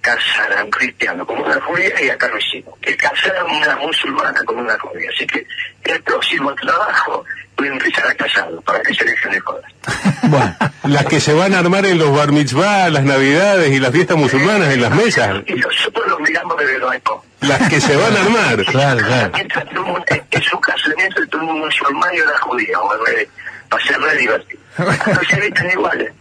casar 0.00 0.52
a 0.58 0.64
un 0.64 0.70
cristiano 0.70 1.26
con 1.26 1.40
una 1.40 1.60
judía 1.60 2.02
y 2.02 2.08
acá 2.08 2.28
lo 2.28 2.38
hicimos. 2.38 2.78
Que 2.80 2.96
casar 2.96 3.36
a 3.36 3.44
una 3.44 3.76
musulmana 3.76 4.42
con 4.44 4.58
una 4.58 4.78
judía. 4.78 5.10
Así 5.14 5.26
que 5.26 5.46
el 5.84 6.02
próximo 6.02 6.54
trabajo 6.54 7.24
voy 7.56 7.68
a 7.68 7.72
empezar 7.72 8.06
a 8.06 8.14
casarlo 8.14 8.60
para 8.62 8.80
que 8.80 8.94
se 8.94 9.04
dejen 9.04 9.32
de 9.32 9.40
joder. 9.40 9.64
Bueno, 10.22 10.54
Las 10.84 11.06
que 11.06 11.18
se 11.18 11.32
van 11.32 11.54
a 11.54 11.58
armar 11.58 11.84
en 11.86 11.98
los 11.98 12.14
bar 12.14 12.30
mitzvah, 12.30 12.88
las 12.90 13.02
navidades 13.02 13.72
y 13.72 13.80
las 13.80 13.90
fiestas 13.90 14.16
musulmanas 14.16 14.72
en 14.72 14.80
las 14.80 14.94
mesas. 14.94 15.42
Y 15.46 15.54
nosotros 15.54 16.06
lo 16.06 16.18
miramos 16.20 16.56
desde 16.56 16.78
lo 16.78 16.92
eco. 16.92 17.24
Las 17.40 17.68
que 17.68 17.80
se 17.80 17.96
van 17.96 18.16
a 18.16 18.20
armar. 18.20 18.64
claro, 18.66 19.00
claro. 19.04 19.32
Todo 19.74 20.04
es 20.30 20.44
su 20.44 20.60
casamiento 20.60 21.22
entre 21.22 21.40
un 21.40 21.60
musulmán 21.60 22.14
y 22.14 22.20
una 22.20 22.38
judía, 22.38 22.78
o 22.78 22.92
al 22.92 23.06
revés, 23.06 23.28
para 23.68 23.84
ser 23.84 24.00
re 24.00 24.16
divertido. 24.18 24.60
Pero 24.76 25.20
se 25.28 25.40
visten 25.40 25.70
iguales. 25.70 26.12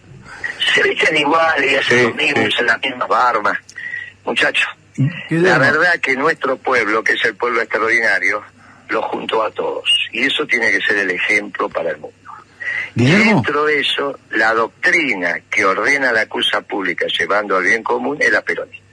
Se 0.73 0.83
visten 0.83 1.17
iguales 1.17 1.71
y 1.71 1.75
hacen 1.75 1.97
Sí, 1.97 2.03
lo 2.03 2.13
mismo, 2.15 2.41
sí. 2.41 2.47
usan 2.47 2.65
las 2.67 2.81
mismas 2.81 3.07
barbas. 3.07 3.57
Muchachos, 4.25 4.67
la 5.29 5.57
verdad 5.57 5.99
que 6.01 6.15
nuestro 6.15 6.57
pueblo, 6.57 7.03
que 7.03 7.13
es 7.13 7.25
el 7.25 7.35
pueblo 7.35 7.61
extraordinario, 7.61 8.43
lo 8.89 9.01
juntó 9.03 9.43
a 9.43 9.51
todos. 9.51 9.89
Y 10.11 10.25
eso 10.25 10.45
tiene 10.45 10.71
que 10.71 10.81
ser 10.81 10.97
el 10.97 11.11
ejemplo 11.11 11.69
para 11.69 11.91
el 11.91 11.97
mundo. 11.97 12.15
Guillermo, 12.95 13.35
Dentro 13.35 13.65
de 13.65 13.79
eso, 13.79 14.19
la 14.31 14.53
doctrina 14.53 15.39
que 15.49 15.63
ordena 15.63 16.11
la 16.11 16.25
cosa 16.27 16.61
pública 16.61 17.05
llevando 17.07 17.55
al 17.57 17.63
bien 17.63 17.83
común 17.83 18.17
es 18.19 18.31
la 18.31 18.41
peronista. 18.41 18.83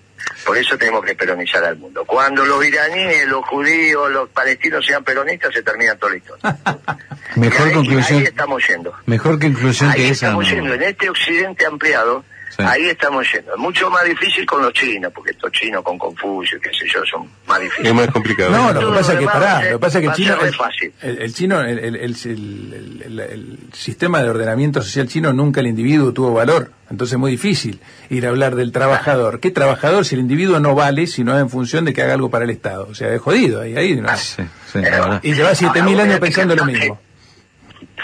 Por 0.45 0.57
eso 0.59 0.77
tenemos 0.79 1.05
que 1.05 1.15
peronizar 1.15 1.65
al 1.65 1.77
mundo. 1.77 2.05
Cuando 2.05 2.45
los 2.45 2.65
iraníes, 2.65 3.27
los 3.27 3.45
judíos, 3.47 4.11
los 4.11 4.29
palestinos 4.31 4.85
sean 4.87 5.03
peronistas, 5.05 5.53
se 5.55 5.63
termina 5.63 5.95
toda 5.97 6.13
la 6.13 6.19
historia. 6.19 6.57
mejor 7.37 7.69
ahí- 7.69 7.75
conclusión, 7.75 8.19
Ahí 8.21 8.25
estamos 8.25 8.67
yendo. 8.69 8.95
mejor 9.07 9.39
conclusión 9.41 9.91
Ahí 9.91 9.97
que 9.97 10.09
esa. 10.09 10.27
estamos 10.27 10.49
no. 10.49 10.55
yendo. 10.55 10.75
En 10.75 10.83
este 10.83 11.11
occidente 11.11 11.67
ampliado, 11.67 12.25
Sí. 12.49 12.63
ahí 12.63 12.87
estamos 12.87 13.27
yendo. 13.33 13.53
Es 13.53 13.59
mucho 13.59 13.91
más 13.91 14.05
difícil 14.05 14.47
con 14.47 14.63
los 14.63 14.73
chinos, 14.73 15.13
porque 15.15 15.33
estos 15.33 15.51
chinos 15.53 15.83
con 15.83 15.99
Confucio, 15.99 16.59
qué 16.61 16.71
sé 16.71 16.87
yo, 16.93 17.05
son 17.05 17.29
más 17.47 17.61
difíciles. 17.61 17.89
Es 17.91 17.95
más 17.95 18.07
complicado. 18.09 18.51
No, 18.51 18.73
lo 18.73 18.91
que 18.91 18.97
pasa 18.97 19.13
es 19.13 19.15
lo 19.15 19.21
que 19.21 19.27
pará, 19.27 19.63
lo 19.65 19.71
que 19.71 19.79
pasa 19.79 19.99
es 19.99 20.03
que 20.05 20.09
el 20.11 20.15
chino, 20.17 20.41
el, 20.43 20.55
fácil. 20.55 20.93
el- 21.03 21.19
el 21.23 21.35
chino, 21.35 21.61
el, 21.61 21.79
el- 21.79 21.97
el- 21.97 22.17
el- 22.25 23.03
el- 23.05 23.21
el 23.21 23.59
sistema 23.73 24.23
de 24.23 24.31
ordenamiento 24.31 24.81
social 24.83 25.09
chino 25.09 25.33
nunca 25.33 25.61
el 25.61 25.67
individuo 25.67 26.13
tuvo 26.13 26.33
valor, 26.35 26.71
entonces 26.91 27.15
es 27.15 27.19
muy 27.19 27.33
difícil 27.33 27.81
ir 28.11 28.25
a 28.27 28.31
hablar 28.31 28.55
del 28.55 28.73
trabajador. 28.73 29.41
¿Qué 29.41 29.51
trabajador 29.51 30.05
si 30.07 30.15
el 30.15 30.21
individuo 30.23 30.59
no 30.61 30.75
vale, 30.75 31.07
sino 31.09 31.35
es 31.35 31.41
en 31.43 31.51
función 31.51 31.85
de 31.85 31.93
que 31.93 32.03
haga 32.03 32.15
algo 32.15 32.31
para 32.31 32.45
el 32.45 32.51
Estado? 32.51 32.87
O 32.91 32.95
sea, 32.95 33.13
es 33.13 33.21
jodido 33.21 33.61
ahí, 33.61 33.77
ahí 33.77 33.97
no. 33.97 34.09
Ah, 34.09 34.17
sí, 34.17 34.43
sí. 34.73 34.79
Y 35.23 35.35
lleva 35.35 35.55
7000 35.55 35.95
Ahora, 35.99 36.05
años 36.11 36.21
pensando 36.21 36.55
lo 36.57 36.65
mismo. 36.65 37.01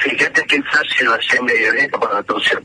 Fíjate 0.03 0.43
que 0.47 0.63
fácil 0.65 1.09
va 1.09 1.15
a 1.15 1.23
ser 1.23 1.43
medio 1.43 1.73
lento 1.75 1.99
para 2.01 2.23
todos 2.25 2.43
ser 2.45 2.61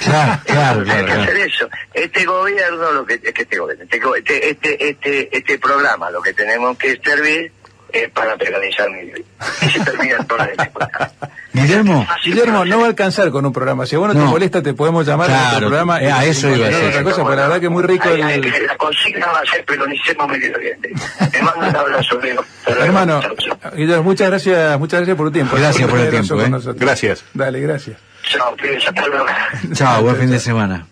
Claro, 0.00 0.40
claro, 0.44 0.80
Hay 0.80 0.84
claro, 0.86 1.06
que 1.06 1.12
hacer 1.12 1.36
eso. 1.38 1.68
Este 1.94 2.24
gobierno, 2.24 2.92
lo 2.92 3.04
que, 3.06 3.14
es 3.14 3.32
que 3.32 3.42
este 3.42 3.58
gobierno, 3.58 3.84
este, 3.84 3.98
go- 4.00 4.16
este, 4.16 4.50
este, 4.50 4.88
este, 4.90 5.36
este 5.36 5.58
programa, 5.58 6.10
lo 6.10 6.20
que 6.22 6.32
tenemos 6.32 6.76
que 6.78 6.96
servir 7.04 7.52
es 7.92 8.10
para 8.10 8.36
peronizar 8.36 8.90
mi 8.90 9.02
vida. 9.04 9.18
Y 9.62 9.70
se 9.70 9.80
termina 9.80 10.18
toda 10.26 10.46
la 10.46 10.52
dificultad. 10.52 11.10
Guillermo. 11.52 12.06
Guillermo, 12.24 12.64
no 12.64 12.78
va 12.78 12.84
a 12.84 12.88
alcanzar 12.88 13.30
con 13.30 13.44
un 13.44 13.52
programa. 13.52 13.84
Si 13.86 13.94
a 13.94 13.98
vos 13.98 14.08
no, 14.08 14.14
te 14.14 14.20
No. 14.20 14.26
molesta, 14.26 14.62
te 14.62 14.72
podemos 14.74 15.06
llamar 15.06 15.30
a 15.30 15.34
Claro, 15.34 15.56
otro 15.56 15.68
programa. 15.68 16.00
eh, 16.02 16.10
a 16.10 16.24
eso 16.24 16.48
iba 16.48 16.66
a 16.66 16.68
Otra 16.70 16.78
decir. 16.86 17.02
cosa, 17.02 17.16
pero 17.24 17.36
la 17.36 17.42
verdad 17.42 17.60
que 17.60 17.66
es 17.66 17.72
muy 17.72 17.82
rico 17.82 18.08
ay, 18.08 18.20
el... 18.22 18.66
La 18.66 18.76
consigna 18.78 19.26
va 19.26 19.40
a 19.40 19.44
ser 19.46 19.64
peronicemos 19.64 20.28
Medio 20.28 20.54
Oriente. 20.56 20.92
Te 21.30 21.42
mando 21.42 21.66
un 21.68 21.76
abrazo, 21.76 22.18
Leo. 22.20 22.44
Hermano. 22.66 23.20
Guillermo, 23.76 24.02
muchas 24.04 24.28
gracias, 24.30 24.78
muchas 24.78 25.00
gracias 25.00 25.16
por 25.16 25.26
tu 25.26 25.32
tiempo. 25.32 25.56
Gracias 25.56 25.88
por 25.88 25.98
el 26.00 26.10
tiempo, 26.10 26.40
eh. 26.40 26.50
Gracias. 26.76 27.24
Dale, 27.34 27.60
gracias. 27.60 27.96
Chao, 28.30 28.56
pibes, 28.56 28.86
hasta 28.88 29.06
luego. 29.08 29.26
Chao, 29.74 30.02
buen 30.02 30.16
fin 30.16 30.30
de 30.30 30.38
semana. 30.40 30.86